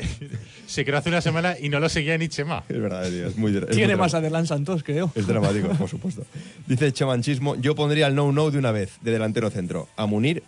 se 0.66 0.84
creó 0.84 0.98
hace 0.98 1.08
una 1.10 1.20
semana 1.20 1.56
y 1.60 1.68
no 1.68 1.80
lo 1.80 1.88
seguía 1.88 2.16
ni 2.16 2.28
Chema. 2.28 2.64
Es 2.68 2.80
verdad, 2.80 3.08
tío, 3.08 3.26
es 3.26 3.36
muy, 3.36 3.54
es 3.56 3.62
muy 3.62 3.74
Tiene 3.76 3.96
más. 3.96 4.14
Adelán 4.14 4.46
Santos, 4.46 4.82
creo. 4.82 5.12
Es 5.14 5.26
dramático, 5.26 5.68
por 5.70 5.88
supuesto. 5.88 6.24
Dice 6.66 6.92
Chemanchismo, 6.92 7.56
yo 7.56 7.74
pondría 7.74 8.06
el 8.06 8.14
no-no 8.14 8.50
de 8.50 8.58
una 8.58 8.72
vez, 8.72 8.92
de 9.02 9.10
delantero 9.12 9.50
centro. 9.50 9.88
A 9.96 10.06
Munir, 10.06 10.42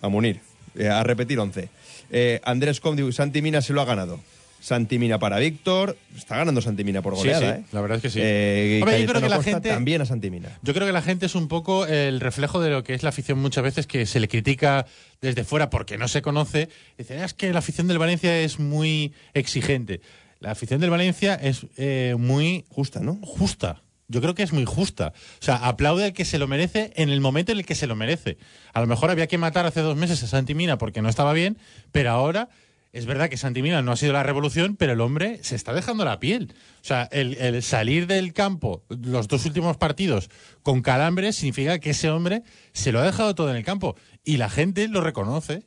a 0.00 0.08
Munir, 0.08 0.40
eh, 0.76 0.88
a 0.88 1.02
repetir 1.02 1.38
11. 1.38 1.68
Eh, 2.10 2.40
Andrés 2.44 2.80
Condi, 2.80 3.10
Santi 3.12 3.40
Mina 3.40 3.62
se 3.62 3.72
lo 3.72 3.80
ha 3.80 3.84
ganado. 3.86 4.20
Santi 4.62 4.98
Mina 4.98 5.18
para 5.18 5.38
Víctor, 5.40 5.96
está 6.16 6.36
ganando 6.36 6.62
Santi 6.62 6.84
Mina 6.84 7.02
por 7.02 7.16
goleada, 7.16 7.56
sí, 7.56 7.60
¿eh? 7.62 7.64
la 7.72 7.80
verdad 7.80 7.96
es 7.96 8.02
que 8.02 8.10
sí. 8.10 8.20
Eh, 8.22 8.78
Hombre, 8.80 9.00
yo 9.02 9.08
creo 9.08 9.20
que 9.20 9.28
la 9.28 9.42
gente- 9.42 9.68
También 9.70 10.00
a 10.02 10.06
Santi 10.06 10.30
Mina. 10.30 10.48
Yo 10.62 10.72
creo 10.72 10.86
que 10.86 10.92
la 10.92 11.02
gente 11.02 11.26
es 11.26 11.34
un 11.34 11.48
poco 11.48 11.84
el 11.86 12.20
reflejo 12.20 12.60
de 12.60 12.70
lo 12.70 12.84
que 12.84 12.94
es 12.94 13.02
la 13.02 13.08
afición 13.08 13.40
muchas 13.40 13.64
veces, 13.64 13.88
que 13.88 14.06
se 14.06 14.20
le 14.20 14.28
critica 14.28 14.86
desde 15.20 15.42
fuera 15.42 15.68
porque 15.68 15.98
no 15.98 16.06
se 16.06 16.22
conoce. 16.22 16.68
Dicen, 16.96 17.18
"Ah, 17.20 17.24
es 17.24 17.34
que 17.34 17.52
la 17.52 17.58
afición 17.58 17.88
del 17.88 17.98
Valencia 17.98 18.38
es 18.40 18.60
muy 18.60 19.12
exigente. 19.34 20.00
La 20.38 20.52
afición 20.52 20.80
del 20.80 20.90
Valencia 20.90 21.34
es 21.34 21.66
eh, 21.76 22.14
muy 22.18 22.64
Justa, 22.68 23.00
¿no? 23.00 23.18
justa. 23.22 23.82
yo 24.08 24.20
creo 24.20 24.34
que 24.34 24.42
es 24.42 24.52
muy 24.52 24.66
justa. 24.66 25.12
O 25.40 25.44
sea, 25.44 25.56
aplaude 25.56 26.04
al 26.04 26.12
que 26.12 26.24
se 26.26 26.38
lo 26.38 26.46
merece 26.46 26.92
en 26.96 27.08
el 27.08 27.20
momento 27.22 27.50
en 27.50 27.58
el 27.58 27.64
que 27.64 27.74
se 27.74 27.86
lo 27.86 27.96
merece. 27.96 28.36
A 28.74 28.80
lo 28.82 28.86
mejor 28.86 29.10
había 29.10 29.26
que 29.26 29.38
matar 29.38 29.64
hace 29.64 29.80
dos 29.80 29.96
meses 29.96 30.22
a 30.22 30.26
Santi 30.26 30.54
Mina 30.54 30.76
porque 30.76 31.00
no 31.00 31.08
estaba 31.08 31.32
bien, 31.32 31.56
pero 31.92 32.10
ahora 32.10 32.50
es 32.92 33.06
verdad 33.06 33.30
que 33.30 33.36
Santi 33.36 33.62
Mina 33.62 33.80
no 33.80 33.92
ha 33.92 33.96
sido 33.96 34.12
la 34.12 34.22
revolución, 34.22 34.76
pero 34.76 34.92
el 34.92 35.00
hombre 35.00 35.38
se 35.42 35.56
está 35.56 35.72
dejando 35.72 36.04
la 36.04 36.20
piel. 36.20 36.54
O 36.82 36.84
sea, 36.84 37.08
el, 37.10 37.34
el 37.38 37.62
salir 37.62 38.06
del 38.06 38.34
campo 38.34 38.84
los 38.88 39.28
dos 39.28 39.46
últimos 39.46 39.78
partidos 39.78 40.28
con 40.62 40.82
calambres 40.82 41.36
significa 41.36 41.78
que 41.78 41.90
ese 41.90 42.10
hombre 42.10 42.42
se 42.72 42.92
lo 42.92 43.00
ha 43.00 43.04
dejado 43.04 43.34
todo 43.34 43.50
en 43.50 43.56
el 43.56 43.64
campo 43.64 43.96
y 44.24 44.36
la 44.36 44.50
gente 44.50 44.88
lo 44.88 45.00
reconoce. 45.00 45.64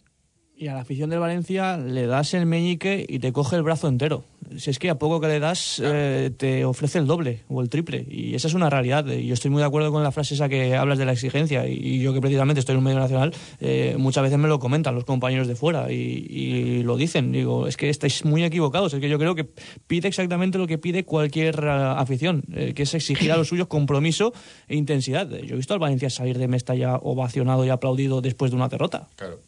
Y 0.58 0.70
a 0.70 0.74
la 0.74 0.82
afición 0.82 1.10
del 1.10 1.20
Valencia 1.20 1.78
le 1.78 2.08
das 2.08 2.34
el 2.34 2.46
meñique 2.46 3.06
y 3.10 3.20
te 3.20 3.34
coge 3.34 3.58
el 3.58 3.64
brazo 3.64 3.90
entero. 3.90 4.24
Si 4.56 4.70
es 4.70 4.80
que 4.80 4.90
a 4.90 4.98
poco 4.98 5.20
que 5.20 5.28
le 5.28 5.42
das 5.42 5.82
eh, 5.84 6.32
te 6.38 6.64
ofrece 6.64 6.98
el 6.98 7.08
doble 7.08 7.42
o 7.50 7.62
el 7.62 7.70
triple. 7.70 8.06
Y 8.10 8.36
esa 8.36 8.48
es 8.48 8.54
una 8.54 8.70
realidad. 8.70 9.06
Y 9.08 9.28
yo 9.28 9.34
estoy 9.34 9.52
muy 9.52 9.60
de 9.60 9.68
acuerdo 9.68 9.92
con 9.92 10.02
la 10.02 10.14
frase 10.14 10.36
esa 10.36 10.48
que 10.48 10.78
hablas 10.78 10.98
de 10.98 11.04
la 11.04 11.12
exigencia. 11.12 11.68
Y 11.68 12.00
yo 12.00 12.14
que 12.14 12.22
precisamente 12.22 12.62
estoy 12.62 12.74
en 12.74 12.78
un 12.78 12.86
medio 12.86 13.00
nacional, 13.00 13.34
eh, 13.60 13.96
muchas 13.98 14.24
veces 14.24 14.40
me 14.40 14.48
lo 14.48 14.60
comentan 14.60 14.96
los 14.96 15.04
compañeros 15.04 15.50
de 15.50 15.56
fuera 15.56 15.92
y, 15.92 16.26
y 16.30 16.84
lo 16.84 16.96
dicen. 16.96 17.34
Digo, 17.34 17.68
es 17.68 17.76
que 17.76 17.90
estáis 17.90 18.24
muy 18.24 18.46
equivocados. 18.46 18.94
Es 18.94 19.02
que 19.02 19.10
yo 19.10 19.20
creo 19.20 19.36
que 19.36 19.44
pide 19.88 20.08
exactamente 20.08 20.58
lo 20.58 20.68
que 20.68 20.78
pide 20.78 21.04
cualquier 21.04 21.60
eh, 21.62 21.70
afición, 21.98 22.44
eh, 22.54 22.74
que 22.74 22.84
es 22.84 22.94
exigir 22.94 23.34
a 23.34 23.38
los 23.38 23.50
suyos 23.50 23.68
compromiso 23.68 24.32
e 24.70 24.78
intensidad. 24.78 25.30
Yo 25.30 25.56
he 25.56 25.58
visto 25.58 25.74
al 25.74 25.82
Valencia 25.82 26.10
salir 26.10 26.38
de 26.38 26.48
Mestalla 26.48 26.96
ovacionado 26.96 27.66
y 27.66 27.70
aplaudido 27.70 28.22
después 28.22 28.52
de 28.52 28.58
una 28.58 28.70
derrota. 28.70 29.10
Claro. 29.18 29.40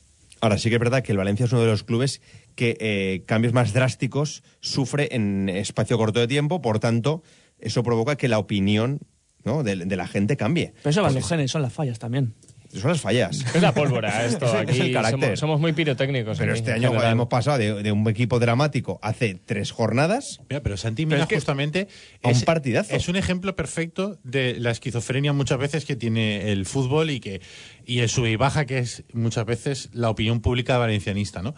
Ahora 0.42 0.58
sí 0.58 0.70
que 0.70 0.76
es 0.76 0.80
verdad 0.80 1.04
que 1.04 1.12
el 1.12 1.18
Valencia 1.18 1.46
es 1.46 1.52
uno 1.52 1.62
de 1.62 1.68
los 1.68 1.84
clubes 1.84 2.22
que 2.56 2.78
eh, 2.80 3.24
cambios 3.26 3.54
más 3.54 3.74
drásticos 3.74 4.44
sufre 4.60 5.10
en 5.12 5.50
espacio 5.50 5.98
corto 5.98 6.20
de 6.20 6.28
tiempo, 6.28 6.62
por 6.62 6.80
tanto, 6.80 7.24
eso 7.60 7.84
provoca 7.84 8.16
que 8.16 8.28
la 8.28 8.40
opinión 8.40 9.00
¿no? 9.44 9.64
de, 9.64 9.76
de 9.76 9.96
la 9.96 10.08
gente 10.08 10.38
cambie. 10.38 10.74
Pero 10.78 10.90
eso 10.90 11.02
van 11.02 11.16
los 11.16 11.28
genes, 11.28 11.52
son 11.52 11.62
las 11.62 11.74
fallas 11.74 12.00
también. 12.00 12.34
Son 12.74 12.92
las 12.92 13.02
fallas. 13.02 13.44
Es 13.56 13.62
la 13.62 13.74
pólvora 13.74 14.26
esto. 14.26 14.46
Aquí 14.46 14.72
es 14.72 14.80
el 14.80 14.94
carácter. 14.94 15.22
Somos, 15.22 15.40
somos 15.40 15.60
muy 15.60 15.74
pirotécnicos. 15.74 16.38
Pero 16.38 16.54
este 16.54 16.74
año 16.74 16.90
general. 16.90 17.12
hemos 17.12 17.28
pasado 17.28 17.58
de, 17.58 17.84
de 17.84 17.92
un 17.92 18.08
equipo 18.10 18.40
dramático 18.40 19.00
hace 19.02 19.40
tres 19.46 19.72
jornadas 19.72 20.40
Mira, 20.50 20.62
pero 20.62 20.78
Santi 20.78 21.06
Pero 21.06 21.16
Mina 21.16 21.24
es 21.24 21.30
que 21.30 21.36
justamente 21.36 21.88
a 22.24 22.30
un 22.30 22.34
es, 22.34 22.44
partidazo. 22.44 22.96
es 22.96 23.08
un 23.08 23.16
ejemplo 23.16 23.56
perfecto 23.56 24.20
de 24.24 24.60
la 24.60 24.72
esquizofrenia 24.72 25.34
muchas 25.34 25.58
veces 25.58 25.86
que 25.86 25.96
tiene 25.96 26.52
el 26.52 26.66
fútbol 26.66 27.10
y 27.10 27.20
que 27.20 27.42
y 27.86 28.00
el 28.00 28.10
sube 28.10 28.32
y 28.32 28.36
baja 28.36 28.66
que 28.66 28.80
es 28.80 29.04
muchas 29.14 29.46
veces 29.46 29.90
la 29.94 30.10
opinión 30.10 30.42
pública 30.42 30.78
valencianista, 30.78 31.42
¿no? 31.42 31.56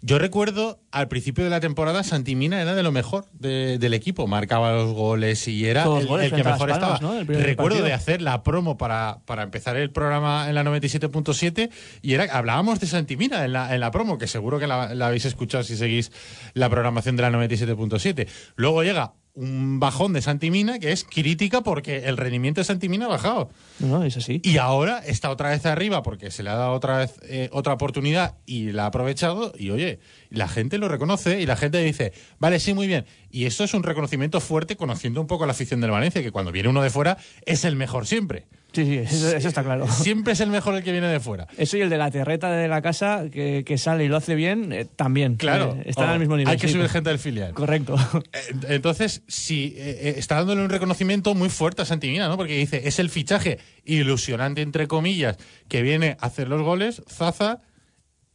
Yo 0.00 0.18
recuerdo 0.20 0.78
al 0.92 1.08
principio 1.08 1.42
de 1.42 1.50
la 1.50 1.58
temporada 1.58 2.04
Santi 2.04 2.36
Mina 2.36 2.62
era 2.62 2.74
de 2.76 2.84
lo 2.84 2.92
mejor 2.92 3.24
de- 3.32 3.78
del 3.78 3.94
equipo, 3.94 4.28
marcaba 4.28 4.72
los 4.72 4.92
goles 4.94 5.48
y 5.48 5.66
era 5.66 5.82
el, 5.82 6.06
goles 6.06 6.26
el 6.32 6.38
que 6.38 6.44
mejor 6.44 6.68
Palmas, 6.70 7.00
estaba. 7.00 7.22
Recuerdo 7.24 7.56
partido. 7.78 7.84
de 7.84 7.92
hacer 7.94 8.22
la 8.22 8.44
promo 8.44 8.78
para, 8.78 9.18
para 9.26 9.42
empezar 9.42 9.76
el 9.76 9.90
programa 9.90 10.48
en 10.48 10.54
la 10.54 10.62
97.7 10.62 11.70
y 12.00 12.14
era 12.14 12.24
hablábamos 12.32 12.78
de 12.78 12.86
Santi 12.86 13.16
Mina 13.16 13.44
en 13.44 13.52
la, 13.52 13.74
en 13.74 13.80
la 13.80 13.90
promo, 13.90 14.18
que 14.18 14.28
seguro 14.28 14.60
que 14.60 14.68
la, 14.68 14.94
la 14.94 15.08
habéis 15.08 15.24
escuchado 15.24 15.64
si 15.64 15.76
seguís 15.76 16.12
la 16.54 16.70
programación 16.70 17.16
de 17.16 17.22
la 17.22 17.30
97.7. 17.30 18.28
Luego 18.54 18.84
llega 18.84 19.14
un 19.38 19.78
bajón 19.78 20.12
de 20.12 20.20
Santi 20.20 20.50
Mina 20.50 20.80
que 20.80 20.90
es 20.90 21.04
crítica 21.04 21.60
porque 21.60 22.06
el 22.06 22.16
rendimiento 22.16 22.60
de 22.60 22.64
Santi 22.64 22.88
Mina 22.88 23.04
ha 23.04 23.08
bajado. 23.08 23.50
No, 23.78 23.86
no, 23.86 24.04
es 24.04 24.16
así. 24.16 24.40
Y 24.42 24.56
ahora 24.56 24.98
está 24.98 25.30
otra 25.30 25.50
vez 25.50 25.64
arriba 25.64 26.02
porque 26.02 26.32
se 26.32 26.42
le 26.42 26.50
ha 26.50 26.56
dado 26.56 26.72
otra 26.72 26.98
vez 26.98 27.20
eh, 27.22 27.48
otra 27.52 27.72
oportunidad 27.72 28.34
y 28.46 28.72
la 28.72 28.84
ha 28.84 28.86
aprovechado. 28.86 29.52
Y 29.56 29.70
oye, 29.70 30.00
la 30.30 30.48
gente 30.48 30.78
lo 30.78 30.88
reconoce 30.88 31.40
y 31.40 31.46
la 31.46 31.54
gente 31.54 31.78
dice, 31.78 32.12
vale, 32.40 32.58
sí, 32.58 32.74
muy 32.74 32.88
bien. 32.88 33.06
Y 33.30 33.44
eso 33.44 33.62
es 33.62 33.74
un 33.74 33.84
reconocimiento 33.84 34.40
fuerte 34.40 34.76
conociendo 34.76 35.20
un 35.20 35.28
poco 35.28 35.46
la 35.46 35.52
afición 35.52 35.80
del 35.80 35.92
Valencia, 35.92 36.20
que 36.20 36.32
cuando 36.32 36.50
viene 36.50 36.68
uno 36.68 36.82
de 36.82 36.90
fuera 36.90 37.16
es 37.46 37.64
el 37.64 37.76
mejor 37.76 38.08
siempre. 38.08 38.46
Sí, 38.72 38.84
sí, 38.84 38.96
eso, 38.98 39.34
eso 39.34 39.48
está 39.48 39.64
claro. 39.64 39.88
Siempre 39.90 40.34
es 40.34 40.40
el 40.40 40.50
mejor 40.50 40.74
el 40.74 40.82
que 40.82 40.92
viene 40.92 41.06
de 41.08 41.20
fuera. 41.20 41.46
Eso 41.56 41.78
y 41.78 41.80
el 41.80 41.88
de 41.88 41.96
la 41.96 42.10
terreta 42.10 42.50
de 42.52 42.68
la 42.68 42.82
casa 42.82 43.24
que, 43.32 43.64
que 43.64 43.78
sale 43.78 44.04
y 44.04 44.08
lo 44.08 44.16
hace 44.18 44.34
bien, 44.34 44.72
eh, 44.72 44.84
también. 44.84 45.36
Claro, 45.36 45.74
Eh, 45.78 45.84
están 45.86 46.10
Oh, 46.10 46.12
al 46.12 46.18
mismo 46.20 46.36
nivel. 46.36 46.52
Hay 46.52 46.58
que 46.58 46.68
sí. 46.68 46.74
subir 46.74 46.88
gente 46.88 47.08
del 47.10 47.18
filial. 47.18 47.54
Correcto. 47.54 47.96
Eh, 48.32 48.74
Entonces, 48.74 49.22
sí, 49.26 49.74
eh, 49.78 50.14
está 50.18 50.34
dándole 50.36 50.62
un 50.62 50.68
reconocimiento 50.68 51.34
muy 51.34 51.48
fuerte 51.48 51.82
a 51.82 51.84
Santimina, 51.86 52.28
¿no? 52.28 52.36
Porque 52.36 52.56
dice, 52.58 52.86
es 52.86 52.98
el 52.98 53.08
fichaje 53.08 53.58
ilusionante, 53.84 54.60
entre 54.62 54.86
comillas, 54.86 55.36
que 55.68 55.82
viene 55.82 56.16
a 56.20 56.26
hacer 56.26 56.48
los 56.48 56.60
goles, 56.62 57.02
Zaza, 57.08 57.60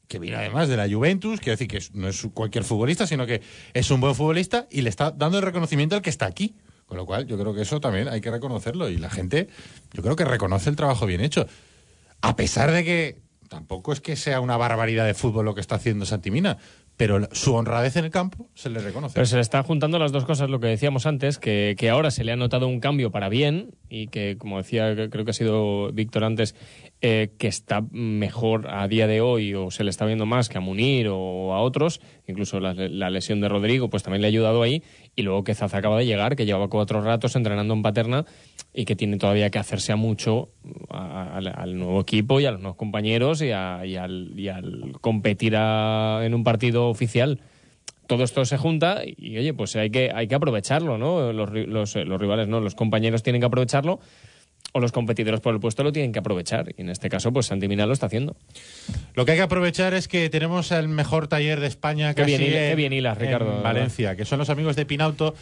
que 0.08 0.20
viene 0.20 0.38
además 0.38 0.68
de 0.68 0.78
la 0.78 0.90
Juventus, 0.90 1.40
quiero 1.40 1.54
decir 1.58 1.68
que 1.68 1.80
no 1.98 2.08
es 2.08 2.28
cualquier 2.34 2.64
futbolista, 2.64 3.08
sino 3.08 3.26
que 3.26 3.42
es 3.74 3.90
un 3.92 4.02
buen 4.02 4.14
futbolista 4.16 4.68
y 4.70 4.82
le 4.82 4.90
está 4.90 5.12
dando 5.12 5.38
el 5.38 5.44
reconocimiento 5.44 5.96
al 5.96 6.02
que 6.02 6.10
está 6.10 6.26
aquí. 6.26 6.56
Con 6.94 7.00
lo 7.00 7.08
cual, 7.08 7.26
yo 7.26 7.40
creo 7.40 7.56
que 7.56 7.64
eso 7.64 7.82
también 7.82 8.08
hay 8.08 8.22
que 8.22 8.30
reconocerlo 8.30 8.88
y 8.88 8.98
la 8.98 9.10
gente, 9.10 9.48
yo 9.94 10.04
creo 10.04 10.16
que 10.16 10.26
reconoce 10.26 10.70
el 10.70 10.76
trabajo 10.76 11.08
bien 11.08 11.22
hecho. 11.22 11.48
A 12.22 12.36
pesar 12.36 12.70
de 12.70 12.84
que 12.84 13.18
tampoco 13.50 13.94
es 13.94 14.00
que 14.00 14.16
sea 14.16 14.40
una 14.40 14.58
barbaridad 14.58 15.08
de 15.08 15.16
fútbol 15.16 15.46
lo 15.46 15.56
que 15.56 15.62
está 15.62 15.74
haciendo 15.74 16.06
Santimina, 16.06 16.60
pero 16.96 17.28
su 17.32 17.56
honradez 17.56 17.96
en 17.96 18.06
el 18.06 18.12
campo 18.12 18.48
se 18.54 18.70
le 18.70 18.80
reconoce. 18.80 19.16
Pero 19.16 19.26
se 19.26 19.38
le 19.38 19.42
están 19.42 19.64
juntando 19.64 19.98
las 19.98 20.12
dos 20.12 20.26
cosas, 20.26 20.52
lo 20.52 20.60
que 20.60 20.68
decíamos 20.68 21.08
antes, 21.08 21.40
que, 21.40 21.76
que 21.76 21.90
ahora 21.90 22.12
se 22.12 22.24
le 22.24 22.32
ha 22.32 22.36
notado 22.36 22.68
un 22.68 22.80
cambio 22.80 23.10
para 23.10 23.28
bien 23.28 23.72
y 23.90 24.10
que, 24.10 24.38
como 24.38 24.58
decía, 24.60 24.94
creo 25.10 25.26
que 25.26 25.32
ha 25.32 25.34
sido 25.34 25.92
Víctor 25.94 26.24
antes, 26.24 26.54
eh, 27.02 27.32
que 27.40 27.48
está 27.48 27.84
mejor 27.92 28.70
a 28.70 28.88
día 28.88 29.08
de 29.08 29.20
hoy 29.20 29.56
o 29.56 29.72
se 29.72 29.84
le 29.84 29.90
está 29.90 30.06
viendo 30.06 30.28
más 30.28 30.48
que 30.48 30.60
a 30.60 30.62
Munir 30.62 31.08
o 31.10 31.56
a 31.56 31.62
otros, 31.62 32.02
incluso 32.28 32.60
la, 32.60 32.76
la 32.76 33.10
lesión 33.10 33.42
de 33.42 33.50
Rodrigo 33.50 33.90
pues 33.90 34.04
también 34.04 34.22
le 34.22 34.28
ha 34.28 34.30
ayudado 34.30 34.62
ahí 34.62 34.84
y 35.16 35.22
luego 35.24 35.44
que 35.44 35.54
Zaza 35.54 35.78
acaba 35.78 35.98
de 36.00 36.06
llegar, 36.06 36.36
que 36.36 36.46
llevaba 36.46 36.70
cuatro 36.70 37.02
ratos 37.02 37.36
entrenando 37.36 37.74
en 37.74 37.82
Paterna 37.84 38.26
y 38.74 38.86
que 38.86 38.96
tiene 38.96 39.18
todavía 39.18 39.50
que 39.52 39.60
hacerse 39.60 39.92
a 39.92 39.96
mucho 39.96 40.50
a- 40.90 41.38
al, 41.38 41.78
nuevo 41.78 42.02
equipo 42.02 42.40
y 42.40 42.46
a 42.46 42.52
los 42.52 42.60
nuevos 42.62 42.78
compañeros 42.78 43.42
y, 43.42 43.52
a- 43.52 43.86
y 43.86 43.96
al, 43.96 44.34
y 44.40 44.48
al 44.48 44.94
competir 45.02 45.54
en 45.56 46.34
un 46.34 46.44
partido 46.44 46.90
oficial 46.90 47.40
todo 48.08 48.24
esto 48.26 48.44
se 48.44 48.58
junta 48.58 49.02
y, 49.06 49.38
oye, 49.38 49.54
pues 49.54 49.76
hay 49.78 49.90
que, 49.90 50.12
hay 50.14 50.28
que 50.28 50.36
aprovecharlo, 50.36 50.98
¿no? 50.98 51.32
Los, 51.32 51.52
los, 51.52 51.96
eh, 51.96 52.04
los 52.04 52.20
rivales, 52.20 52.50
¿no? 52.50 52.60
Los 52.60 52.76
compañeros 52.76 53.24
tienen 53.24 53.40
que 53.42 53.46
aprovecharlo 53.46 54.00
o 54.74 54.80
los 54.80 54.92
competidores 54.92 55.40
por 55.40 55.54
el 55.54 55.60
puesto 55.60 55.84
lo 55.84 55.92
tienen 55.92 56.12
que 56.12 56.20
aprovechar. 56.20 56.74
Y 56.78 56.82
en 56.82 56.90
este 56.90 57.08
caso, 57.10 57.32
pues 57.32 57.46
Santi 57.46 57.68
Mina 57.68 57.86
lo 57.86 57.94
está 57.94 58.08
haciendo. 58.08 58.36
Lo 59.14 59.24
que 59.26 59.32
hay 59.34 59.38
que 59.38 59.44
aprovechar 59.44 59.94
es 59.94 60.08
que 60.08 60.30
tenemos 60.30 60.72
el 60.72 60.88
mejor 60.88 61.28
taller 61.28 61.60
de 61.60 61.68
España 61.68 62.14
Qué 62.14 62.24
casi 62.24 62.38
bien 62.38 62.54
en- 62.54 62.70
qué 62.72 62.76
bien 62.76 62.92
hilas, 62.94 63.18
en 63.18 63.24
Ricardo, 63.24 63.46
verdad. 63.48 63.64
Valencia, 63.64 64.16
que 64.16 64.26
son 64.26 64.40
los 64.40 64.50
amigos 64.50 64.76
de 64.76 64.86
Pinauto. 64.86 65.36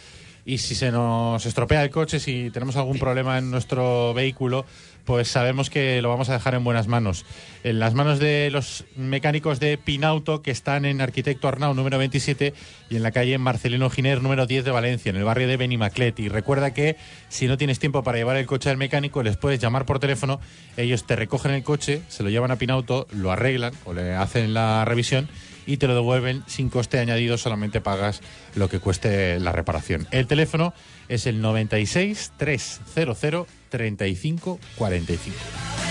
Y 0.45 0.57
si 0.57 0.75
se 0.75 0.91
nos 0.91 1.45
estropea 1.45 1.83
el 1.83 1.89
coche, 1.89 2.19
si 2.19 2.49
tenemos 2.51 2.75
algún 2.75 2.97
problema 2.97 3.37
en 3.37 3.51
nuestro 3.51 4.13
vehículo, 4.13 4.65
pues 5.05 5.27
sabemos 5.27 5.69
que 5.69 6.01
lo 6.01 6.09
vamos 6.09 6.29
a 6.29 6.33
dejar 6.33 6.55
en 6.55 6.63
buenas 6.63 6.87
manos. 6.87 7.25
En 7.63 7.79
las 7.79 7.93
manos 7.93 8.19
de 8.19 8.49
los 8.51 8.85
mecánicos 8.95 9.59
de 9.59 9.77
Pinauto, 9.77 10.41
que 10.41 10.51
están 10.51 10.85
en 10.85 11.01
Arquitecto 11.01 11.47
Arnau 11.47 11.73
número 11.73 11.97
27 11.97 12.53
y 12.89 12.95
en 12.95 13.03
la 13.03 13.11
calle 13.11 13.37
Marcelino 13.37 13.89
Giner 13.89 14.21
número 14.21 14.45
10 14.47 14.65
de 14.65 14.71
Valencia, 14.71 15.09
en 15.09 15.17
el 15.17 15.23
barrio 15.23 15.47
de 15.47 15.57
Benimaclet. 15.57 16.19
Y 16.19 16.29
recuerda 16.29 16.73
que 16.73 16.97
si 17.29 17.47
no 17.47 17.57
tienes 17.57 17.79
tiempo 17.79 18.03
para 18.03 18.17
llevar 18.17 18.37
el 18.37 18.45
coche 18.45 18.69
al 18.69 18.77
mecánico, 18.77 19.23
les 19.23 19.37
puedes 19.37 19.59
llamar 19.59 19.85
por 19.85 19.99
teléfono, 19.99 20.39
ellos 20.77 21.05
te 21.05 21.15
recogen 21.15 21.51
el 21.51 21.63
coche, 21.63 22.01
se 22.07 22.23
lo 22.23 22.29
llevan 22.29 22.51
a 22.51 22.55
Pinauto, 22.55 23.07
lo 23.11 23.31
arreglan 23.31 23.73
o 23.85 23.93
le 23.93 24.15
hacen 24.15 24.53
la 24.53 24.85
revisión 24.85 25.29
y 25.71 25.77
te 25.77 25.87
lo 25.87 25.95
devuelven 25.95 26.43
sin 26.47 26.69
coste 26.69 26.99
añadido, 26.99 27.37
solamente 27.37 27.79
pagas 27.79 28.21
lo 28.55 28.67
que 28.67 28.79
cueste 28.79 29.39
la 29.39 29.53
reparación. 29.53 30.05
El 30.11 30.27
teléfono 30.27 30.73
es 31.07 31.27
el 31.27 31.39
96 31.39 32.33
300 32.37 33.47
35 33.69 34.59
45. 34.75 35.90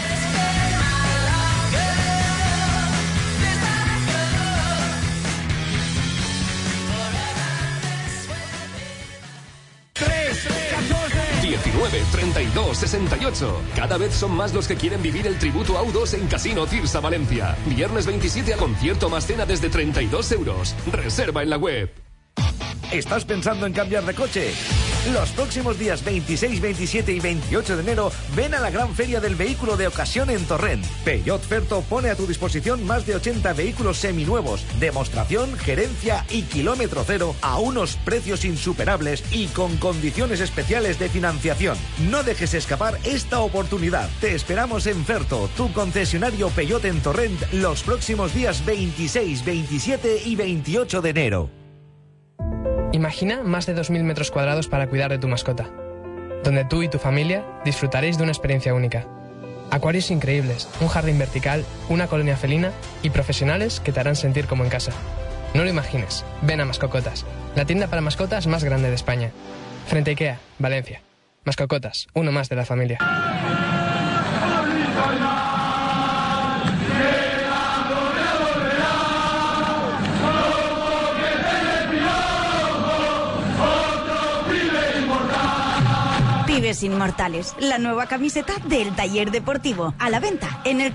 Casino. 11.91 12.01
19, 12.01 12.05
32, 12.13 12.77
68. 12.77 13.63
Cada 13.77 13.99
vez 13.99 14.15
son 14.15 14.33
más 14.33 14.53
los 14.55 14.67
que 14.67 14.77
quieren 14.77 15.03
vivir 15.03 15.27
el 15.27 15.39
tributo 15.39 15.77
a 15.77 15.83
U2 15.83 16.15
en 16.15 16.27
Casino 16.27 16.67
Cirsa 16.67 17.01
Valencia. 17.01 17.57
Viernes 17.67 18.07
27 18.07 18.55
a 18.55 18.57
concierto 18.57 19.09
más 19.09 19.27
cena 19.27 19.47
desde 19.47 19.69
32 19.69 20.33
euros. 20.33 20.75
Reserva 20.91 21.43
en 21.43 21.51
la 21.51 21.57
web. 21.57 21.93
¿Estás 22.93 23.25
pensando 23.25 23.67
en 23.67 23.73
cambiar 23.73 24.05
de 24.05 24.15
coche? 24.15 24.53
Los 25.09 25.31
próximos 25.31 25.79
días 25.79 26.05
26, 26.05 26.61
27 26.61 27.13
y 27.13 27.21
28 27.21 27.77
de 27.77 27.83
enero 27.83 28.13
ven 28.37 28.53
a 28.55 28.61
la 28.61 28.71
gran 28.71 28.95
feria 28.95 29.19
del 29.19 29.35
vehículo 29.35 29.79
de 29.79 29.87
ocasión 29.87 30.29
en 30.29 30.45
Torrent. 30.45 30.85
Peugeot 31.05 31.41
Ferto 31.41 31.81
pone 31.89 32.11
a 32.11 32.15
tu 32.15 32.27
disposición 32.27 32.87
más 32.87 33.07
de 33.07 33.17
80 33.17 33.55
vehículos 33.55 33.97
seminuevos, 33.97 34.63
demostración, 34.79 35.57
gerencia 35.57 36.27
y 36.29 36.43
kilómetro 36.43 37.03
cero 37.07 37.35
a 37.41 37.59
unos 37.59 37.97
precios 37.97 38.45
insuperables 38.45 39.25
y 39.33 39.47
con 39.47 39.79
condiciones 39.79 40.41
especiales 40.41 40.99
de 40.99 41.09
financiación. 41.09 41.79
No 42.11 42.23
dejes 42.23 42.53
escapar 42.53 42.99
esta 43.03 43.41
oportunidad. 43.41 44.11
Te 44.21 44.35
esperamos 44.35 44.87
en 44.87 45.03
Ferto, 45.07 45.49
tu 45.57 45.73
concesionario 45.73 46.51
Peugeot 46.51 46.85
en 46.85 47.01
Torrent, 47.01 47.41
los 47.55 47.83
próximos 47.83 48.35
días 48.35 48.67
26, 48.67 49.47
27 49.47 50.23
y 50.27 50.37
28 50.37 51.01
de 51.01 51.11
enero. 51.11 51.60
Imagina 52.93 53.43
más 53.43 53.67
de 53.67 53.77
2.000 53.77 54.03
metros 54.03 54.31
cuadrados 54.31 54.69
para 54.69 54.89
cuidar 54.89 55.11
de 55.11 55.19
tu 55.19 55.29
mascota. 55.29 55.69
donde 56.43 56.65
tú 56.65 56.83
y 56.83 56.89
tu 56.89 56.99
familia 56.99 57.45
disfrutaréis 57.67 58.17
de 58.17 58.23
una 58.23 58.33
experiencia 58.33 58.73
única. 58.73 59.07
Acuarios 59.71 60.11
increíbles, 60.11 60.69
un 60.81 60.89
jardín 60.89 61.19
vertical, 61.19 61.67
una 61.91 62.07
colonia 62.07 62.35
felina 62.35 62.73
y 63.03 63.11
profesionales 63.11 63.79
que 63.79 63.93
te 63.93 64.01
harán 64.01 64.17
sentir 64.17 64.47
como 64.47 64.65
en 64.65 64.71
casa. 64.71 64.93
No 65.53 65.65
lo 65.65 65.69
imagines, 65.71 66.25
ven 66.41 66.63
a 66.63 66.65
Mascocotas, 66.65 67.27
la 67.57 67.67
tienda 67.67 67.89
para 67.89 68.01
mascotas 68.01 68.47
más 68.47 68.65
grande 68.65 68.89
de 68.89 68.95
España. 68.95 69.33
Frente 69.87 70.11
a 70.11 70.13
Ikea, 70.13 70.41
Valencia. 70.59 71.03
Mascocotas, 71.45 72.09
uno 72.15 72.33
más 72.33 72.49
de 72.49 72.57
la 72.57 72.65
familia. 72.65 72.99
Inmortales, 86.83 87.55
la 87.59 87.79
nueva 87.79 88.07
camiseta 88.07 88.55
del 88.67 88.95
taller 88.95 89.31
deportivo. 89.33 89.93
A 89.99 90.09
la 90.09 90.21
venta 90.21 90.61
en 90.65 90.81
el 90.81 90.95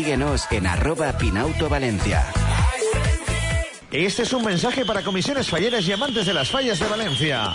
síguenos 0.01 0.47
en 0.49 0.65
arroba 0.65 1.15
Pinauto 1.15 1.69
Valencia. 1.69 2.25
Este 3.91 4.23
es 4.23 4.33
un 4.33 4.43
mensaje 4.43 4.83
para 4.83 5.03
comisiones 5.03 5.47
falleras 5.47 5.87
y 5.87 5.91
amantes 5.91 6.25
de 6.25 6.33
las 6.33 6.49
fallas 6.49 6.79
de 6.79 6.87
Valencia. 6.87 7.53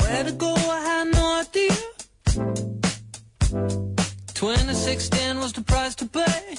Where 0.03 0.25
to 0.25 0.33
go, 0.33 0.55
I 0.55 0.81
had 0.81 1.07
no 1.13 1.41
idea. 1.41 1.75
2610 4.35 5.39
was 5.41 5.53
the 5.53 5.63
price 5.63 5.95
to 5.97 6.07
pay. 6.07 6.57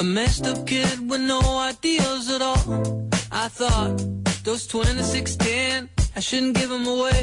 A 0.00 0.04
messed 0.04 0.46
up 0.46 0.66
kid 0.66 1.10
with 1.10 1.20
no 1.20 1.40
ideals 1.58 2.30
at 2.30 2.40
all. 2.40 3.08
I 3.32 3.48
thought 3.48 3.98
those 4.44 4.66
2610, 4.66 5.88
I 6.18 6.20
shouldn't 6.20 6.56
give 6.56 6.68
them 6.68 6.84
away. 6.86 7.20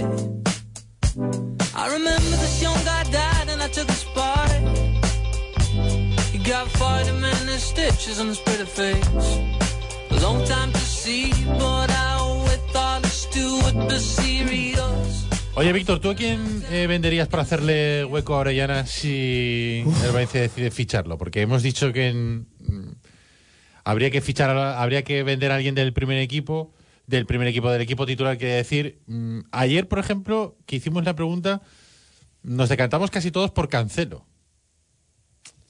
I 1.75 1.85
remember 1.97 2.35
this 2.43 2.61
young 2.61 2.79
guy 2.85 3.03
died 3.11 3.49
and 3.49 3.61
I 3.61 3.67
took 3.67 3.89
his 3.89 4.05
part. 4.15 4.49
He 6.31 6.37
got 6.39 6.65
vitamin 6.79 7.59
stitches 7.59 8.19
on 8.21 8.27
his 8.27 8.39
pretty 8.39 8.63
face. 8.65 9.05
A 10.11 10.19
long 10.21 10.45
time 10.45 10.71
to 10.71 10.79
see, 10.79 11.29
but 11.59 11.89
I 11.91 12.15
always 12.19 12.57
thought 12.71 13.03
it's 13.03 13.25
too 13.25 13.59
would 13.63 13.89
be 13.89 13.99
serious. 13.99 15.25
Oye, 15.57 15.73
Víctor, 15.73 15.99
¿tú 15.99 16.11
a 16.11 16.15
quién 16.15 16.63
eh, 16.71 16.87
venderías 16.87 17.27
para 17.27 17.43
hacerle 17.43 18.05
hueco 18.05 18.35
a 18.35 18.39
Orellana 18.39 18.85
si 18.85 19.83
el 20.05 20.11
Valencia 20.13 20.39
decide 20.41 20.71
ficharlo? 20.71 21.17
Porque 21.17 21.41
hemos 21.41 21.63
dicho 21.63 21.91
que 21.91 22.07
en- 22.09 22.47
mm, 22.59 22.91
habría 23.83 24.09
que 24.09 24.21
fichar, 24.21 24.51
a- 24.51 24.81
habría 24.81 25.03
que 25.03 25.23
vender 25.23 25.51
a 25.51 25.55
alguien 25.55 25.75
del 25.75 25.91
primer 25.93 26.17
equipo, 26.19 26.73
del 27.07 27.25
primer 27.25 27.47
equipo, 27.47 27.69
del 27.71 27.81
equipo 27.81 28.05
titular, 28.05 28.37
quiere 28.37 28.55
decir. 28.55 28.99
mm, 29.07 29.39
ayer, 29.51 29.87
por 29.87 29.99
ejemplo, 29.99 30.57
que 30.65 30.77
hicimos 30.77 31.03
la 31.05 31.15
pregunta, 31.15 31.61
nos 32.43 32.69
decantamos 32.69 33.11
casi 33.11 33.31
todos 33.31 33.51
por 33.51 33.69
Cancelo. 33.69 34.25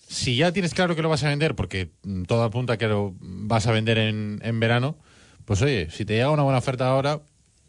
Si 0.07 0.35
ya 0.35 0.51
tienes 0.51 0.73
claro 0.73 0.95
que 0.95 1.01
lo 1.01 1.09
vas 1.09 1.23
a 1.23 1.29
vender, 1.29 1.55
porque 1.55 1.91
mm, 2.03 2.23
todo 2.23 2.43
apunta 2.43 2.77
que 2.77 2.87
lo 2.87 3.15
vas 3.19 3.67
a 3.67 3.71
vender 3.71 3.97
en, 3.97 4.39
en 4.43 4.59
verano, 4.59 4.97
pues 5.45 5.61
oye, 5.61 5.89
si 5.91 6.05
te 6.05 6.13
llega 6.13 6.31
una 6.31 6.43
buena 6.43 6.59
oferta 6.59 6.87
ahora, 6.87 7.21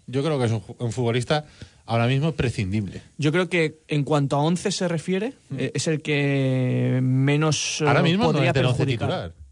yo 0.06 0.22
creo 0.22 0.38
que 0.38 0.46
es 0.46 0.52
un, 0.52 0.92
futbolista 0.92 1.44
ahora 1.84 2.06
mismo 2.06 2.32
prescindible. 2.32 3.02
Yo 3.18 3.32
creo 3.32 3.48
que 3.48 3.80
en 3.88 4.04
cuanto 4.04 4.36
a 4.36 4.42
11 4.42 4.70
se 4.72 4.88
refiere, 4.88 5.34
eh, 5.56 5.72
es 5.74 5.86
el 5.88 6.02
que 6.02 7.00
menos 7.02 7.80
eh, 7.80 7.84
Mm. 7.84 7.88
Ahora 7.88 8.02
mismo 8.02 8.32
no 8.32 8.42
es 8.42 8.52
del 8.52 8.66
once 8.66 8.78
perjudicar. 8.78 9.08
titular. 9.08 9.45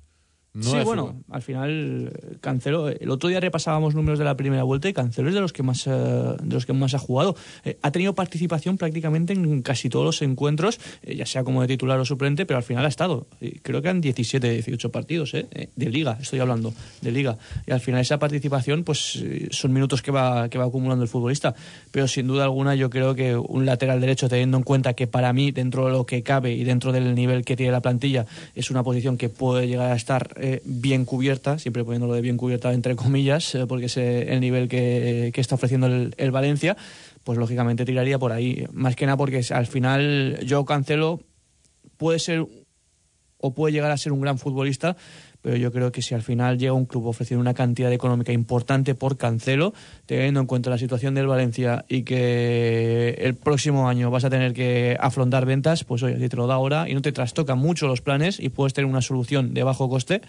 No 0.54 0.62
sí, 0.62 0.76
bueno, 0.84 1.06
fútbol. 1.08 1.24
al 1.30 1.42
final 1.42 2.12
eh, 2.14 2.36
Cancelo, 2.40 2.88
el 2.88 3.10
otro 3.10 3.28
día 3.28 3.40
repasábamos 3.40 3.96
números 3.96 4.20
de 4.20 4.24
la 4.24 4.36
primera 4.36 4.62
vuelta 4.62 4.88
y 4.88 4.92
Cancelo 4.92 5.28
es 5.28 5.34
de 5.34 5.40
los 5.40 5.52
que 5.52 5.64
más 5.64 5.84
eh, 5.88 5.90
de 5.90 6.54
los 6.54 6.64
que 6.64 6.72
más 6.72 6.94
ha 6.94 6.98
jugado. 6.98 7.34
Eh, 7.64 7.78
ha 7.82 7.90
tenido 7.90 8.14
participación 8.14 8.76
prácticamente 8.76 9.32
en 9.32 9.62
casi 9.62 9.88
todos 9.88 10.04
los 10.04 10.22
encuentros, 10.22 10.78
eh, 11.02 11.16
ya 11.16 11.26
sea 11.26 11.44
como 11.44 11.60
de 11.62 11.68
titular 11.68 11.98
o 11.98 12.04
suplente, 12.04 12.46
pero 12.46 12.58
al 12.58 12.62
final 12.62 12.84
ha 12.84 12.88
estado. 12.88 13.26
Creo 13.62 13.82
que 13.82 13.88
han 13.88 14.00
17, 14.00 14.48
18 14.48 14.90
partidos 14.90 15.34
eh, 15.34 15.70
de 15.74 15.90
liga, 15.90 16.18
estoy 16.20 16.40
hablando 16.40 16.72
de 17.00 17.10
liga. 17.10 17.36
Y 17.66 17.72
al 17.72 17.80
final 17.80 18.00
esa 18.00 18.18
participación 18.18 18.84
pues 18.84 19.22
son 19.50 19.72
minutos 19.72 20.02
que 20.02 20.10
va 20.10 20.48
que 20.48 20.58
va 20.58 20.66
acumulando 20.66 21.02
el 21.02 21.08
futbolista, 21.08 21.54
pero 21.90 22.06
sin 22.06 22.26
duda 22.26 22.44
alguna 22.44 22.74
yo 22.74 22.90
creo 22.90 23.14
que 23.14 23.36
un 23.36 23.66
lateral 23.66 24.00
derecho 24.00 24.28
teniendo 24.28 24.56
en 24.56 24.62
cuenta 24.62 24.94
que 24.94 25.06
para 25.06 25.32
mí 25.32 25.50
dentro 25.50 25.86
de 25.86 25.92
lo 25.92 26.06
que 26.06 26.22
cabe 26.22 26.52
y 26.52 26.64
dentro 26.64 26.92
del 26.92 27.14
nivel 27.14 27.44
que 27.44 27.56
tiene 27.56 27.72
la 27.72 27.80
plantilla 27.80 28.26
es 28.54 28.70
una 28.70 28.82
posición 28.82 29.16
que 29.16 29.28
puede 29.28 29.66
llegar 29.66 29.90
a 29.90 29.96
estar 29.96 30.34
eh, 30.46 30.60
bien 30.66 31.06
cubierta, 31.06 31.58
siempre 31.58 31.84
poniéndolo 31.84 32.12
de 32.12 32.20
bien 32.20 32.36
cubierta 32.36 32.70
entre 32.74 32.96
comillas, 32.96 33.54
eh, 33.54 33.66
porque 33.66 33.86
es 33.86 33.96
eh, 33.96 34.30
el 34.30 34.40
nivel 34.40 34.68
que, 34.68 35.30
que 35.32 35.40
está 35.40 35.54
ofreciendo 35.54 35.86
el, 35.86 36.14
el 36.18 36.30
Valencia, 36.32 36.76
pues 37.24 37.38
lógicamente 37.38 37.86
tiraría 37.86 38.18
por 38.18 38.30
ahí. 38.30 38.66
Más 38.70 38.94
que 38.94 39.06
nada 39.06 39.16
porque 39.16 39.40
al 39.48 39.66
final 39.66 40.38
yo 40.44 40.66
cancelo, 40.66 41.22
puede 41.96 42.18
ser 42.18 42.46
o 43.44 43.52
puede 43.52 43.74
llegar 43.74 43.90
a 43.90 43.98
ser 43.98 44.12
un 44.12 44.22
gran 44.22 44.38
futbolista, 44.38 44.96
pero 45.42 45.56
yo 45.56 45.70
creo 45.70 45.92
que 45.92 46.00
si 46.00 46.14
al 46.14 46.22
final 46.22 46.56
llega 46.56 46.72
un 46.72 46.86
club 46.86 47.06
ofreciendo 47.06 47.42
una 47.42 47.52
cantidad 47.52 47.92
económica 47.92 48.32
importante 48.32 48.94
por 48.94 49.18
Cancelo, 49.18 49.74
teniendo 50.06 50.40
en 50.40 50.46
cuenta 50.46 50.70
la 50.70 50.78
situación 50.78 51.14
del 51.14 51.26
Valencia 51.26 51.84
y 51.86 52.04
que 52.04 53.10
el 53.18 53.34
próximo 53.34 53.86
año 53.86 54.10
vas 54.10 54.24
a 54.24 54.30
tener 54.30 54.54
que 54.54 54.96
afrontar 54.98 55.44
ventas, 55.44 55.84
pues 55.84 56.02
oye, 56.02 56.18
si 56.18 56.30
te 56.30 56.36
lo 56.36 56.46
da 56.46 56.54
ahora 56.54 56.88
y 56.88 56.94
no 56.94 57.02
te 57.02 57.12
trastoca 57.12 57.54
mucho 57.54 57.86
los 57.86 58.00
planes 58.00 58.40
y 58.40 58.48
puedes 58.48 58.72
tener 58.72 58.90
una 58.90 59.02
solución 59.02 59.52
de 59.52 59.62
bajo 59.62 59.90
coste, 59.90 60.22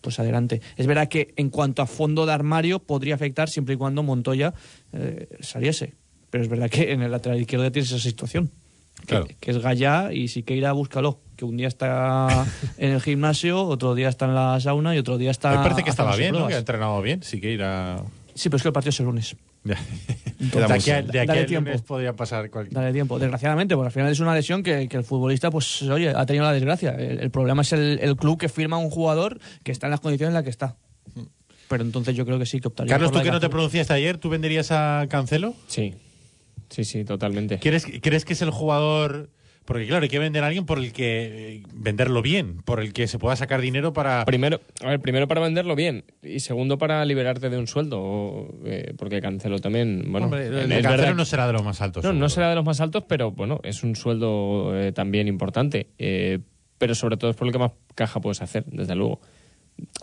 pues 0.00 0.20
adelante. 0.20 0.60
Es 0.76 0.86
verdad 0.86 1.08
que 1.08 1.34
en 1.36 1.50
cuanto 1.50 1.82
a 1.82 1.86
fondo 1.86 2.26
de 2.26 2.32
armario 2.32 2.78
podría 2.78 3.16
afectar 3.16 3.48
siempre 3.48 3.74
y 3.74 3.76
cuando 3.76 4.04
Montoya 4.04 4.54
eh, 4.92 5.26
saliese, 5.40 5.94
pero 6.30 6.44
es 6.44 6.48
verdad 6.48 6.70
que 6.70 6.92
en 6.92 7.02
el 7.02 7.10
lateral 7.10 7.40
izquierdo 7.40 7.72
tienes 7.72 7.90
esa 7.90 8.00
situación. 8.00 8.52
Claro. 9.06 9.26
Que 9.40 9.50
es 9.50 9.58
Gallá 9.58 10.12
y 10.12 10.28
Siqueira, 10.28 10.70
búscalo. 10.70 11.23
Que 11.36 11.44
un 11.44 11.56
día 11.56 11.68
está 11.68 12.46
en 12.78 12.92
el 12.92 13.00
gimnasio, 13.00 13.62
otro 13.64 13.94
día 13.94 14.08
está 14.08 14.26
en 14.26 14.34
la 14.34 14.60
sauna 14.60 14.94
y 14.94 14.98
otro 14.98 15.18
día 15.18 15.30
está. 15.30 15.50
Me 15.50 15.56
parece 15.58 15.82
que 15.84 15.90
estaba 15.90 16.14
bien, 16.16 16.32
¿no? 16.34 16.46
Que 16.48 16.54
ha 16.54 16.58
entrenado 16.58 17.00
bien, 17.02 17.22
sí 17.22 17.40
que 17.40 17.50
irá... 17.50 18.02
Sí, 18.34 18.48
pero 18.48 18.56
es 18.56 18.62
que 18.62 18.68
el 18.68 18.72
partido 18.72 18.90
es 18.90 19.00
el 19.00 19.06
lunes. 19.06 19.36
Entonces, 20.40 20.68
de 20.68 20.74
aquí, 20.74 20.90
a- 20.90 21.02
de 21.02 21.20
aquí 21.20 21.26
dale 21.28 21.40
al 21.40 21.46
tiempo. 21.46 21.68
lunes 21.70 21.82
podría 21.82 22.12
pasar 22.12 22.50
cualquier... 22.50 22.74
Dale 22.74 22.92
tiempo. 22.92 23.18
Desgraciadamente, 23.18 23.74
porque 23.76 23.86
al 23.86 23.92
final 23.92 24.10
es 24.12 24.20
una 24.20 24.34
lesión 24.34 24.62
que, 24.62 24.88
que 24.88 24.96
el 24.96 25.04
futbolista, 25.04 25.50
pues, 25.50 25.82
oye, 25.82 26.10
ha 26.10 26.26
tenido 26.26 26.44
la 26.44 26.52
desgracia. 26.52 26.90
El, 26.90 27.20
el 27.20 27.30
problema 27.30 27.62
es 27.62 27.72
el, 27.72 27.98
el 28.02 28.16
club 28.16 28.38
que 28.38 28.48
firma 28.48 28.76
a 28.76 28.78
un 28.80 28.90
jugador 28.90 29.38
que 29.62 29.72
está 29.72 29.86
en 29.86 29.92
las 29.92 30.00
condiciones 30.00 30.30
en 30.30 30.34
las 30.34 30.42
que 30.44 30.50
está. 30.50 30.76
Pero 31.68 31.82
entonces 31.82 32.14
yo 32.14 32.26
creo 32.26 32.38
que 32.38 32.46
sí 32.46 32.60
que 32.60 32.68
optaría 32.68 32.92
Carlos, 32.92 33.10
por 33.10 33.20
tú 33.20 33.24
que 33.24 33.30
no 33.30 33.40
te 33.40 33.48
pronunciaste 33.48 33.94
ayer, 33.94 34.18
¿tú 34.18 34.28
venderías 34.28 34.70
a 34.70 35.06
Cancelo? 35.08 35.54
Sí, 35.66 35.94
sí, 36.68 36.84
sí, 36.84 37.04
totalmente. 37.04 37.58
¿Crees, 37.58 37.86
¿Crees 38.02 38.24
que 38.26 38.34
es 38.34 38.42
el 38.42 38.50
jugador 38.50 39.30
Porque 39.64 39.86
claro, 39.86 40.02
hay 40.02 40.08
que 40.08 40.18
vender 40.18 40.44
a 40.44 40.48
alguien 40.48 40.66
por 40.66 40.78
el 40.78 40.92
que... 40.92 41.56
eh, 41.56 41.62
venderlo 41.72 42.20
bien, 42.20 42.62
por 42.62 42.80
el 42.80 42.92
que 42.92 43.06
se 43.06 43.18
pueda 43.18 43.34
sacar 43.36 43.60
dinero 43.60 43.92
para... 43.92 44.24
Primero, 44.24 44.60
a 44.82 44.88
ver, 44.88 45.00
primero 45.00 45.26
para 45.26 45.40
venderlo 45.40 45.74
bien 45.74 46.04
y 46.22 46.40
segundo 46.40 46.76
para 46.76 47.04
liberarte 47.04 47.48
de 47.48 47.56
un 47.56 47.66
sueldo, 47.66 48.00
o, 48.00 48.54
eh, 48.66 48.92
porque 48.98 49.20
Cancelo 49.22 49.58
también, 49.60 50.04
bueno, 50.08 50.26
Hombre, 50.26 50.46
el 50.48 50.68
verdad 50.68 50.82
Cancelo 50.82 51.14
no 51.14 51.24
será 51.24 51.46
de 51.46 51.54
los 51.54 51.64
más 51.64 51.80
altos. 51.80 52.04
No, 52.04 52.12
no 52.12 52.28
será 52.28 52.50
de 52.50 52.56
los 52.56 52.64
más 52.64 52.80
altos, 52.80 53.04
pero 53.08 53.30
bueno, 53.30 53.60
es 53.62 53.82
un 53.82 53.96
sueldo 53.96 54.78
eh, 54.78 54.92
también 54.92 55.28
importante. 55.28 55.88
Pero 56.76 56.94
sobre 56.94 57.16
todo 57.16 57.30
es 57.30 57.36
por 57.36 57.46
lo 57.46 57.52
que 57.52 57.58
más 57.58 57.72
caja 57.94 58.20
puedes 58.20 58.42
hacer, 58.42 58.64
desde 58.66 58.94
luego. 58.94 59.20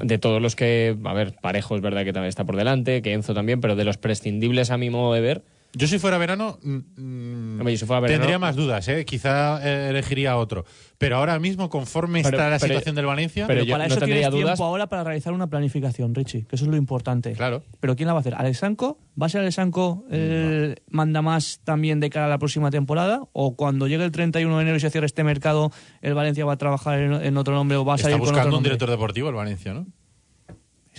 De 0.01 0.17
todos 0.17 0.41
los 0.41 0.55
que, 0.55 0.97
a 1.03 1.13
ver, 1.13 1.35
Parejo 1.41 1.75
es 1.75 1.81
verdad 1.81 2.03
que 2.03 2.13
también 2.13 2.29
está 2.29 2.45
por 2.45 2.57
delante, 2.57 3.01
que 3.01 3.13
Enzo 3.13 3.33
también, 3.33 3.61
pero 3.61 3.75
de 3.75 3.83
los 3.85 3.97
prescindibles 3.97 4.71
a 4.71 4.77
mi 4.77 4.89
modo 4.89 5.13
de 5.13 5.21
ver, 5.21 5.43
Yo 5.73 5.87
si 5.87 5.99
fuera 5.99 6.17
verano, 6.17 6.59
mm, 6.61 6.69
mm, 6.97 7.59
Hombre, 7.59 7.73
yo 7.73 7.77
si 7.79 7.85
fuera 7.85 8.01
verano- 8.01 8.19
tendría 8.19 8.39
más 8.39 8.55
dudas, 8.57 8.85
¿eh? 8.89 9.05
quizá 9.05 9.59
eh, 9.65 9.89
elegiría 9.89 10.35
otro. 10.35 10.65
Pero 10.97 11.15
ahora 11.15 11.39
mismo, 11.39 11.69
conforme 11.69 12.21
Pero- 12.23 12.37
está 12.37 12.49
la 12.49 12.57
pero- 12.59 12.67
situación 12.73 12.95
del 12.95 13.05
Valencia, 13.05 13.47
pero 13.47 13.59
Pero 13.59 13.65
yo 13.65 13.71
para 13.73 13.85
no 13.85 13.91
eso 13.93 13.99
tendría 13.99 14.15
tienes 14.29 14.31
dudas. 14.31 14.57
tiempo 14.57 14.65
ahora 14.65 14.87
para 14.87 15.03
realizar 15.05 15.31
una 15.33 15.47
planificación, 15.47 16.13
Richie, 16.13 16.45
que 16.45 16.57
eso 16.57 16.65
es 16.65 16.71
lo 16.71 16.75
importante. 16.77 17.31
Claro. 17.33 17.63
Pero 17.79 17.95
¿quién 17.95 18.07
la 18.07 18.13
va 18.13 18.19
a 18.19 18.21
hacer? 18.21 18.35
¿Alexanco? 18.35 18.99
¿Va 19.19 19.27
a 19.27 19.29
ser 19.29 19.41
Alexanco 19.41 20.03
el 20.11 20.81
manda 20.89 21.21
más 21.21 21.61
también 21.63 21.99
de 22.01 22.09
cara 22.09 22.25
a 22.25 22.29
la 22.29 22.37
próxima 22.37 22.69
temporada? 22.69 23.21
¿O 23.31 23.55
cuando 23.55 23.87
llegue 23.87 24.03
el 24.03 24.11
31 24.11 24.57
de 24.57 24.61
enero 24.63 24.77
y 24.77 24.79
se 24.81 24.89
cierre 24.89 25.05
este 25.07 25.23
mercado, 25.23 25.71
el 26.01 26.13
Valencia 26.13 26.43
va 26.45 26.53
a 26.53 26.57
trabajar 26.57 26.99
en, 26.99 27.13
en 27.13 27.37
otro 27.37 27.53
nombre 27.55 27.77
o 27.77 27.85
va 27.85 27.93
a 27.93 27.95
está 27.95 28.09
salir 28.09 28.19
con 28.19 28.27
otro 28.27 28.35
buscando 28.37 28.57
un 28.57 28.63
director 28.63 28.89
deportivo 28.89 29.29
el 29.29 29.35
Valencia, 29.35 29.73
¿no? 29.73 29.87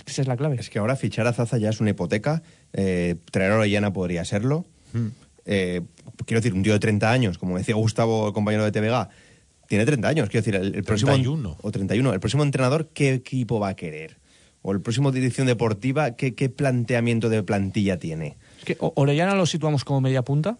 Es 0.03 0.05
que 0.05 0.11
esa 0.11 0.21
es 0.23 0.27
la 0.27 0.35
clave. 0.35 0.57
Es 0.59 0.69
que 0.69 0.79
ahora 0.79 0.95
fichar 0.97 1.27
a 1.27 1.33
Zaza 1.33 1.57
ya 1.57 1.69
es 1.69 1.79
una 1.79 1.91
hipoteca. 1.91 2.43
Eh, 2.73 3.15
traer 3.31 3.53
a 3.53 3.55
Orellana 3.55 3.93
podría 3.93 4.25
serlo. 4.25 4.65
Eh, 5.45 5.81
quiero 6.25 6.41
decir, 6.41 6.53
un 6.53 6.61
tío 6.61 6.73
de 6.73 6.79
30 6.79 7.09
años, 7.09 7.37
como 7.37 7.57
decía 7.57 7.75
Gustavo, 7.75 8.27
el 8.27 8.33
compañero 8.33 8.65
de 8.65 8.71
TVG, 8.71 9.07
tiene 9.67 9.85
30 9.85 10.07
años. 10.07 10.29
Quiero 10.29 10.45
decir, 10.45 10.55
el, 10.55 10.75
el 10.75 10.83
próximo. 10.83 11.11
31. 11.11 11.57
O 11.61 11.71
31. 11.71 12.13
El 12.13 12.19
próximo 12.19 12.43
entrenador, 12.43 12.89
¿qué 12.93 13.13
equipo 13.13 13.59
va 13.59 13.69
a 13.69 13.75
querer? 13.75 14.17
O 14.61 14.71
el 14.71 14.81
próximo 14.81 15.11
dirección 15.11 15.47
deportiva, 15.47 16.11
¿qué, 16.11 16.35
qué 16.35 16.49
planteamiento 16.49 17.29
de 17.29 17.43
plantilla 17.43 17.97
tiene? 17.97 18.37
Es 18.59 18.65
que 18.65 18.77
Orellana 18.79 19.35
lo 19.35 19.45
situamos 19.45 19.83
como 19.85 20.01
media 20.01 20.21
punta. 20.21 20.57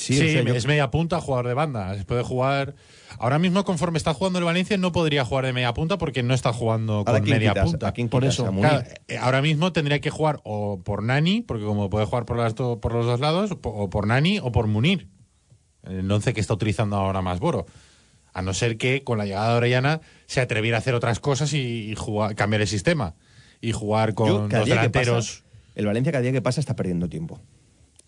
Sí, 0.00 0.14
o 0.14 0.16
sea, 0.32 0.42
yo- 0.42 0.54
es 0.54 0.66
media 0.66 0.90
punta, 0.90 1.20
jugador 1.20 1.46
de 1.48 1.54
banda. 1.54 1.94
Se 1.96 2.04
puede 2.04 2.22
jugar. 2.22 2.74
Ahora 3.18 3.38
mismo, 3.38 3.64
conforme 3.64 3.98
está 3.98 4.14
jugando 4.14 4.38
el 4.38 4.44
Valencia, 4.46 4.76
no 4.78 4.92
podría 4.92 5.24
jugar 5.24 5.44
de 5.44 5.52
media 5.52 5.74
punta 5.74 5.98
porque 5.98 6.22
no 6.22 6.32
está 6.32 6.52
jugando 6.52 6.98
¿Ahora 6.98 7.12
con 7.18 7.22
quién 7.24 7.36
media 7.36 7.50
quitas? 7.50 7.64
punta. 7.70 7.88
¿A 7.88 7.92
quién 7.92 8.08
Por 8.08 8.24
eso. 8.24 8.46
¿A 8.46 8.50
Munir? 8.50 8.68
Claro, 8.70 8.88
eh, 9.08 9.18
ahora 9.18 9.42
mismo 9.42 9.72
tendría 9.72 10.00
que 10.00 10.08
jugar 10.10 10.40
o 10.44 10.80
por 10.82 11.02
Nani, 11.02 11.42
porque 11.42 11.64
como 11.64 11.90
puede 11.90 12.06
jugar 12.06 12.24
por, 12.24 12.38
las 12.38 12.54
do- 12.54 12.80
por 12.80 12.94
los 12.94 13.04
dos 13.04 13.20
lados, 13.20 13.50
o 13.62 13.90
por 13.90 14.06
Nani 14.06 14.38
o 14.38 14.50
por 14.52 14.66
Munir. 14.68 15.08
El 15.82 16.10
once 16.10 16.32
que 16.32 16.40
está 16.40 16.54
utilizando 16.54 16.96
ahora 16.96 17.20
más 17.22 17.40
Boro. 17.40 17.66
A 18.32 18.42
no 18.42 18.54
ser 18.54 18.78
que 18.78 19.02
con 19.02 19.18
la 19.18 19.24
llegada 19.26 19.50
de 19.52 19.56
Orellana 19.56 20.00
se 20.26 20.40
atreviera 20.40 20.76
a 20.76 20.80
hacer 20.80 20.94
otras 20.94 21.20
cosas 21.20 21.52
y, 21.52 21.90
y 21.90 21.94
jugar- 21.94 22.34
cambiar 22.36 22.62
el 22.62 22.68
sistema. 22.68 23.14
Y 23.60 23.72
jugar 23.72 24.14
con 24.14 24.28
Yo, 24.28 24.48
cada 24.48 24.60
los 24.60 24.66
día 24.66 24.74
que 24.76 24.80
delanteros. 24.88 25.42
pasa, 25.42 25.50
el 25.74 25.86
Valencia 25.86 26.12
cada 26.12 26.22
día 26.22 26.32
que 26.32 26.40
pasa 26.40 26.60
está 26.60 26.74
perdiendo 26.76 27.08
tiempo. 27.08 27.40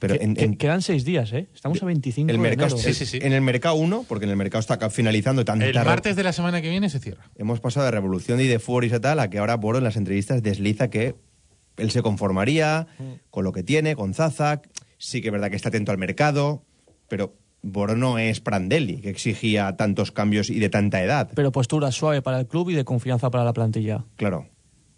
Pero 0.02 0.18
Que- 0.18 0.24
en, 0.24 0.34
que- 0.34 0.42
en- 0.44 0.56
quedan 0.56 0.82
seis 0.82 1.04
días, 1.04 1.32
¿eh? 1.32 1.46
Estamos 1.54 1.80
a 1.80 1.86
25 1.86 2.28
el 2.28 2.36
de 2.36 2.42
mercado, 2.42 2.74
enero. 2.74 2.82
Sí, 2.82 2.92
sí, 2.92 3.06
sí. 3.06 3.20
en 3.22 3.32
el 3.32 3.40
mercado 3.40 3.76
1, 3.76 4.04
porque 4.08 4.24
en 4.24 4.32
el 4.32 4.36
mercado 4.36 4.58
está 4.58 4.90
finalizando 4.90 5.44
tan 5.44 5.62
El 5.62 5.72
tarde- 5.72 5.86
martes 5.88 6.16
de 6.16 6.24
la 6.24 6.32
semana 6.32 6.60
que 6.60 6.68
viene 6.70 6.90
se 6.90 6.98
cierra. 6.98 7.30
Hemos 7.36 7.60
pasado 7.60 7.86
de 7.86 7.92
revolución 7.92 8.40
y 8.40 8.48
de 8.48 8.58
fuoris 8.58 8.92
y 8.92 8.98
tal 8.98 9.20
a 9.20 9.30
que 9.30 9.38
ahora 9.38 9.54
Boro 9.56 9.78
en 9.78 9.84
las 9.84 9.96
entrevistas 9.96 10.42
desliza 10.42 10.90
que 10.90 11.14
él 11.76 11.90
se 11.92 12.02
conformaría 12.02 12.88
con 13.30 13.44
lo 13.44 13.52
que 13.52 13.62
tiene, 13.62 13.94
con 13.94 14.12
Zaza. 14.12 14.60
Sí 14.98 15.20
que 15.22 15.28
es 15.28 15.32
verdad 15.32 15.50
que 15.50 15.56
está 15.56 15.68
atento 15.68 15.92
al 15.92 15.98
mercado, 15.98 16.64
pero 17.06 17.36
Boro 17.62 17.94
no 17.94 18.18
es 18.18 18.40
Prandelli, 18.40 18.96
que 19.02 19.08
exigía 19.10 19.76
tantos 19.76 20.10
cambios 20.10 20.50
y 20.50 20.58
de 20.58 20.68
tanta 20.68 21.00
edad. 21.00 21.30
Pero 21.36 21.52
postura 21.52 21.92
suave 21.92 22.22
para 22.22 22.40
el 22.40 22.48
club 22.48 22.70
y 22.70 22.74
de 22.74 22.84
confianza 22.84 23.30
para 23.30 23.44
la 23.44 23.52
plantilla. 23.52 24.04
Claro. 24.16 24.48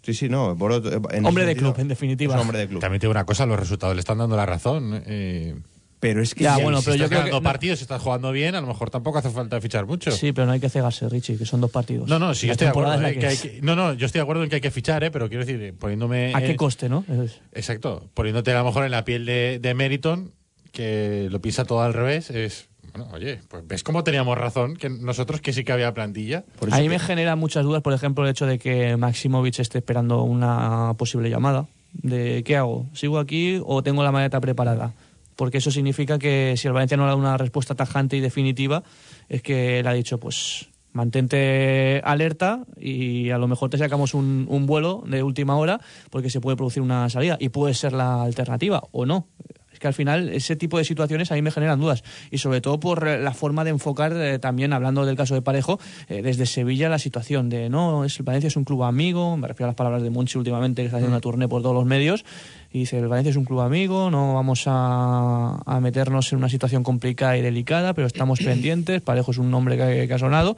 Sí, 0.05 0.13
sí, 0.13 0.29
no. 0.29 0.51
En 0.51 1.25
Hombre 1.25 1.45
de 1.45 1.51
sentido, 1.53 1.73
club, 1.73 1.81
en 1.81 1.87
definitiva. 1.87 2.35
es 2.35 2.41
hombre 2.41 2.59
de 2.59 2.67
club. 2.67 2.79
También 2.79 2.99
digo 2.99 3.11
una 3.11 3.25
cosa, 3.25 3.45
los 3.47 3.59
resultados 3.59 3.95
le 3.95 3.99
están 4.01 4.19
dando 4.19 4.35
la 4.37 4.45
razón. 4.45 5.03
eh, 5.07 5.55
Pero 5.99 6.21
es 6.21 6.35
que 6.35 6.43
Ya, 6.43 6.59
y 6.59 6.63
bueno, 6.63 6.79
si 6.79 6.85
pero 6.85 6.95
yo 6.97 7.05
estás 7.05 7.09
creo 7.09 7.19
ganando 7.21 7.37
que 7.39 7.43
no- 7.43 7.49
partidos, 7.51 7.79
si 7.79 7.83
estás 7.85 7.99
jugando 8.01 8.31
bien, 8.31 8.53
a 8.53 8.61
lo 8.61 8.67
mejor 8.67 8.91
tampoco 8.91 9.17
hace 9.17 9.31
falta 9.31 9.59
fichar 9.59 9.87
mucho. 9.87 10.11
Sí, 10.11 10.33
pero 10.33 10.45
no 10.45 10.51
hay 10.53 10.59
que 10.59 10.69
cegarse, 10.69 11.09
Richie, 11.09 11.37
que 11.37 11.45
son 11.45 11.61
dos 11.61 11.71
partidos. 11.71 12.07
No, 12.07 12.19
no, 12.19 12.35
sí, 12.35 12.45
yo 12.45 12.51
estoy 12.51 12.65
de 12.65 12.69
acuerdo. 12.69 12.91
temporada 12.91 13.09
es 13.09 13.15
la 13.15 13.19
que 13.21 13.27
hay 13.27 13.33
es. 13.33 13.41
que- 13.41 13.61
no, 13.63 13.75
no, 13.75 13.93
yo 13.93 14.05
estoy 14.05 14.19
de 14.19 14.23
acuerdo 14.23 14.43
en 14.43 14.49
que 14.49 14.55
hay 14.55 14.61
que 14.61 14.69
fichar, 14.71 15.03
eh, 15.03 15.09
pero 15.09 15.27
quiero 15.29 15.43
decir, 15.45 15.59
eh, 15.63 15.73
poniéndome. 15.73 16.33
¿A 16.35 16.41
qué 16.41 16.55
coste, 16.55 16.89
no? 16.89 17.03
Es- 17.09 17.39
Exacto, 17.53 18.07
poniéndote 18.13 18.51
a 18.51 18.59
lo 18.59 18.65
mejor 18.65 18.85
en 18.85 18.91
la 18.91 19.03
piel 19.05 19.25
de, 19.25 19.57
de 19.59 19.73
Meriton, 19.73 20.33
que 20.71 21.27
lo 21.31 21.41
piensa 21.41 21.65
todo 21.65 21.81
al 21.81 21.93
revés, 21.93 22.29
es. 22.29 22.67
Bueno, 22.95 23.11
oye, 23.13 23.41
pues 23.49 23.67
ves 23.67 23.83
cómo 23.83 24.05
teníamos 24.05 24.37
razón, 24.37 24.77
que 24.77 24.89
nosotros 24.89 25.41
que 25.41 25.51
sí 25.51 25.65
que 25.65 25.73
había 25.73 25.93
plantilla. 25.93 26.45
por 26.57 26.69
eso 26.69 26.77
A 26.77 26.79
mí 26.79 26.85
que- 26.85 26.89
me 26.91 26.99
genera 26.99 27.35
muchas 27.35 27.65
dudas, 27.65 27.81
por 27.81 27.91
ejemplo, 27.91 28.23
el 28.23 28.29
hecho 28.31 28.45
de 28.45 28.57
que 28.57 28.95
Maximovic 28.95 29.59
esté 29.59 29.79
esperando 29.79 30.23
una 30.23 30.93
posible 30.97 31.29
llamada. 31.29 31.65
De 31.91 32.43
¿qué 32.45 32.55
hago? 32.55 32.85
¿Sigo 32.93 33.19
aquí 33.19 33.59
o 33.65 33.83
tengo 33.83 34.01
la 34.03 34.13
maleta 34.13 34.39
preparada? 34.39 34.93
Porque 35.35 35.57
eso 35.57 35.71
significa 35.71 36.17
que 36.19 36.53
si 36.55 36.67
el 36.67 36.73
Valencia 36.73 36.95
no 36.95 37.03
le 37.03 37.09
da 37.09 37.15
una 37.17 37.37
respuesta 37.37 37.75
tajante 37.75 38.15
y 38.15 38.21
definitiva, 38.21 38.83
es 39.27 39.41
que 39.41 39.79
él 39.79 39.87
ha 39.87 39.93
dicho, 39.93 40.17
pues 40.17 40.69
mantente 40.93 41.99
alerta 42.05 42.63
y 42.79 43.29
a 43.31 43.37
lo 43.37 43.49
mejor 43.49 43.69
te 43.69 43.77
sacamos 43.77 44.13
un, 44.13 44.45
un 44.49 44.65
vuelo 44.65 45.03
de 45.05 45.21
última 45.23 45.57
hora 45.57 45.81
porque 46.09 46.29
se 46.29 46.39
puede 46.39 46.55
producir 46.55 46.81
una 46.81 47.09
salida 47.09 47.35
y 47.41 47.49
puede 47.49 47.73
ser 47.73 47.91
la 47.91 48.23
alternativa 48.23 48.81
o 48.93 49.05
no. 49.05 49.27
Es 49.75 49.79
que 49.79 49.87
al 49.87 49.93
final 49.93 50.29
ese 50.29 50.55
tipo 50.55 50.77
de 50.77 50.85
situaciones 50.85 51.33
a 51.33 51.35
mí 51.35 51.41
me 51.41 51.51
generan 51.51 51.81
dudas 51.81 52.01
y 52.31 52.37
sobre 52.37 52.61
todo 52.61 52.79
por 52.79 53.05
eh, 53.05 53.19
la 53.19 53.33
forma 53.33 53.65
de 53.65 53.71
enfocar 53.71 54.13
eh, 54.15 54.39
también, 54.39 54.71
hablando 54.71 55.05
del 55.05 55.17
caso 55.17 55.33
de 55.33 55.41
Parejo, 55.41 55.81
eh, 56.07 56.21
desde 56.21 56.45
Sevilla 56.45 56.87
la 56.87 56.97
situación 56.97 57.49
de 57.49 57.69
no, 57.69 58.05
es, 58.05 58.17
el 58.17 58.23
Valencia 58.23 58.47
es 58.47 58.55
un 58.55 58.63
club 58.63 58.83
amigo, 58.83 59.35
me 59.35 59.49
refiero 59.49 59.65
a 59.65 59.71
las 59.71 59.75
palabras 59.75 60.01
de 60.01 60.09
Monchi 60.09 60.37
últimamente 60.37 60.81
que 60.81 60.85
está 60.85 60.95
haciendo 60.95 61.13
una 61.13 61.19
tournée 61.19 61.49
por 61.49 61.61
todos 61.61 61.75
los 61.75 61.83
medios 61.83 62.23
y 62.71 62.79
dice 62.79 62.97
el 62.99 63.09
Valencia 63.09 63.31
es 63.31 63.35
un 63.35 63.43
club 63.43 63.59
amigo, 63.59 64.09
no 64.09 64.33
vamos 64.33 64.63
a, 64.67 65.61
a 65.65 65.79
meternos 65.81 66.31
en 66.31 66.37
una 66.37 66.47
situación 66.47 66.83
complicada 66.83 67.37
y 67.37 67.41
delicada, 67.41 67.93
pero 67.93 68.07
estamos 68.07 68.39
pendientes, 68.45 69.01
Parejo 69.01 69.31
es 69.31 69.39
un 69.39 69.51
nombre 69.51 69.75
que, 69.75 70.07
que 70.07 70.13
ha 70.13 70.19
sonado. 70.19 70.55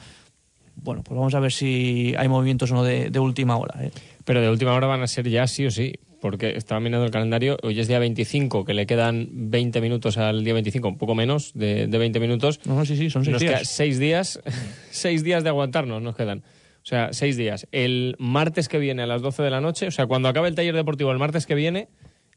Bueno, 0.76 1.02
pues 1.02 1.18
vamos 1.18 1.34
a 1.34 1.40
ver 1.40 1.52
si 1.52 2.14
hay 2.20 2.28
movimientos 2.28 2.70
o 2.70 2.76
no 2.76 2.84
de, 2.84 3.10
de 3.10 3.20
última 3.20 3.58
hora. 3.58 3.84
¿eh? 3.84 3.92
pero 4.28 4.42
de 4.42 4.50
última 4.50 4.74
hora 4.74 4.88
van 4.88 5.02
a 5.02 5.08
ser 5.08 5.30
ya 5.30 5.48
sí 5.48 5.66
o 5.66 5.72
sí, 5.72 5.94
porque 6.22 6.56
estaba 6.58 6.80
mirando 6.80 7.06
el 7.06 7.12
calendario, 7.12 7.58
hoy 7.64 7.80
es 7.80 7.88
día 7.88 8.00
25, 8.00 8.66
que 8.66 8.74
le 8.74 8.86
quedan 8.86 9.28
20 9.32 9.82
minutos 9.82 10.18
al 10.18 10.44
día 10.44 10.54
25, 10.54 10.88
un 10.88 10.98
poco 10.98 11.16
menos 11.16 11.54
de, 11.54 11.88
de 11.88 11.98
20 11.98 12.20
minutos. 12.20 12.60
No, 12.66 12.76
no, 12.76 12.86
sí, 12.86 12.98
sí, 12.98 13.10
son 13.10 13.24
seis 13.24 13.34
Nos 13.34 13.42
queda 13.42 13.58
días. 13.58 13.70
seis 13.70 14.00
días, 14.00 14.40
seis 14.92 15.24
días 15.24 15.44
de 15.44 15.50
aguantarnos 15.50 16.02
nos 16.02 16.16
quedan. 16.16 16.40
O 16.40 16.90
sea, 16.90 17.12
seis 17.12 17.36
días. 17.38 17.68
El 17.72 18.16
martes 18.18 18.70
que 18.70 18.80
viene 18.80 19.04
a 19.04 19.08
las 19.08 19.22
12 19.22 19.44
de 19.44 19.50
la 19.50 19.60
noche, 19.62 19.88
o 19.88 19.92
sea, 19.92 20.06
cuando 20.08 20.30
acabe 20.30 20.48
el 20.48 20.56
taller 20.56 20.74
deportivo 20.76 21.12
el 21.12 21.20
martes 21.20 21.46
que 21.46 21.54
viene, 21.56 21.90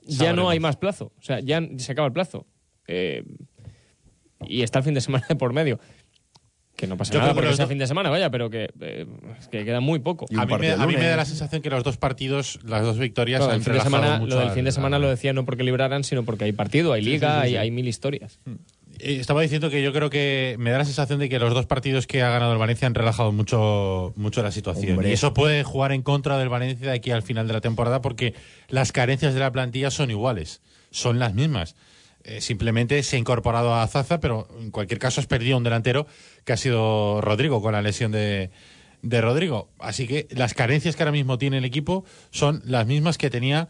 ya 0.02 0.32
no 0.32 0.50
hay 0.50 0.58
más 0.58 0.76
plazo. 0.76 1.12
O 1.18 1.22
sea, 1.22 1.40
ya 1.40 1.62
se 1.76 1.92
acaba 1.92 2.06
el 2.06 2.12
plazo. 2.12 2.46
Eh, 2.88 3.22
y 4.46 4.62
está 4.62 4.80
el 4.80 4.84
fin 4.84 4.94
de 4.94 5.00
semana 5.00 5.24
de 5.28 5.36
por 5.36 5.52
medio. 5.52 5.78
Que 6.76 6.86
no 6.86 6.96
pasa 6.96 7.12
Yo 7.12 7.18
nada 7.18 7.32
creo 7.32 7.34
que 7.34 7.36
porque 7.36 7.48
los 7.50 7.56
sea 7.58 7.66
fin 7.66 7.78
de 7.78 7.86
semana, 7.86 8.08
vaya, 8.08 8.30
pero 8.30 8.48
que, 8.48 8.70
eh, 8.80 9.06
es 9.38 9.48
que 9.48 9.64
queda 9.66 9.80
muy 9.80 9.98
poco. 9.98 10.24
Y 10.30 10.34
un 10.34 10.40
A 10.40 10.46
mí, 10.46 10.52
me, 10.52 10.58
partido 10.58 10.74
a 10.74 10.78
mí 10.86 10.86
me 10.86 10.92
lunes. 10.94 11.10
da 11.10 11.16
la 11.16 11.24
sensación 11.26 11.60
que 11.60 11.68
los 11.68 11.84
dos 11.84 11.98
partidos, 11.98 12.58
las 12.64 12.82
dos 12.82 12.98
victorias, 12.98 13.40
Claro, 13.40 13.52
han 13.52 13.58
el 13.58 13.62
fin 13.64 13.72
de 13.74 13.78
relajado 13.80 14.02
semana, 14.02 14.18
mucho 14.20 14.34
lo 14.34 14.40
del 14.40 14.48
al- 14.48 14.54
fin 14.54 14.64
de 14.64 14.72
semana 14.72 14.96
al- 14.96 15.02
lo 15.02 15.10
decía 15.10 15.32
no 15.34 15.44
porque 15.44 15.62
libraran, 15.62 16.04
sino 16.04 16.24
porque 16.24 16.44
hay 16.44 16.52
partido, 16.52 16.92
hay 16.94 17.02
liga, 17.02 17.42
Hay, 17.42 17.56
hay 17.56 17.70
mil 17.70 17.86
historias. 17.86 18.38
Eh, 18.98 19.16
Estaba 19.20 19.42
diciendo 19.42 19.68
que 19.70 19.82
yo 19.82 19.92
creo 19.92 20.08
que 20.10 20.56
me 20.58 20.70
da 20.70 20.78
la 20.78 20.84
sensación 20.86 21.18
de 21.18 21.28
que 21.28 21.38
los 21.38 21.52
dos 21.54 21.66
partidos 21.66 22.06
que 22.06 22.22
ha 22.22 22.30
ganado 22.30 22.52
el 22.52 22.58
Valencia 22.58 22.86
han 22.86 22.94
relajado 22.94 23.30
mucho, 23.32 24.12
mucho 24.16 24.42
la 24.42 24.50
situación. 24.50 24.92
Hombre. 24.92 25.10
Y 25.10 25.12
eso 25.12 25.34
puede 25.34 25.62
jugar 25.64 25.92
en 25.92 26.00
contra 26.02 26.38
del 26.38 26.48
Valencia 26.48 26.86
de 26.90 26.94
aquí 26.96 27.10
al 27.10 27.22
final 27.22 27.46
de 27.46 27.52
la 27.54 27.60
temporada 27.60 28.00
porque 28.00 28.34
las 28.68 28.92
carencias 28.92 29.34
de 29.34 29.40
la 29.40 29.52
plantilla 29.52 29.90
son 29.90 30.10
iguales, 30.10 30.60
son 30.90 31.18
las 31.18 31.34
mismas. 31.34 31.76
Eh, 32.30 32.40
simplemente 32.40 33.02
se 33.02 33.16
ha 33.16 33.18
incorporado 33.18 33.74
a 33.74 33.84
Zaza, 33.88 34.20
pero 34.20 34.46
en 34.60 34.70
cualquier 34.70 35.00
caso 35.00 35.20
has 35.20 35.26
perdido 35.26 35.56
un 35.56 35.64
delantero 35.64 36.06
que 36.44 36.52
ha 36.52 36.56
sido 36.56 37.20
Rodrigo 37.20 37.60
con 37.60 37.72
la 37.72 37.82
lesión 37.82 38.12
de, 38.12 38.50
de 39.02 39.20
Rodrigo. 39.20 39.68
Así 39.80 40.06
que 40.06 40.28
las 40.30 40.54
carencias 40.54 40.94
que 40.94 41.02
ahora 41.02 41.10
mismo 41.10 41.38
tiene 41.38 41.58
el 41.58 41.64
equipo 41.64 42.04
son 42.30 42.62
las 42.64 42.86
mismas 42.86 43.18
que 43.18 43.30
tenía 43.30 43.68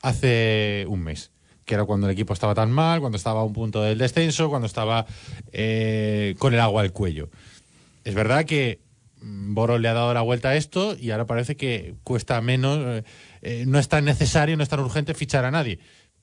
hace 0.00 0.86
un 0.88 1.00
mes 1.00 1.32
que 1.66 1.74
era 1.74 1.84
cuando 1.84 2.06
el 2.06 2.14
equipo 2.14 2.32
estaba 2.32 2.54
tan 2.54 2.70
mal, 2.70 3.00
cuando 3.00 3.18
estaba 3.18 3.40
a 3.40 3.44
un 3.44 3.52
punto 3.52 3.82
del 3.82 3.98
descenso, 3.98 4.48
cuando 4.48 4.64
estaba 4.64 5.04
eh, 5.52 6.34
con 6.38 6.54
el 6.54 6.60
agua 6.60 6.80
al 6.80 6.92
cuello. 6.92 7.28
Es 8.04 8.14
verdad 8.14 8.46
que 8.46 8.80
mm, 9.20 9.52
Boro 9.52 9.78
le 9.78 9.86
ha 9.88 9.92
dado 9.92 10.14
la 10.14 10.22
vuelta 10.22 10.48
a 10.48 10.56
esto 10.56 10.96
y 10.98 11.10
ahora 11.10 11.26
parece 11.26 11.58
que 11.58 11.94
cuesta 12.04 12.40
menos, 12.40 12.78
eh, 12.78 13.04
eh, 13.42 13.64
no 13.66 13.78
es 13.78 13.86
tan 13.88 14.06
necesario, 14.06 14.56
no 14.56 14.62
es 14.62 14.70
tan 14.70 14.80
urgente 14.80 15.12
fichar 15.12 15.44
a 15.44 15.50
nadie. 15.50 15.78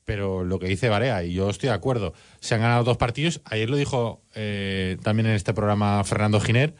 Pero 0.06 0.44
lo 0.44 0.60
que 0.60 0.68
dice 0.68 0.88
Barea, 0.88 1.24
y 1.24 1.34
yo 1.34 1.50
estoy 1.50 1.70
de 1.70 1.76
acuerdo, 1.76 2.14
se 2.40 2.54
han 2.54 2.62
ganado 2.62 2.84
dos 2.84 2.98
partidos, 2.98 3.42
ayer 3.44 3.70
lo 3.70 3.76
dijo 3.76 4.22
eh, 4.36 4.98
también 5.02 5.26
en 5.26 5.34
este 5.34 5.54
programa 5.54 6.04
Fernando 6.04 6.40
Giner, 6.40 6.76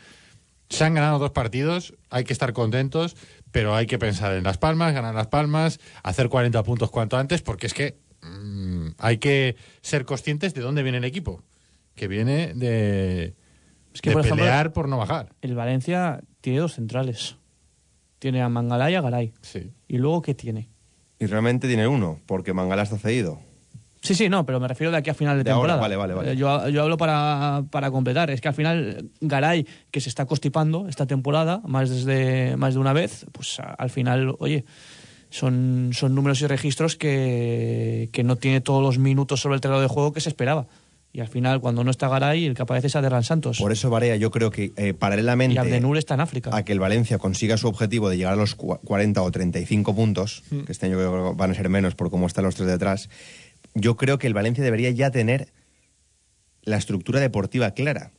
se 0.70 0.84
han 0.84 0.94
ganado 0.94 1.20
dos 1.20 1.32
partidos, 1.32 1.96
hay 2.10 2.24
que 2.24 2.34
estar 2.34 2.54
contentos, 2.54 3.16
pero 3.52 3.76
hay 3.76 3.88
que 3.88 3.98
pensar 3.98 4.34
en 4.34 4.44
Las 4.44 4.58
Palmas, 4.58 4.94
ganar 4.94 5.16
Las 5.16 5.28
Palmas, 5.28 5.80
hacer 6.04 6.30
40 6.30 6.62
puntos 6.64 6.92
cuanto 6.92 7.18
antes, 7.18 7.42
porque 7.42 7.68
es 7.68 7.74
que 7.74 7.98
mm, 8.22 8.90
hay 9.00 9.18
que 9.18 9.56
ser 9.82 10.06
conscientes 10.06 10.54
de 10.54 10.62
dónde 10.62 10.84
viene 10.84 11.00
el 11.00 11.06
equipo. 11.06 11.44
que 11.96 12.08
viene 12.08 12.54
de, 12.54 13.36
Es 13.94 14.02
que, 14.02 14.10
de 14.10 14.14
por 14.14 14.26
ejemplo, 14.26 14.44
pelear 14.44 14.74
por 14.74 14.90
no 14.90 14.98
bajar. 14.98 15.34
El 15.42 15.56
Valencia 15.56 16.22
tiene 16.42 16.60
dos 16.60 16.74
centrales. 16.74 17.38
Tiene 18.20 18.42
a 18.42 18.50
Mangalá 18.50 18.92
y 18.92 18.96
a 18.96 19.02
Garay. 19.02 19.34
Sí. 19.42 19.72
¿Y 19.88 19.98
luego 19.98 20.22
qué 20.22 20.34
tiene? 20.34 20.70
Y 21.20 21.26
realmente 21.28 21.68
tiene 21.68 21.88
uno, 21.88 22.20
porque 22.26 22.54
Mangala 22.54 22.84
está 22.84 22.98
cedido. 22.98 23.40
Sí, 24.02 24.14
sí, 24.14 24.30
no, 24.30 24.46
pero 24.46 24.60
me 24.60 24.68
refiero 24.68 24.92
de 24.92 24.98
aquí 24.98 25.10
a 25.10 25.16
final 25.16 25.38
de, 25.38 25.44
De 25.46 25.50
ahora, 25.52 25.74
temporada. 25.74 25.82
vale, 25.82 25.96
vale, 25.96 26.14
vale. 26.14 26.32
Eh, 26.34 26.36
Yo, 26.36 26.70
yo 26.70 26.84
hablo 26.84 26.96
para, 26.98 27.64
para 27.72 27.90
completar. 27.90 28.30
Es 28.30 28.40
que 28.40 28.48
al 28.48 28.54
final 28.54 29.10
Garay, 29.22 29.66
que 29.90 30.00
se 30.00 30.10
está 30.10 30.26
constipando 30.28 30.88
esta 30.88 31.08
temporada, 31.08 31.62
más, 31.66 31.90
desde, 31.90 32.56
más 32.58 32.76
de 32.76 32.80
una 32.80 32.94
vez, 32.94 33.26
pues 33.32 33.58
al 33.60 33.90
final, 33.90 34.36
oye, 34.38 34.64
son, 35.32 35.90
son 35.94 36.14
números 36.14 36.40
y 36.42 36.48
registros 36.48 36.96
que, 36.96 38.10
que 38.14 38.24
no 38.24 38.36
tiene 38.36 38.62
todos 38.62 38.84
los 38.84 39.00
minutos 39.00 39.42
sobre 39.42 39.56
el 39.56 39.62
terreno 39.62 39.82
de 39.82 39.88
juego 39.88 40.14
que 40.14 40.22
se 40.22 40.30
esperaba. 40.30 40.68
Y 41.16 41.22
al 41.22 41.30
final, 41.30 41.62
cuando 41.62 41.82
no 41.86 41.92
está 41.92 42.10
Garay, 42.10 42.44
el 42.46 42.56
que 42.56 42.64
aparece 42.64 42.88
es 42.88 42.96
Aderlan 42.98 43.24
Santos. 43.24 43.58
Por 43.58 43.72
eso, 43.72 43.90
Varea, 43.90 44.18
yo 44.18 44.32
creo 44.32 44.52
que 44.52 44.74
eh, 44.76 44.94
paralelamente 44.94 45.56
y 45.56 45.58
Abdenur 45.58 45.98
está 45.98 46.16
en 46.16 46.20
África. 46.20 46.50
a 46.54 46.66
que 46.66 46.74
el 46.74 46.80
Valencia 46.82 47.18
consiga 47.20 47.56
su 47.56 47.70
objetivo 47.70 48.10
de 48.10 48.18
llegar 48.18 48.34
a 48.34 48.36
los 48.36 48.58
cua- 48.58 48.82
40 48.84 49.22
o 49.22 49.32
35 49.32 49.96
puntos, 49.96 50.44
que 50.66 50.70
este 50.74 50.88
año 50.88 50.98
creo 50.98 51.32
que 51.32 51.38
van 51.38 51.52
a 51.52 51.54
ser 51.54 51.70
menos 51.70 51.96
por 51.96 52.10
cómo 52.12 52.28
están 52.28 52.44
los 52.44 52.56
tres 52.56 52.68
detrás, 52.68 53.10
yo 53.76 53.96
creo 53.96 54.18
que 54.18 54.28
el 54.28 54.34
Valencia 54.34 54.62
debería 54.62 54.90
ya 54.92 55.10
tener 55.10 55.54
la 56.64 56.76
estructura 56.76 57.22
deportiva 57.22 57.72
clara 57.72 58.12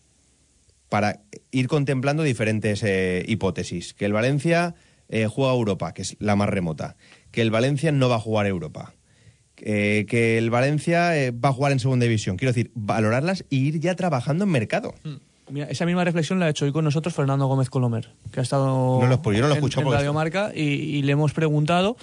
para 0.89 1.21
ir 1.51 1.69
contemplando 1.69 2.23
diferentes 2.23 2.83
eh, 2.83 3.25
hipótesis. 3.29 3.93
Que 3.93 4.07
el 4.07 4.15
Valencia 4.15 4.75
eh, 5.11 5.27
juega 5.27 5.53
a 5.53 5.55
Europa, 5.55 5.93
que 5.93 6.01
es 6.01 6.17
la 6.19 6.35
más 6.35 6.49
remota. 6.49 6.97
Que 7.31 7.43
el 7.43 7.51
Valencia 7.51 7.93
no 7.93 8.09
va 8.09 8.17
a 8.17 8.21
jugar 8.21 8.47
a 8.47 8.49
Europa. 8.49 8.95
Eh, 9.59 10.05
que 10.09 10.39
el 10.39 10.51
Valencia 10.51 11.17
eh, 11.19 11.31
va 11.31 11.49
a 11.49 11.53
jugar 11.53 11.73
en 11.73 11.79
segunda 11.79 12.05
división. 12.05 12.37
Quiero 12.37 12.53
decir, 12.53 12.71
valorarlas 12.75 13.45
y 13.49 13.59
ir 13.67 13.81
ya 13.81 13.95
trabajando 13.95 14.45
en 14.45 14.51
mercado. 14.51 14.95
Mira, 15.51 15.67
esa 15.67 15.87
misma 15.87 16.05
reflexión 16.05 16.39
la 16.41 16.47
ha 16.47 16.49
hecho 16.51 16.65
hoy 16.65 16.73
con 16.73 16.85
nosotros 16.85 17.15
Fernando 17.15 17.47
Gómez 17.47 17.71
Colomer, 17.71 18.11
que 18.33 18.41
ha 18.41 18.43
estado 18.43 19.01
No 19.01 19.07
lo- 19.07 19.23
yo 19.23 19.41
no 19.43 19.49
lo 19.49 19.55
he 19.55 19.59
en- 19.59 19.65
en, 19.65 19.91
Radio 19.93 20.13
Marca 20.13 20.51
y, 20.55 20.61
y 20.63 21.03
le 21.03 21.13
hemos 21.13 21.33
preguntado 21.33 21.97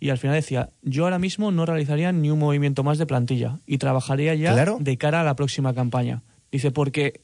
y 0.00 0.10
al 0.10 0.18
final 0.18 0.34
decía, 0.36 0.68
yo 0.82 1.04
ahora 1.04 1.18
mismo 1.18 1.50
no 1.52 1.64
realizaría 1.64 2.12
ni 2.12 2.30
un 2.30 2.38
movimiento 2.40 2.82
más 2.84 2.98
de 2.98 3.06
plantilla 3.06 3.60
y 3.66 3.78
trabajaría 3.78 4.34
ya 4.34 4.52
Claro. 4.52 4.78
de 4.80 4.96
cara 4.98 5.20
a 5.20 5.24
la 5.24 5.34
próxima 5.36 5.74
campaña. 5.74 6.22
Dice, 6.52 6.70
porque 6.72 7.20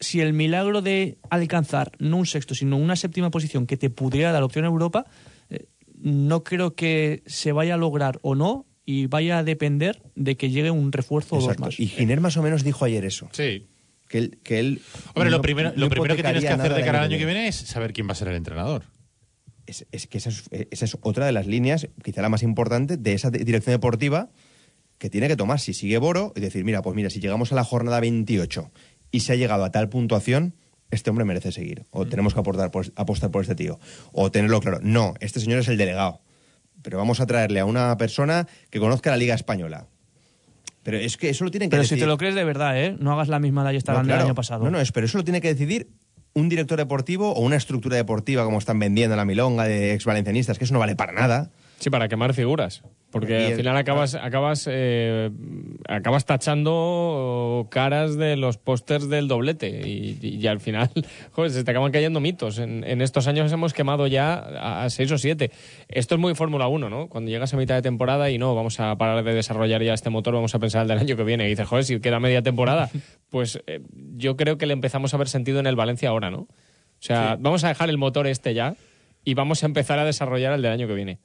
si 0.00 0.20
el 0.20 0.32
milagro 0.32 0.80
de 0.82 1.18
alcanzar 1.30 1.92
no 1.98 2.16
un 2.16 2.26
sexto, 2.26 2.54
sino 2.54 2.76
una 2.76 2.96
séptima 2.96 3.30
posición 3.30 3.66
que 3.66 3.76
te 3.76 3.90
pudiera 3.90 4.32
dar 4.32 4.42
opción 4.42 4.64
a 4.64 4.68
Europa, 4.68 5.04
eh, 5.50 5.66
no 6.00 6.42
creo 6.44 6.74
que 6.74 7.22
se 7.26 7.52
vaya 7.52 7.74
a 7.74 7.76
lograr 7.78 8.18
o 8.22 8.34
no 8.34 8.64
y 8.90 9.06
vaya 9.06 9.36
a 9.36 9.44
depender 9.44 10.00
de 10.14 10.38
que 10.38 10.48
llegue 10.48 10.70
un 10.70 10.92
refuerzo 10.92 11.36
o 11.36 11.40
dos 11.42 11.58
más. 11.58 11.78
Y 11.78 11.88
Giner 11.88 12.22
más 12.22 12.38
o 12.38 12.42
menos 12.42 12.64
dijo 12.64 12.86
ayer 12.86 13.04
eso. 13.04 13.28
Sí. 13.32 13.66
Que 14.08 14.16
él, 14.16 14.38
que 14.42 14.58
él 14.60 14.80
Hombre, 15.14 15.30
lo 15.30 15.42
primero, 15.42 15.72
no 15.72 15.76
lo 15.76 15.90
primero 15.90 16.16
que 16.16 16.22
tienes 16.22 16.42
que 16.42 16.48
hacer 16.48 16.72
de 16.72 16.82
cara 16.82 17.00
al 17.00 17.04
año 17.10 17.18
que 17.18 17.26
viene 17.26 17.48
es 17.48 17.56
saber 17.56 17.92
quién 17.92 18.08
va 18.08 18.12
a 18.12 18.14
ser 18.14 18.28
el 18.28 18.36
entrenador. 18.36 18.84
Es, 19.66 19.86
es 19.92 20.06
que 20.06 20.16
esa 20.16 20.30
es, 20.30 20.44
esa 20.70 20.86
es 20.86 20.96
otra 21.02 21.26
de 21.26 21.32
las 21.32 21.46
líneas, 21.46 21.86
quizá 22.02 22.22
la 22.22 22.30
más 22.30 22.42
importante, 22.42 22.96
de 22.96 23.12
esa 23.12 23.30
di- 23.30 23.40
dirección 23.44 23.74
deportiva 23.74 24.30
que 24.96 25.10
tiene 25.10 25.28
que 25.28 25.36
tomar. 25.36 25.60
Si 25.60 25.74
sigue 25.74 25.98
Boro 25.98 26.32
y 26.34 26.40
decir, 26.40 26.64
mira, 26.64 26.80
pues 26.80 26.96
mira, 26.96 27.10
si 27.10 27.20
llegamos 27.20 27.52
a 27.52 27.56
la 27.56 27.64
jornada 27.64 28.00
28 28.00 28.70
y 29.10 29.20
se 29.20 29.34
ha 29.34 29.36
llegado 29.36 29.64
a 29.64 29.70
tal 29.70 29.90
puntuación, 29.90 30.54
este 30.90 31.10
hombre 31.10 31.26
merece 31.26 31.52
seguir. 31.52 31.84
O 31.90 32.06
tenemos 32.06 32.32
que 32.32 32.40
aportar 32.40 32.70
por- 32.70 32.90
apostar 32.96 33.30
por 33.30 33.42
este 33.42 33.54
tío. 33.54 33.78
O 34.12 34.30
tenerlo 34.30 34.60
claro. 34.60 34.78
No, 34.82 35.12
este 35.20 35.40
señor 35.40 35.58
es 35.58 35.68
el 35.68 35.76
delegado. 35.76 36.22
Pero 36.82 36.98
vamos 36.98 37.20
a 37.20 37.26
traerle 37.26 37.60
a 37.60 37.64
una 37.64 37.96
persona 37.96 38.46
que 38.70 38.78
conozca 38.78 39.10
la 39.10 39.16
Liga 39.16 39.34
Española. 39.34 39.86
Pero 40.82 40.96
es 40.96 41.16
que 41.16 41.28
eso 41.30 41.44
lo 41.44 41.50
tienen 41.50 41.68
que 41.68 41.76
Pero 41.76 41.82
si 41.82 41.90
decidir. 41.90 42.04
te 42.04 42.08
lo 42.08 42.16
crees 42.18 42.34
de 42.34 42.44
verdad, 42.44 42.82
¿eh? 42.82 42.96
No 42.98 43.12
hagas 43.12 43.28
la 43.28 43.40
misma 43.40 43.68
de 43.68 43.76
esta 43.76 43.92
No, 43.92 44.02
claro. 44.02 44.18
del 44.18 44.26
año 44.28 44.34
pasado. 44.34 44.64
No, 44.64 44.70
no, 44.70 44.80
es, 44.80 44.92
pero 44.92 45.06
eso 45.06 45.18
lo 45.18 45.24
tiene 45.24 45.40
que 45.40 45.48
decidir 45.48 45.88
un 46.34 46.48
director 46.48 46.78
deportivo 46.78 47.32
o 47.32 47.40
una 47.40 47.56
estructura 47.56 47.96
deportiva 47.96 48.44
como 48.44 48.58
están 48.58 48.78
vendiendo 48.78 49.16
la 49.16 49.24
milonga 49.24 49.64
de 49.64 49.92
ex 49.94 50.04
valencianistas, 50.04 50.56
que 50.58 50.64
eso 50.64 50.72
no 50.72 50.80
vale 50.80 50.94
para 50.96 51.12
nada. 51.12 51.50
Sí, 51.78 51.90
para 51.90 52.08
quemar 52.08 52.32
figuras. 52.32 52.82
Porque 53.10 53.36
al 53.46 53.54
final 53.56 53.76
acabas, 53.76 54.14
acabas, 54.14 54.68
eh, 54.70 55.30
acabas 55.88 56.26
tachando 56.26 57.66
caras 57.70 58.16
de 58.16 58.36
los 58.36 58.58
pósters 58.58 59.08
del 59.08 59.28
doblete. 59.28 59.80
Y, 59.88 60.18
y- 60.20 60.36
y 60.36 60.46
al 60.46 60.60
final, 60.60 60.90
joder, 61.32 61.50
se 61.50 61.64
te 61.64 61.70
acaban 61.70 61.90
cayendo 61.92 62.20
mitos. 62.20 62.58
En, 62.58 62.84
en 62.84 63.00
estos 63.00 63.26
años 63.26 63.50
hemos 63.52 63.72
quemado 63.72 64.06
ya 64.06 64.34
a, 64.34 64.84
a 64.84 64.90
seis 64.90 65.10
o 65.12 65.18
siete. 65.18 65.50
Esto 65.88 66.14
es 66.16 66.20
muy 66.20 66.34
Fórmula 66.34 66.68
1, 66.68 66.90
¿no? 66.90 67.08
Cuando 67.08 67.30
llegas 67.30 67.54
a 67.54 67.56
mitad 67.56 67.74
de 67.76 67.82
temporada 67.82 68.30
y 68.30 68.38
no, 68.38 68.54
vamos 68.54 68.78
a 68.80 68.96
parar 68.96 69.24
de 69.24 69.34
desarrollar 69.34 69.82
ya 69.82 69.94
este 69.94 70.10
motor, 70.10 70.34
vamos 70.34 70.54
a 70.54 70.58
pensar 70.58 70.82
el 70.82 70.88
del 70.88 70.98
año 70.98 71.16
que 71.16 71.24
viene. 71.24 71.46
Y 71.46 71.50
dices, 71.50 71.66
joder, 71.66 71.84
si 71.84 72.00
queda 72.00 72.20
media 72.20 72.42
temporada. 72.42 72.90
Pues 73.30 73.60
eh, 73.66 73.80
yo 74.16 74.38
creo 74.38 74.56
que 74.56 74.64
le 74.64 74.72
empezamos 74.72 75.12
a 75.12 75.18
ver 75.18 75.28
sentido 75.28 75.60
en 75.60 75.66
el 75.66 75.76
Valencia 75.76 76.08
ahora, 76.08 76.30
¿no? 76.30 76.38
O 76.40 76.48
sea, 76.98 77.36
vamos 77.38 77.62
a 77.62 77.68
dejar 77.68 77.90
el 77.90 77.98
motor 77.98 78.26
este 78.26 78.54
ya 78.54 78.74
y 79.22 79.34
vamos 79.34 79.62
a 79.62 79.66
empezar 79.66 79.98
a 79.98 80.04
desarrollar 80.06 80.54
el 80.54 80.62
del 80.62 80.72
año 80.72 80.86
que 80.88 80.94
viene. 80.94 81.18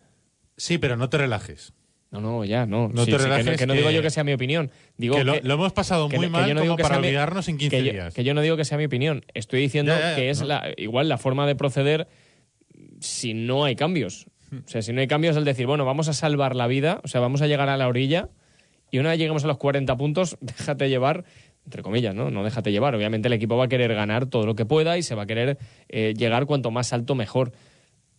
Sí, 0.57 0.77
pero 0.77 0.95
no 0.97 1.09
te 1.09 1.17
relajes. 1.17 1.73
No, 2.11 2.21
no, 2.21 2.45
ya, 2.45 2.65
no. 2.67 2.89
No 2.89 3.05
Sí, 3.05 3.11
te 3.11 3.17
sí, 3.17 3.23
que 3.23 3.29
no- 3.29 3.35
relajes, 3.37 3.57
que, 3.59 3.65
no 3.65 3.73
que- 3.73 3.79
digo 3.79 3.89
yo 3.91 4.01
que 4.03 4.11
sea 4.11 4.23
mi 4.23 4.33
opinión. 4.33 4.69
Digo 4.97 5.15
que 5.15 5.23
lo, 5.23 5.33
que- 5.33 5.41
lo 5.41 5.55
hemos 5.55 5.73
pasado 5.73 6.09
muy 6.09 6.29
mal 6.29 6.47
yo 6.47 6.53
no 6.53 6.61
como 6.61 6.77
para 6.77 6.99
mi- 6.99 7.07
olvidarnos 7.07 7.47
en 7.49 7.57
15 7.57 7.75
que 7.77 7.83
yo- 7.83 7.91
días. 7.91 8.13
que 8.13 8.23
yo 8.23 8.33
no 8.35 8.41
digo 8.41 8.55
que 8.55 8.65
sea 8.65 8.77
mi 8.77 8.85
opinión. 8.85 9.25
Estoy 9.33 9.61
diciendo 9.61 9.91
Ya, 9.93 10.11
ya, 10.11 10.15
que 10.15 10.29
es 10.29 10.41
no. 10.41 10.47
la, 10.47 10.71
igual 10.77 11.09
la 11.09 11.17
forma 11.17 11.47
de 11.47 11.55
proceder 11.55 12.07
si 12.99 13.33
no 13.33 13.65
hay 13.65 13.75
cambios. 13.75 14.27
O 14.51 14.67
sea, 14.69 14.83
si 14.83 14.93
no 14.93 15.01
hay 15.01 15.07
cambios, 15.07 15.35
el 15.35 15.45
decir, 15.45 15.65
bueno, 15.65 15.83
vamos 15.85 16.07
a 16.07 16.13
salvar 16.13 16.55
la 16.55 16.67
vida, 16.67 17.01
o 17.03 17.07
sea, 17.07 17.19
vamos 17.19 17.41
a 17.41 17.47
llegar 17.47 17.69
a 17.69 17.77
la 17.77 17.87
orilla 17.87 18.29
y 18.91 18.99
una 18.99 19.09
vez 19.09 19.17
lleguemos 19.17 19.43
a 19.43 19.47
los 19.47 19.57
40 19.57 19.97
puntos, 19.97 20.37
déjate 20.41 20.89
llevar, 20.89 21.23
entre 21.65 21.81
comillas, 21.81 22.13
¿no? 22.13 22.29
No 22.29 22.43
déjate 22.43 22.71
llevar. 22.71 22.93
Obviamente 22.93 23.27
el 23.27 23.33
equipo 23.33 23.57
va 23.57 23.65
a 23.65 23.67
querer 23.69 23.95
ganar 23.95 24.27
todo 24.27 24.45
lo 24.45 24.53
que 24.55 24.65
pueda 24.65 24.99
y 24.99 25.01
se 25.01 25.15
va 25.15 25.23
a 25.23 25.25
querer 25.25 25.57
eh, 25.89 26.13
llegar 26.15 26.45
cuanto 26.45 26.69
más 26.69 26.93
alto 26.93 27.15
mejor. 27.15 27.53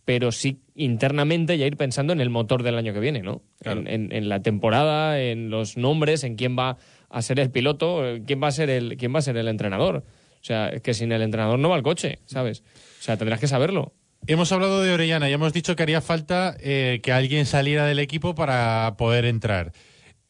Pero 0.05 0.33
sí 0.33 0.59
internamente 0.75 1.57
ya 1.57 1.67
ir 1.67 1.77
pensando 1.77 2.13
en 2.13 2.21
el 2.21 2.29
motor 2.31 2.63
del 2.63 2.77
año 2.77 2.93
que 2.93 3.01
viene, 3.01 3.23
¿no? 3.23 3.43
En, 3.63 3.87
en- 3.89 4.13
en 4.13 4.29
la 4.29 4.43
temporada, 4.43 5.21
en 5.21 5.49
los 5.51 5.77
nombres, 5.77 6.25
en 6.25 6.37
quién 6.37 6.59
va 6.59 6.77
a 7.09 7.23
ser 7.23 7.41
el 7.41 7.51
piloto, 7.51 8.07
eh, 8.07 8.23
quién 8.27 8.43
va 8.43 8.49
a 8.49 8.53
ser 8.53 8.69
el, 8.71 8.97
quién 8.99 9.15
va 9.15 9.21
a 9.21 9.23
ser 9.23 9.37
el 9.37 9.49
entrenador. 9.49 10.05
O 10.41 10.45
sea, 10.47 10.69
es 10.69 10.83
que 10.83 10.93
sin 10.93 11.11
el 11.13 11.23
entrenador 11.23 11.59
no 11.59 11.71
va 11.71 11.77
el 11.77 11.83
coche, 11.83 12.19
¿sabes? 12.27 12.63
O 13.01 13.03
sea, 13.03 13.17
tendrás 13.17 13.41
que 13.41 13.47
saberlo. 13.47 13.95
Hemos 14.27 14.53
hablado 14.53 14.83
de 14.83 14.93
Orellana 14.93 15.29
y 15.31 15.33
hemos 15.33 15.53
dicho 15.53 15.75
que 15.77 15.83
haría 15.83 16.01
falta 16.01 16.55
eh, 16.61 17.01
que 17.03 17.13
alguien 17.13 17.47
saliera 17.47 17.87
del 17.87 17.99
equipo 17.99 18.35
para 18.35 18.95
poder 18.99 19.25
entrar. 19.27 19.73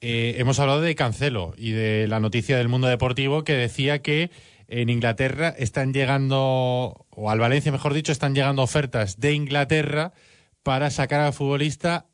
Eh, 0.01 0.35
hemos 0.39 0.59
hablado 0.61 0.81
de 0.83 0.95
Cancelo 0.95 1.55
y 1.57 1.71
de 1.73 2.07
la 2.09 2.21
noticia 2.21 2.57
del 2.59 2.69
mundo 2.69 2.87
deportivo 2.89 3.43
que 3.45 3.55
decía 3.55 4.03
que 4.03 4.31
en 4.69 4.89
Inglaterra 4.89 5.55
están 5.57 5.93
llegando, 5.93 7.07
o 7.11 7.31
al 7.31 7.39
Valencia 7.39 7.73
mejor 7.73 7.95
dicho, 7.95 8.13
están 8.13 8.35
llegando 8.35 8.63
ofertas 8.63 9.19
de 9.21 9.33
Inglaterra 9.33 10.13
para 10.63 10.91
sacar 10.91 11.21
al 11.21 11.33
futbolista 11.33 12.07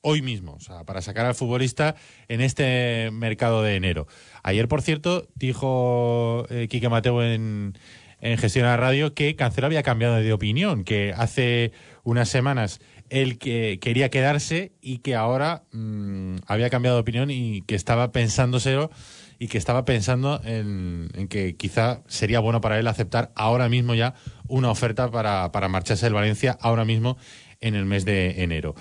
hoy 0.00 0.20
mismo, 0.20 0.52
o 0.52 0.60
sea, 0.60 0.84
para 0.84 1.00
sacar 1.02 1.26
al 1.26 1.34
futbolista 1.34 1.96
en 2.28 2.40
este 2.40 3.10
mercado 3.10 3.62
de 3.62 3.76
enero. 3.76 4.06
Ayer, 4.42 4.68
por 4.68 4.82
cierto, 4.82 5.28
dijo 5.34 6.46
eh, 6.50 6.68
Quique 6.68 6.88
Mateo 6.90 7.22
en, 7.22 7.78
en 8.20 8.38
Gestión 8.38 8.66
a 8.66 8.70
la 8.70 8.76
Radio 8.76 9.14
que 9.14 9.34
Cancelo 9.36 9.66
había 9.66 9.82
cambiado 9.82 10.16
de 10.16 10.32
opinión, 10.32 10.84
que 10.84 11.14
hace 11.16 11.72
unas 12.04 12.28
semanas 12.28 12.80
él 13.10 13.38
que 13.38 13.78
quería 13.80 14.10
quedarse 14.10 14.72
y 14.80 14.98
que 14.98 15.14
ahora 15.14 15.64
mm, 15.72 16.36
había 16.46 16.70
cambiado 16.70 16.96
de 16.96 17.02
opinión 17.02 17.30
y 17.30 17.62
que 17.62 17.74
estaba 17.74 18.12
pensándoselo 18.12 18.90
y 19.38 19.48
que 19.48 19.58
estaba 19.58 19.84
pensando 19.84 20.40
en, 20.44 21.08
en 21.14 21.28
que 21.28 21.56
quizá 21.56 22.02
sería 22.06 22.40
bueno 22.40 22.60
para 22.60 22.78
él 22.78 22.86
aceptar 22.86 23.32
ahora 23.34 23.68
mismo 23.68 23.94
ya 23.94 24.14
una 24.48 24.70
oferta 24.70 25.10
para, 25.10 25.50
para 25.52 25.68
marcharse 25.68 26.06
del 26.06 26.14
Valencia 26.14 26.56
ahora 26.60 26.84
mismo 26.84 27.16
en 27.60 27.74
el 27.74 27.84
mes 27.84 28.04
de 28.04 28.42
enero. 28.42 28.74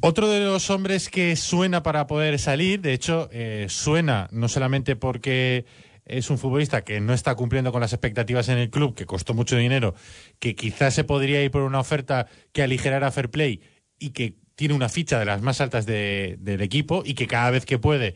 Otro 0.00 0.28
de 0.28 0.40
los 0.40 0.68
hombres 0.70 1.08
que 1.08 1.36
suena 1.36 1.82
para 1.82 2.06
poder 2.06 2.38
salir, 2.38 2.80
de 2.82 2.92
hecho, 2.92 3.28
eh, 3.32 3.66
suena 3.70 4.28
no 4.30 4.48
solamente 4.48 4.94
porque 4.94 5.64
es 6.04 6.28
un 6.30 6.38
futbolista 6.38 6.84
que 6.84 7.00
no 7.00 7.14
está 7.14 7.34
cumpliendo 7.34 7.72
con 7.72 7.80
las 7.80 7.92
expectativas 7.92 8.48
en 8.50 8.58
el 8.58 8.70
club, 8.70 8.94
que 8.94 9.06
costó 9.06 9.32
mucho 9.34 9.56
dinero, 9.56 9.94
que 10.38 10.54
quizás 10.54 10.94
se 10.94 11.02
podría 11.04 11.42
ir 11.42 11.50
por 11.50 11.62
una 11.62 11.80
oferta 11.80 12.26
que 12.52 12.62
aligerara 12.62 13.10
Fair 13.10 13.30
Play 13.30 13.60
y 13.98 14.10
que 14.10 14.34
tiene 14.54 14.74
una 14.74 14.88
ficha 14.88 15.18
de 15.18 15.24
las 15.24 15.42
más 15.42 15.60
altas 15.60 15.86
de- 15.86 16.36
del 16.40 16.60
equipo 16.60 17.02
y 17.04 17.14
que 17.14 17.26
cada 17.26 17.50
vez 17.50 17.64
que 17.66 17.78
puede 17.78 18.14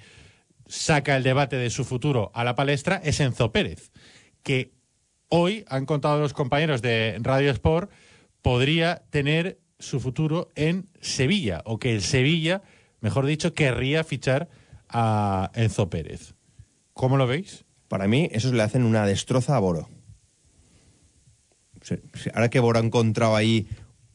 saca 0.71 1.16
el 1.16 1.25
debate 1.25 1.57
de 1.57 1.68
su 1.68 1.85
futuro 1.85 2.31
a 2.33 2.45
la 2.45 2.55
palestra, 2.55 3.01
es 3.05 3.21
Enzo 3.21 3.53
Pérez, 3.53 3.91
que 4.43 4.73
hoy 5.29 5.64
han 5.68 5.85
contado 5.85 6.21
los 6.21 6.33
compañeros 6.33 6.81
de 6.81 7.18
Radio 7.21 7.51
Sport, 7.51 7.91
podría 8.41 9.03
tener 9.11 9.61
su 9.79 9.99
futuro 10.01 10.49
en 10.55 10.89
Sevilla, 11.01 11.62
o 11.64 11.79
que 11.79 11.93
el 11.93 12.03
Sevilla, 12.03 12.62
mejor 13.01 13.27
dicho, 13.27 13.53
querría 13.53 14.05
fichar 14.05 14.49
a 14.89 15.51
Enzo 15.55 15.91
Pérez. 15.91 16.35
¿Cómo 16.93 17.16
lo 17.16 17.27
veis? 17.27 17.64
Para 17.89 18.07
mí, 18.07 18.29
eso 18.33 18.53
le 18.53 18.62
hacen 18.62 18.85
una 18.85 19.07
destroza 19.07 19.57
a 19.57 19.61
Boro. 19.61 19.89
Ahora 22.35 22.51
que 22.51 22.61
Boro 22.61 22.79
ha 22.79 22.85
encontrado 22.85 23.35
ahí 23.35 23.66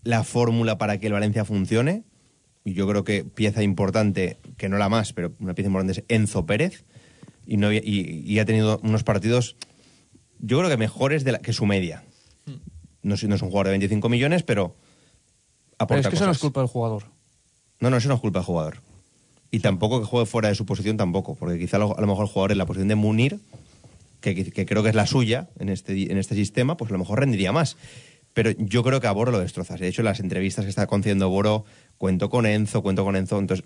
la 0.03 0.23
fórmula 0.23 0.77
para 0.77 0.99
que 0.99 1.07
el 1.07 1.13
Valencia 1.13 1.43
funcione, 1.43 2.05
yo 2.73 2.87
creo 2.87 3.03
que 3.03 3.23
pieza 3.23 3.61
importante, 3.63 4.37
que 4.57 4.69
no 4.69 4.77
la 4.77 4.89
más, 4.89 5.13
pero 5.13 5.33
una 5.39 5.53
pieza 5.53 5.67
importante 5.67 5.93
es 5.93 6.03
Enzo 6.07 6.45
Pérez, 6.45 6.83
y, 7.45 7.57
no, 7.57 7.71
y, 7.71 7.79
y 8.25 8.39
ha 8.39 8.45
tenido 8.45 8.79
unos 8.83 9.03
partidos, 9.03 9.55
yo 10.39 10.57
creo 10.57 10.69
que 10.69 10.77
mejores 10.77 11.23
de 11.23 11.33
la- 11.33 11.39
que 11.39 11.53
su 11.53 11.65
media. 11.65 12.03
No, 13.03 13.13
es- 13.13 13.23
no 13.23 13.35
es 13.35 13.41
un 13.43 13.49
jugador 13.49 13.67
de 13.67 13.71
25 13.71 14.09
millones, 14.09 14.41
pero 14.43 14.75
aporta 15.77 15.87
Pero 15.87 15.99
es 16.01 16.07
que 16.07 16.15
eso 16.15 16.25
no 16.25 16.31
es 16.31 16.37
cosas. 16.37 16.41
culpa 16.41 16.61
del 16.61 16.69
jugador. 16.69 17.03
No, 17.79 17.89
no, 17.91 17.97
eso 17.97 18.07
no 18.07 18.15
es 18.15 18.21
culpa 18.21 18.39
del 18.39 18.45
jugador. 18.45 18.81
Y 19.51 19.59
tampoco 19.59 19.99
que 19.99 20.07
juegue 20.07 20.25
fuera 20.25 20.49
de 20.49 20.55
su 20.55 20.65
posición, 20.65 20.97
tampoco. 20.97 21.35
Porque 21.35 21.59
quizá 21.59 21.77
lo- 21.77 21.95
a 21.95 22.01
lo 22.01 22.07
mejor 22.07 22.25
el 22.25 22.31
jugador 22.31 22.51
en 22.51 22.57
la 22.57 22.65
posición 22.65 22.87
de 22.87 22.95
Munir, 22.95 23.39
que, 24.21 24.33
que 24.51 24.65
creo 24.65 24.81
que 24.81 24.89
es 24.89 24.95
la 24.95 25.05
suya 25.05 25.49
en 25.59 25.69
este, 25.69 26.11
en 26.11 26.17
este 26.17 26.33
sistema, 26.33 26.77
pues 26.77 26.89
a 26.89 26.93
lo 26.93 26.97
mejor 26.99 27.19
rendiría 27.19 27.51
más. 27.51 27.77
Pero 28.35 28.51
yo 28.51 28.83
creo 28.83 29.01
que 29.01 29.07
a 29.07 29.11
Boro 29.13 29.31
lo 29.31 29.39
destrozas. 29.39 29.79
De 29.79 29.87
hecho, 29.87 30.01
en 30.01 30.05
las 30.05 30.19
entrevistas 30.19 30.65
que 30.65 30.69
está 30.69 30.85
concediendo 30.85 31.29
Boro, 31.29 31.65
cuento 31.97 32.29
con 32.29 32.45
Enzo, 32.45 32.83
cuento 32.83 33.03
con 33.03 33.15
Enzo. 33.15 33.39
Entonces, 33.39 33.65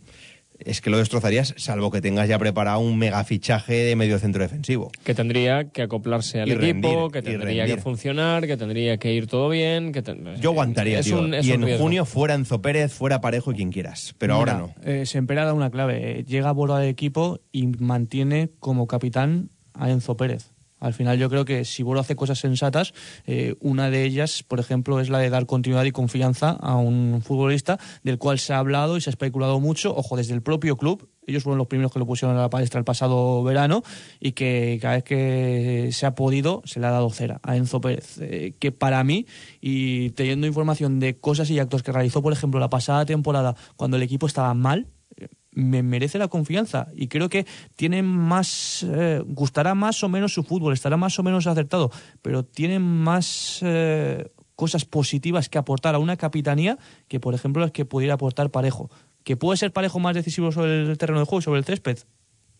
es 0.59 0.79
que 0.81 0.89
lo 0.89 0.97
destrozarías, 0.99 1.53
salvo 1.57 1.89
que 1.89 2.01
tengas 2.01 2.27
ya 2.29 2.37
preparado 2.37 2.79
un 2.79 2.97
mega 2.99 3.23
fichaje 3.23 3.73
de 3.73 3.95
medio 3.95 4.19
centro 4.19 4.43
defensivo. 4.43 4.91
Que 5.03 5.15
tendría 5.15 5.69
que 5.69 5.81
acoplarse 5.81 6.41
al 6.41 6.49
Y 6.49 6.51
equipo, 6.51 6.89
rendir, 7.09 7.11
que 7.13 7.21
tendría 7.23 7.65
que 7.65 7.77
funcionar, 7.77 8.45
que 8.45 8.57
tendría 8.57 8.97
que 8.97 9.11
ir 9.13 9.25
todo 9.25 9.49
bien. 9.49 9.91
Que 9.91 10.01
ten- 10.03 10.35
Yo 10.39 10.51
aguantaría, 10.51 10.99
es 10.99 11.05
tío. 11.07 11.19
un- 11.19 11.33
es 11.33 11.45
y 11.47 11.49
un 11.51 11.55
en 11.61 11.65
riesgo. 11.65 11.83
junio 11.83 12.05
fuera 12.05 12.35
Enzo 12.35 12.61
Pérez, 12.61 12.91
fuera 12.93 13.21
Parejo 13.21 13.51
y 13.51 13.55
quien 13.55 13.71
quieras. 13.71 14.13
Pero 14.19 14.35
ahora 14.35 14.53
no. 14.55 14.75
Eh, 14.83 15.05
Sempere 15.07 15.41
ha 15.41 15.45
dado 15.45 15.55
una 15.55 15.71
clave. 15.71 16.19
Eh, 16.19 16.23
Llega 16.25 16.51
Boro 16.51 16.75
al 16.75 16.85
equipo 16.85 17.39
y 17.51 17.65
mantiene 17.67 18.49
como 18.59 18.85
capitán 18.85 19.49
a 19.73 19.89
Enzo 19.89 20.15
Pérez. 20.17 20.51
Al 20.79 20.93
final 20.93 21.17
yo 21.17 21.29
creo 21.29 21.45
que 21.45 21.65
si 21.65 21.83
Boro 21.83 21.99
hace 21.99 22.15
cosas 22.15 22.39
sensatas, 22.39 22.93
eh, 23.25 23.55
una 23.59 23.89
de 23.89 24.03
ellas, 24.03 24.43
por 24.43 24.59
ejemplo, 24.59 24.99
es 24.99 25.09
la 25.09 25.19
de 25.19 25.29
dar 25.29 25.45
continuidad 25.45 25.85
y 25.85 25.91
confianza 25.91 26.51
a 26.51 26.75
un 26.75 27.21
futbolista 27.23 27.79
del 28.03 28.17
cual 28.17 28.39
se 28.39 28.53
ha 28.53 28.59
hablado 28.59 28.97
y 28.97 29.01
se 29.01 29.09
ha 29.09 29.11
especulado 29.11 29.59
mucho, 29.59 29.95
ojo, 29.95 30.17
desde 30.17 30.33
el 30.33 30.41
propio 30.41 30.77
club. 30.77 31.09
Ellos 31.27 31.43
fueron 31.43 31.59
los 31.59 31.67
primeros 31.67 31.91
que 31.91 31.99
lo 31.99 32.07
pusieron 32.07 32.35
a 32.37 32.41
la 32.41 32.49
palestra 32.49 32.79
el 32.79 32.85
pasado 32.85 33.43
verano 33.43 33.83
y 34.19 34.31
que 34.31 34.79
cada 34.81 34.95
vez 34.95 35.03
que 35.03 35.89
se 35.91 36.05
ha 36.07 36.15
podido 36.15 36.63
se 36.65 36.79
le 36.79 36.87
ha 36.87 36.91
dado 36.91 37.09
cera 37.11 37.39
a 37.43 37.55
Enzo 37.55 37.81
Pérez. 37.81 38.17
Eh, 38.19 38.55
que 38.57 38.71
para 38.71 39.03
mí, 39.03 39.27
y 39.61 40.09
teniendo 40.11 40.47
información 40.47 40.99
de 40.99 41.19
cosas 41.19 41.49
y 41.51 41.59
actos 41.59 41.83
que 41.83 41.91
realizó, 41.91 42.23
por 42.23 42.33
ejemplo, 42.33 42.59
la 42.59 42.69
pasada 42.69 43.05
temporada 43.05 43.55
cuando 43.75 43.97
el 43.97 44.03
equipo 44.03 44.25
estaba 44.25 44.53
mal, 44.55 44.87
me 45.51 45.83
merece 45.83 46.17
la 46.17 46.27
confianza 46.27 46.87
y 46.95 47.07
creo 47.07 47.29
que 47.29 47.45
tiene 47.75 48.03
más 48.03 48.85
eh, 48.87 49.21
gustará 49.25 49.75
más 49.75 50.03
o 50.03 50.09
menos 50.09 50.33
su 50.33 50.43
fútbol 50.43 50.73
estará 50.73 50.97
más 50.97 51.17
o 51.19 51.23
menos 51.23 51.47
acertado 51.47 51.91
pero 52.21 52.43
tiene 52.43 52.79
más 52.79 53.59
eh, 53.61 54.31
cosas 54.55 54.85
positivas 54.85 55.49
que 55.49 55.57
aportar 55.57 55.95
a 55.95 55.99
una 55.99 56.17
capitanía 56.17 56.77
que 57.07 57.19
por 57.19 57.33
ejemplo 57.33 57.61
las 57.61 57.71
que 57.71 57.85
pudiera 57.85 58.13
aportar 58.15 58.51
Parejo 58.51 58.89
que 59.23 59.37
puede 59.37 59.57
ser 59.57 59.73
Parejo 59.73 59.99
más 59.99 60.15
decisivo 60.15 60.51
sobre 60.51 60.83
el 60.83 60.97
terreno 60.97 61.19
de 61.19 61.25
juego 61.25 61.41
sobre 61.41 61.59
el 61.59 61.65
césped. 61.65 61.99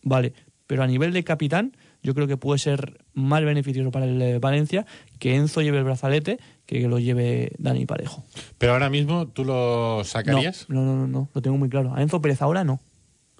Vale 0.01 0.33
pero 0.65 0.83
a 0.83 0.87
nivel 0.87 1.13
de 1.13 1.23
capitán 1.23 1.75
yo 2.01 2.13
creo 2.15 2.27
que 2.27 2.37
puede 2.37 2.59
ser 2.59 3.01
más 3.13 3.43
beneficioso 3.43 3.91
para 3.91 4.05
el 4.05 4.21
eh, 4.21 4.39
Valencia 4.39 4.85
que 5.19 5.35
Enzo 5.35 5.61
lleve 5.61 5.77
el 5.79 5.83
brazalete 5.83 6.39
que 6.65 6.87
lo 6.87 6.99
lleve 6.99 7.51
Dani 7.57 7.85
Parejo 7.85 8.23
Pero 8.57 8.73
ahora 8.73 8.89
mismo 8.89 9.27
tú 9.27 9.43
lo 9.43 10.03
sacarías. 10.05 10.65
no, 10.69 10.83
no, 10.85 10.95
no, 10.95 11.07
no, 11.07 11.29
lo 11.33 11.41
tengo 11.41 11.57
muy 11.57 11.67
claro. 11.69 11.93
A 11.95 12.01
Enzo 12.01 12.21
Pérez 12.21 12.41
ahora 12.41 12.63
no. 12.63 12.79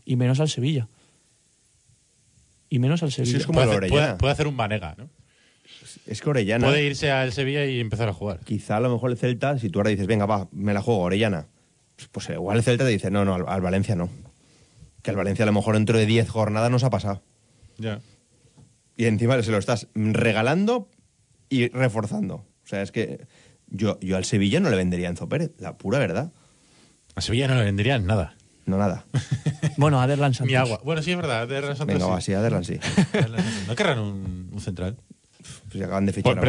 Y 0.06 0.16
menos 0.16 0.40
al 0.40 0.50
Sevilla. 0.50 0.88
Y 2.70 2.80
menos 2.80 3.02
al 3.04 3.12
Sevilla. 3.12 3.46
puede, 3.48 3.70
hacer, 3.70 3.90
puede- 3.90 4.16
puede 4.16 4.34
hacer 4.34 4.48
un 4.48 4.58
Vanega, 4.58 4.96
¿no? 4.98 5.10
Es 6.06 6.22
que 6.22 6.30
Orellana. 6.30 6.68
Puede 6.68 6.84
irse 6.86 7.12
al 7.12 7.32
Sevilla 7.32 7.66
y 7.66 7.80
empezar 7.80 8.10
a 8.10 8.14
jugar. 8.14 8.40
Quizá 8.44 8.78
a 8.78 8.80
lo 8.80 8.92
mejor 8.92 9.12
el 9.12 9.18
Celta, 9.18 9.58
si 9.60 9.70
tú 9.70 9.80
ahora 9.80 9.90
dices, 9.92 10.08
venga, 10.08 10.26
va, 10.26 10.48
me 10.52 10.74
la 10.74 10.82
juego, 10.82 11.02
Orellana. 11.02 11.48
Pues, 11.96 12.10
pues 12.12 12.30
igual 12.30 12.58
el 12.58 12.64
Celta 12.64 12.84
te 12.86 12.90
dice, 12.92 13.10
no, 13.12 13.26
no, 13.26 13.36
al, 13.36 13.46
al 13.48 13.62
Valencia 13.62 13.96
no. 13.96 14.10
Que 15.02 15.12
al 15.12 15.16
Valencia 15.18 15.44
a 15.44 15.46
lo 15.46 15.54
mejor 15.54 15.76
dentro 15.76 15.98
de 15.98 16.06
10 16.06 16.30
jornadas 16.30 16.70
nos 16.72 16.84
ha 16.84 16.90
pasado. 16.90 17.22
Ya. 17.78 18.02
Y 19.00 19.06
encima 19.06 19.42
se 19.42 19.50
lo 19.50 19.58
estás 19.58 19.88
regalando 19.96 20.90
y 21.48 21.70
reforzando. 21.70 22.36
O 22.36 22.68
sea, 22.68 22.82
es 22.82 22.92
que 22.92 23.28
yo, 23.68 23.98
yo 24.02 24.18
al 24.18 24.26
Sevilla 24.26 24.60
no 24.60 24.70
le 24.70 24.76
vendería 24.76 25.08
a 25.08 25.12
Enzo 25.12 25.30
Pérez, 25.30 25.54
la 25.58 25.78
pura 25.78 26.00
verdad. 26.00 26.34
A 27.16 27.22
Sevilla 27.22 27.48
no 27.48 27.56
le 27.56 27.64
vendrían 27.64 28.06
nada. 28.06 28.36
No, 28.66 28.78
nada. 28.78 29.06
Bueno, 29.78 30.02
a 30.02 30.08
Derlan 30.08 30.34
Santos. 30.34 30.52
Ni 30.52 30.56
agua. 30.56 30.82
Bueno, 30.84 31.02
sí, 31.02 31.12
es 31.12 31.18
verdad. 31.18 31.48
De 31.48 31.62
Santos 31.62 31.88
Venga, 31.88 32.08
va, 32.08 32.20
sí, 32.20 32.34
a 32.34 32.42
Derlan 32.42 32.66
sí. 32.66 32.78
¿No 33.68 33.76
querrán 33.76 34.00
un, 34.00 34.50
un 34.52 34.60
central? 34.60 34.98
Pues 35.72 35.84
acaban 35.84 36.06
de 36.06 36.14
fichar 36.14 36.24
Por- 36.24 36.34
uno. 36.34 36.42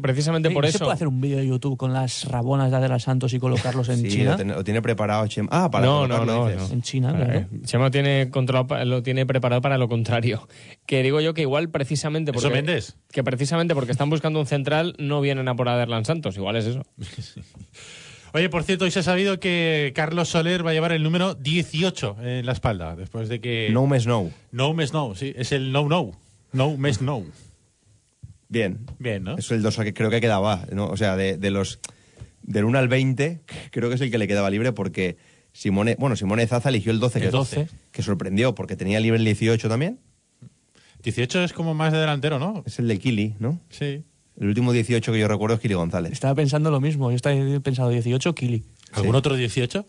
precisamente, 0.00 0.50
por 0.50 0.62
¿no 0.64 0.68
eso. 0.68 0.78
¿Se 0.78 0.84
puede 0.84 0.94
hacer 0.94 1.08
un 1.08 1.20
vídeo 1.20 1.38
de 1.38 1.46
YouTube 1.46 1.76
con 1.76 1.92
las 1.92 2.24
rabonas 2.24 2.70
de 2.70 2.76
Adela 2.76 2.98
Santos 2.98 3.32
y 3.34 3.38
colocarlos 3.40 3.88
en 3.88 3.98
Sí, 4.02 4.08
China? 4.08 4.30
Lo, 4.32 4.36
tiene, 4.36 4.54
lo 4.54 4.64
tiene 4.64 4.82
preparado 4.82 5.26
Chema. 5.26 5.48
Ah, 5.50 5.70
para 5.70 5.84
no, 5.86 6.06
no, 6.06 6.24
no, 6.24 6.48
no. 6.48 6.66
En 6.70 6.82
China. 6.82 7.46
Chema 7.64 7.84
lo 7.86 7.90
tiene, 7.90 8.30
controlado 8.30 8.66
pa- 8.68 8.84
lo 8.84 9.02
tiene 9.02 9.26
preparado 9.26 9.60
para 9.62 9.78
lo 9.78 9.88
contrario. 9.88 10.46
Que 10.86 11.02
digo 11.02 11.20
yo 11.20 11.34
que 11.34 11.42
igual 11.42 11.68
precisamente 11.68 12.30
¿Eso 12.30 12.40
porque, 12.40 12.54
vendes? 12.56 12.96
que 13.12 13.22
precisamente 13.22 13.74
porque 13.74 13.92
están 13.92 14.08
buscando 14.08 14.40
un 14.40 14.46
central 14.46 14.94
no 14.98 15.20
vienen 15.20 15.46
a 15.48 15.54
por 15.54 15.68
Aderlan 15.68 16.04
Santos. 16.06 16.36
Igual 16.36 16.56
es 16.56 16.64
eso. 16.66 16.82
Oye, 18.34 18.48
por 18.50 18.62
cierto, 18.62 18.84
hoy 18.84 18.90
se 18.90 18.98
ha 19.00 19.02
sabido 19.02 19.40
que 19.40 19.92
Carlos 19.94 20.28
Soler 20.28 20.64
va 20.64 20.70
a 20.70 20.74
llevar 20.74 20.92
el 20.92 21.02
número 21.02 21.34
18 21.34 22.16
en 22.22 22.44
la 22.46 22.52
espalda, 22.52 22.94
después 22.94 23.28
de 23.30 23.40
que... 23.40 23.70
No 23.72 23.86
me 23.86 23.98
snow. 23.98 24.30
No 24.52 24.74
me 24.74 24.86
no, 24.86 25.14
sí, 25.14 25.32
es 25.34 25.50
el 25.52 25.72
no 25.72 25.88
no. 25.88 26.10
No 26.52 26.76
me 26.76 26.92
no. 27.00 27.22
Bien. 28.48 28.86
Bien, 28.98 29.22
¿no? 29.24 29.36
Es 29.36 29.50
el 29.50 29.62
dosa 29.62 29.84
que 29.84 29.92
creo 29.94 30.10
que 30.10 30.20
quedaba, 30.20 30.64
¿no? 30.72 30.86
O 30.86 30.96
sea, 30.96 31.16
de, 31.16 31.36
de 31.36 31.50
los 31.50 31.80
del 32.42 32.64
1 32.64 32.78
al 32.78 32.88
20, 32.88 33.42
creo 33.70 33.88
que 33.88 33.96
es 33.96 34.00
el 34.00 34.10
que 34.10 34.18
le 34.18 34.26
quedaba 34.26 34.48
libre 34.50 34.72
porque 34.72 35.16
Simone, 35.52 35.96
bueno, 35.98 36.16
Simone 36.16 36.46
Zaza 36.46 36.68
eligió 36.70 36.92
el 36.92 37.00
12, 37.00 37.18
El 37.18 37.24
que, 37.26 37.30
12. 37.30 37.68
que 37.92 38.02
sorprendió 38.02 38.54
porque 38.54 38.76
tenía 38.76 39.00
libre 39.00 39.18
el 39.18 39.24
18 39.24 39.68
también. 39.68 40.00
18 41.02 41.44
es 41.44 41.52
como 41.52 41.74
más 41.74 41.92
de 41.92 41.98
delantero, 41.98 42.38
¿no? 42.38 42.62
Es 42.66 42.78
el 42.78 42.88
de 42.88 42.98
Kili, 42.98 43.34
¿no? 43.38 43.60
Sí. 43.70 44.04
El 44.40 44.48
último 44.48 44.72
18 44.72 45.12
que 45.12 45.18
yo 45.18 45.28
recuerdo 45.28 45.56
es 45.56 45.60
Kili 45.60 45.74
González. 45.74 46.12
Estaba 46.12 46.34
pensando 46.34 46.70
lo 46.70 46.80
mismo. 46.80 47.10
Yo 47.10 47.16
estaba 47.16 47.36
pensando 47.60 47.90
18 47.90 48.34
Kili. 48.34 48.64
¿Algún 48.92 49.12
Sí. 49.12 49.16
otro 49.18 49.36
18? 49.36 49.84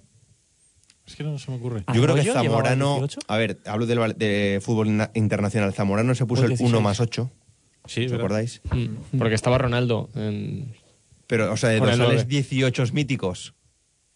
Es 1.08 1.16
que 1.16 1.24
no 1.24 1.40
se 1.40 1.50
me 1.50 1.58
ocurre. 1.58 1.80
Yo 1.94 2.02
creo 2.04 2.16
que 2.16 2.22
¿Arroyo 2.22 2.24
llevaba 2.34 2.44
Zamorano, 2.44 2.94
18? 3.00 3.20
a 3.28 3.38
ver, 3.38 3.60
hablo 3.66 3.86
del 3.88 4.00
val- 4.00 4.16
de 4.18 4.60
fútbol 4.62 4.96
na- 4.98 5.12
internacional, 5.16 5.74
Zamorano 5.74 6.14
se 6.14 6.26
puso 6.28 6.42
O 6.42 6.46
el 6.46 6.50
16. 6.50 6.70
1 6.70 6.82
más 6.82 7.00
8, 7.00 7.32
Sí, 7.90 8.04
es 8.06 8.12
¿os 8.12 8.18
acordáis? 8.20 8.62
Mm. 8.72 9.18
Porque 9.18 9.36
estaba 9.36 9.58
Ronaldo. 9.58 10.10
en- 10.16 10.74
Pero, 11.28 11.52
o 11.52 11.58
sea, 11.58 11.70
de 11.70 11.80
dorsales 11.80 12.00
nueve. 12.08 12.24
18 12.28 12.84
míticos, 12.94 13.54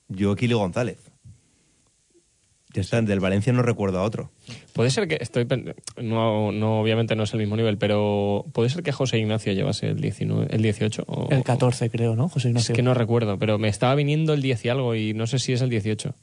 yo 0.07 0.35
Kili 0.35 0.53
González. 0.53 0.99
Ya 2.73 2.81
está, 2.81 2.99
del 3.03 3.19
Valencia 3.19 3.53
no 3.53 3.61
recuerdo 3.61 3.99
a 3.99 4.03
otro. 4.03 4.31
Puede 4.73 4.89
ser 4.89 5.07
que 5.07 5.19
estoy 5.21 5.45
no, 6.01 6.51
no 6.51 6.79
obviamente 6.81 7.15
no 7.15 7.21
es 7.23 7.33
el 7.33 7.39
mismo 7.39 7.55
nivel, 7.55 7.77
pero 7.77 8.45
puede 8.51 8.69
ser 8.71 8.81
que 8.81 8.91
José 8.91 9.19
Ignacio 9.19 9.53
llevase 9.53 9.89
el 9.89 10.01
19, 10.01 10.47
el 10.49 10.61
18 10.63 11.03
o- 11.05 11.29
El 11.29 11.43
14, 11.43 11.91
creo, 11.91 12.15
¿no? 12.15 12.29
José 12.29 12.47
Es 12.47 12.51
Ignacio. 12.51 12.73
que 12.75 12.81
no 12.81 12.95
recuerdo, 12.95 13.37
pero 13.37 13.59
me 13.59 13.67
estaba 13.67 13.93
viniendo 13.93 14.33
el 14.33 14.41
10 14.41 14.65
y 14.65 14.69
algo 14.69 14.95
y 14.95 15.13
no 15.13 15.27
sé 15.27 15.37
si 15.37 15.53
es 15.53 15.61
el 15.61 15.69
18. 15.69 16.15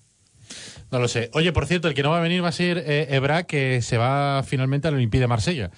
No 0.91 0.99
lo 0.99 1.07
sé. 1.07 1.31
Oye, 1.35 1.53
por 1.53 1.67
cierto, 1.67 1.87
el 1.87 1.95
que 1.95 2.03
no 2.03 2.11
va 2.11 2.19
a 2.19 2.23
venir 2.23 2.43
va 2.43 2.49
a 2.49 2.53
ser 2.53 2.79
eh, 2.85 3.07
Ebra, 3.11 3.45
que 3.45 3.81
se 3.81 3.97
va 3.97 4.43
finalmente 4.45 4.89
al 4.89 4.95
Olympique 4.95 5.21
de 5.21 5.29
Marsella. 5.29 5.71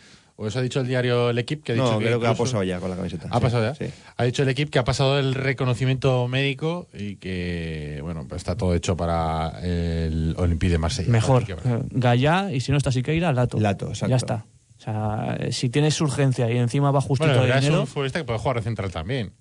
O 0.43 0.49
eso 0.49 0.59
ha 0.59 0.62
dicho 0.62 0.80
el 0.80 0.88
diario 0.88 1.30
El 1.30 1.38
Equipe, 1.38 1.62
que 1.62 1.72
ha 1.72 1.74
dicho 1.76 1.93
No, 1.93 1.99
que 2.01 2.07
creo 2.07 2.18
que 2.20 2.26
ha 2.26 2.34
posado 2.34 2.64
ya 2.64 2.80
con 2.80 2.90
la 2.90 2.97
camiseta. 2.97 3.28
¿Ha 3.30 3.36
Sí, 3.38 3.43
pasado 3.43 3.62
ya? 3.64 3.74
Sí. 3.76 3.93
Ha 4.16 4.24
dicho 4.24 4.43
el 4.43 4.49
equipo 4.49 4.70
que 4.72 4.78
ha 4.80 4.84
pasado 4.84 5.18
el 5.20 5.34
reconocimiento 5.34 6.26
médico 6.26 6.88
y 6.93 7.16
que, 7.16 8.01
bueno, 8.03 8.26
pues 8.28 8.40
está 8.40 8.57
todo 8.57 8.74
hecho 8.74 8.97
para 8.97 9.61
el 9.62 10.34
Olympique 10.36 10.72
de 10.72 10.78
Marsella. 10.78 11.11
Mejor. 11.11 11.45
Gallá 11.90 12.51
y 12.53 12.61
si 12.61 12.72
no 12.72 12.78
está 12.78 12.90
Siqueira, 12.90 13.32
Lato. 13.32 13.61
Lato, 13.61 13.88
exacto. 13.90 14.11
Ya 14.11 14.16
está. 14.16 14.47
O 14.78 14.80
sea, 14.84 15.38
si 15.53 15.68
tienes 15.68 16.01
urgencia 16.01 16.51
y 16.51 16.57
encima 16.59 16.90
va 16.90 17.01
justito 17.01 17.28
Bueno, 17.28 17.43
de 17.43 17.47
Ebra 17.47 17.59
es 17.59 17.64
dinero, 17.64 17.80
un 17.82 17.86
futbolista 17.86 18.18
que 18.18 18.24
puede 18.24 18.38
jugar 18.40 18.57
de 18.57 18.62
central 18.62 18.90
también. 18.90 19.32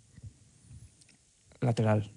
lateral. 1.61 2.11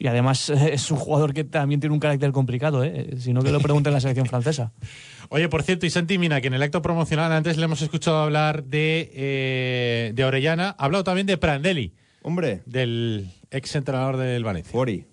Y 0.00 0.06
además 0.06 0.48
eh, 0.48 0.70
es 0.72 0.90
un 0.90 0.96
jugador 0.96 1.34
que 1.34 1.44
también 1.44 1.78
tiene 1.78 1.92
un 1.92 2.00
carácter 2.00 2.32
complicado, 2.32 2.82
¿eh? 2.82 3.10
Si 3.18 3.34
no, 3.34 3.42
que 3.42 3.52
lo 3.52 3.60
pregunte 3.60 3.90
en 3.90 3.94
la 3.94 4.00
selección 4.00 4.24
francesa. 4.24 4.72
Oye, 5.28 5.50
por 5.50 5.62
cierto, 5.62 5.84
y 5.84 5.90
Santi 5.90 6.16
Mina, 6.16 6.40
que 6.40 6.46
en 6.46 6.54
el 6.54 6.62
acto 6.62 6.80
promocional 6.80 7.30
antes 7.30 7.58
le 7.58 7.64
hemos 7.66 7.82
escuchado 7.82 8.16
hablar 8.16 8.64
de, 8.64 9.10
eh, 9.12 10.12
de 10.14 10.24
Orellana, 10.24 10.74
ha 10.78 10.86
hablado 10.86 11.04
también 11.04 11.26
de 11.26 11.36
Prandelli, 11.36 11.92
Hombre, 12.22 12.62
del 12.64 13.30
ex 13.50 13.76
entrenador 13.76 14.16
del 14.16 14.42
Valencia. 14.42 14.72
Fori. 14.72 15.04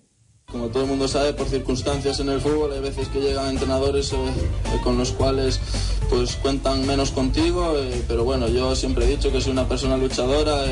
Como 0.50 0.68
todo 0.68 0.84
el 0.84 0.88
mundo 0.88 1.06
sabe, 1.08 1.34
por 1.34 1.46
circunstancias 1.46 2.20
en 2.20 2.30
el 2.30 2.40
fútbol, 2.40 2.72
hay 2.72 2.80
veces 2.80 3.08
que 3.08 3.20
llegan 3.20 3.50
entrenadores 3.50 4.14
eh, 4.14 4.16
eh, 4.16 4.80
con 4.82 4.96
los 4.96 5.12
cuales 5.12 5.60
pues 6.08 6.36
cuentan 6.36 6.86
menos 6.86 7.10
contigo, 7.10 7.74
eh, 7.76 8.02
pero 8.08 8.24
bueno, 8.24 8.48
yo 8.48 8.74
siempre 8.74 9.04
he 9.04 9.08
dicho 9.08 9.30
que 9.30 9.42
soy 9.42 9.52
una 9.52 9.68
persona 9.68 9.98
luchadora. 9.98 10.64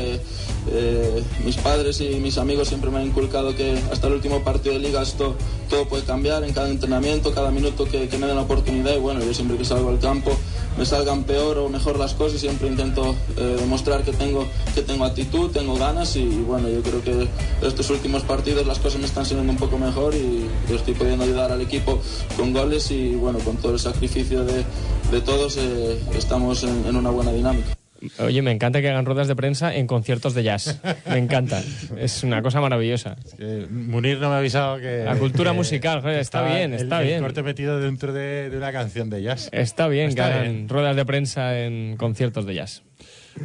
mis 1.45 1.57
padres 1.57 2.01
y 2.01 2.19
mis 2.19 2.39
amigos 2.39 2.69
siempre 2.69 2.89
me 2.89 2.97
han 2.97 3.05
inculcado 3.05 3.55
que 3.55 3.77
hasta 3.91 4.07
el 4.07 4.13
último 4.13 4.43
partido 4.43 4.73
de 4.73 4.79
liga 4.79 5.03
esto 5.03 5.35
todo 5.69 5.87
puede 5.87 6.03
cambiar 6.05 6.43
en 6.43 6.53
cada 6.53 6.69
entrenamiento, 6.69 7.31
cada 7.31 7.51
minuto 7.51 7.85
que, 7.85 8.09
que 8.09 8.17
me 8.17 8.25
den 8.25 8.35
la 8.35 8.41
oportunidad. 8.41 8.95
Y 8.95 8.99
bueno, 8.99 9.19
yo 9.23 9.31
siempre 9.31 9.57
que 9.57 9.65
salgo 9.65 9.89
al 9.89 9.99
campo 9.99 10.35
me 10.77 10.85
salgan 10.85 11.23
peor 11.23 11.57
o 11.57 11.69
mejor 11.69 11.97
las 11.97 12.13
cosas, 12.13 12.39
siempre 12.39 12.67
intento 12.67 13.15
eh, 13.37 13.57
demostrar 13.59 14.03
que 14.03 14.11
tengo, 14.13 14.45
que 14.75 14.81
tengo 14.81 15.05
actitud, 15.05 15.49
tengo 15.51 15.75
ganas 15.77 16.15
y, 16.15 16.25
bueno, 16.25 16.69
yo 16.69 16.81
creo 16.81 17.03
que 17.03 17.27
estos 17.65 17.89
últimos 17.89 18.23
partidos 18.23 18.65
las 18.67 18.79
cosas 18.79 18.99
me 18.99 19.07
están 19.07 19.25
siendo 19.25 19.49
un 19.51 19.57
poco 19.57 19.77
mejor 19.77 20.13
y 20.15 20.47
yo 20.69 20.75
estoy 20.75 20.93
pudiendo 20.93 21.23
ayudar 21.23 21.51
al 21.51 21.61
equipo 21.61 21.99
con 22.37 22.53
goles 22.53 22.91
y 22.91 23.15
bueno, 23.15 23.39
con 23.39 23.57
todo 23.57 23.73
el 23.73 23.79
sacrificio 23.79 24.43
de, 24.45 24.63
de 25.11 25.21
todos 25.21 25.57
eh, 25.57 25.99
estamos 26.15 26.63
en- 26.63 26.85
en 26.85 26.95
una 26.95 27.09
buena 27.09 27.31
dinámica. 27.31 27.75
Oye, 28.19 28.41
me 28.41 28.51
encanta 28.51 28.81
que 28.81 28.89
hagan 28.89 29.05
ruedas 29.05 29.27
de 29.27 29.35
prensa 29.35 29.75
en 29.75 29.87
conciertos 29.87 30.33
de 30.33 30.43
jazz. 30.43 30.79
Me 31.09 31.17
encanta. 31.17 31.61
Es 31.97 32.23
una 32.23 32.41
cosa 32.41 32.61
maravillosa. 32.61 33.15
Eh, 33.39 33.67
Munir 33.69 34.19
no 34.19 34.29
me 34.29 34.35
ha 34.35 34.37
avisado 34.39 34.77
que. 34.77 35.03
La 35.05 35.15
cultura 35.15 35.51
que 35.51 35.57
musical, 35.57 36.01
joder, 36.01 36.19
está 36.19 36.43
bien, 36.43 36.73
el- 36.73 36.81
está 36.81 37.01
el 37.01 37.07
bien. 37.07 37.21
corte 37.21 37.43
metido 37.43 37.79
dentro 37.79 38.13
de, 38.13 38.49
de 38.49 38.57
una 38.57 38.71
canción 38.71 39.09
de 39.09 39.23
jazz. 39.23 39.49
Está 39.51 39.87
bien 39.87 40.09
Está 40.09 40.27
que 40.27 40.33
hagan 40.33 40.51
bien. 40.53 40.69
ruedas 40.69 40.95
de 40.95 41.05
prensa 41.05 41.59
en 41.59 41.97
conciertos 41.97 42.45
de 42.45 42.53
jazz. 42.55 42.83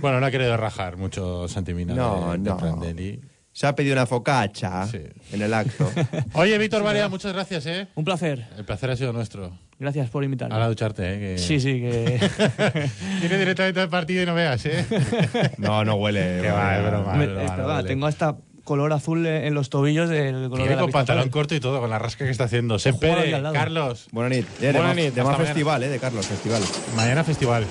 Bueno, 0.01 0.21
no 0.21 0.27
ha 0.27 0.31
querido 0.31 0.57
rajar 0.57 0.97
mucho 0.97 1.49
Santimina. 1.49 1.95
No, 1.95 2.33
de- 2.33 2.39
de 2.39 2.51
no. 2.51 2.57
Prandelli. 2.57 3.21
Se 3.55 3.67
ha 3.67 3.75
pedido 3.75 3.93
una 3.93 4.07
focacha 4.07 4.89
en 5.31 5.43
el 5.43 5.53
acto. 5.53 5.91
Oye, 6.33 6.57
Víctor 6.57 6.83
Varea, 6.83 7.11
muchas 7.11 7.35
gracias, 7.35 7.67
¿eh? 7.67 7.87
Un 7.95 8.05
placer. 8.05 8.47
El 8.57 8.65
placer 8.65 8.91
ha 8.91 8.97
sido 8.97 9.13
nuestro. 9.13 9.59
Gracias 9.83 10.09
por 10.11 10.23
invitarme. 10.23 10.55
Ahora 10.55 10.67
a 10.67 10.69
ducharte, 10.69 11.15
¿eh? 11.15 11.19
Que... 11.19 11.39
Sí, 11.39 11.59
sí, 11.59 11.81
que... 11.81 12.21
Viene 13.21 13.37
directamente 13.37 13.81
al 13.81 13.89
partido 13.89 14.23
y 14.23 14.27
no 14.27 14.33
veas, 14.35 14.65
¿eh? 14.65 14.87
No, 15.59 15.85
no 15.85 15.97
huele. 15.97 16.39
Que 16.41 16.51
va, 16.53 16.79
es 16.79 16.87
broma, 16.87 17.15
Me- 17.15 17.25
es 17.25 17.31
broma, 17.31 17.43
es 17.45 17.51
no 17.51 17.57
verdad, 17.57 17.77
huele. 17.79 17.89
tengo 17.89 18.07
hasta 18.07 18.37
color 18.63 18.93
azul 18.93 19.27
en 19.27 19.53
los 19.55 19.71
tobillos 19.71 20.09
del 20.09 20.35
color 20.49 20.59
Viene 20.59 20.71
de 20.71 20.77
la 20.77 20.83
con 20.83 20.93
pantalón 20.93 21.29
corto 21.31 21.57
y 21.57 21.59
todo, 21.59 21.81
con 21.81 21.91
la 21.91 21.99
rasca 21.99 22.25
que 22.25 22.31
está 22.31 22.45
haciendo. 22.45 22.77
Al 22.77 23.43
lado. 23.43 23.53
Carlos. 23.53 24.07
Buena 24.13 24.29
nit. 24.37 24.47
Eh, 24.63 24.71
demà, 24.73 24.95
nit, 24.95 25.11
demà 25.17 25.33
hasta 25.33 25.45
festival, 25.47 25.83
eh, 25.83 25.89
de 25.89 25.99
Carlos, 25.99 26.27
festival. 26.29 26.63
Mañana 26.95 27.25
festival. 27.25 27.67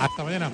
Hasta 0.00 0.24
mañana. 0.24 0.50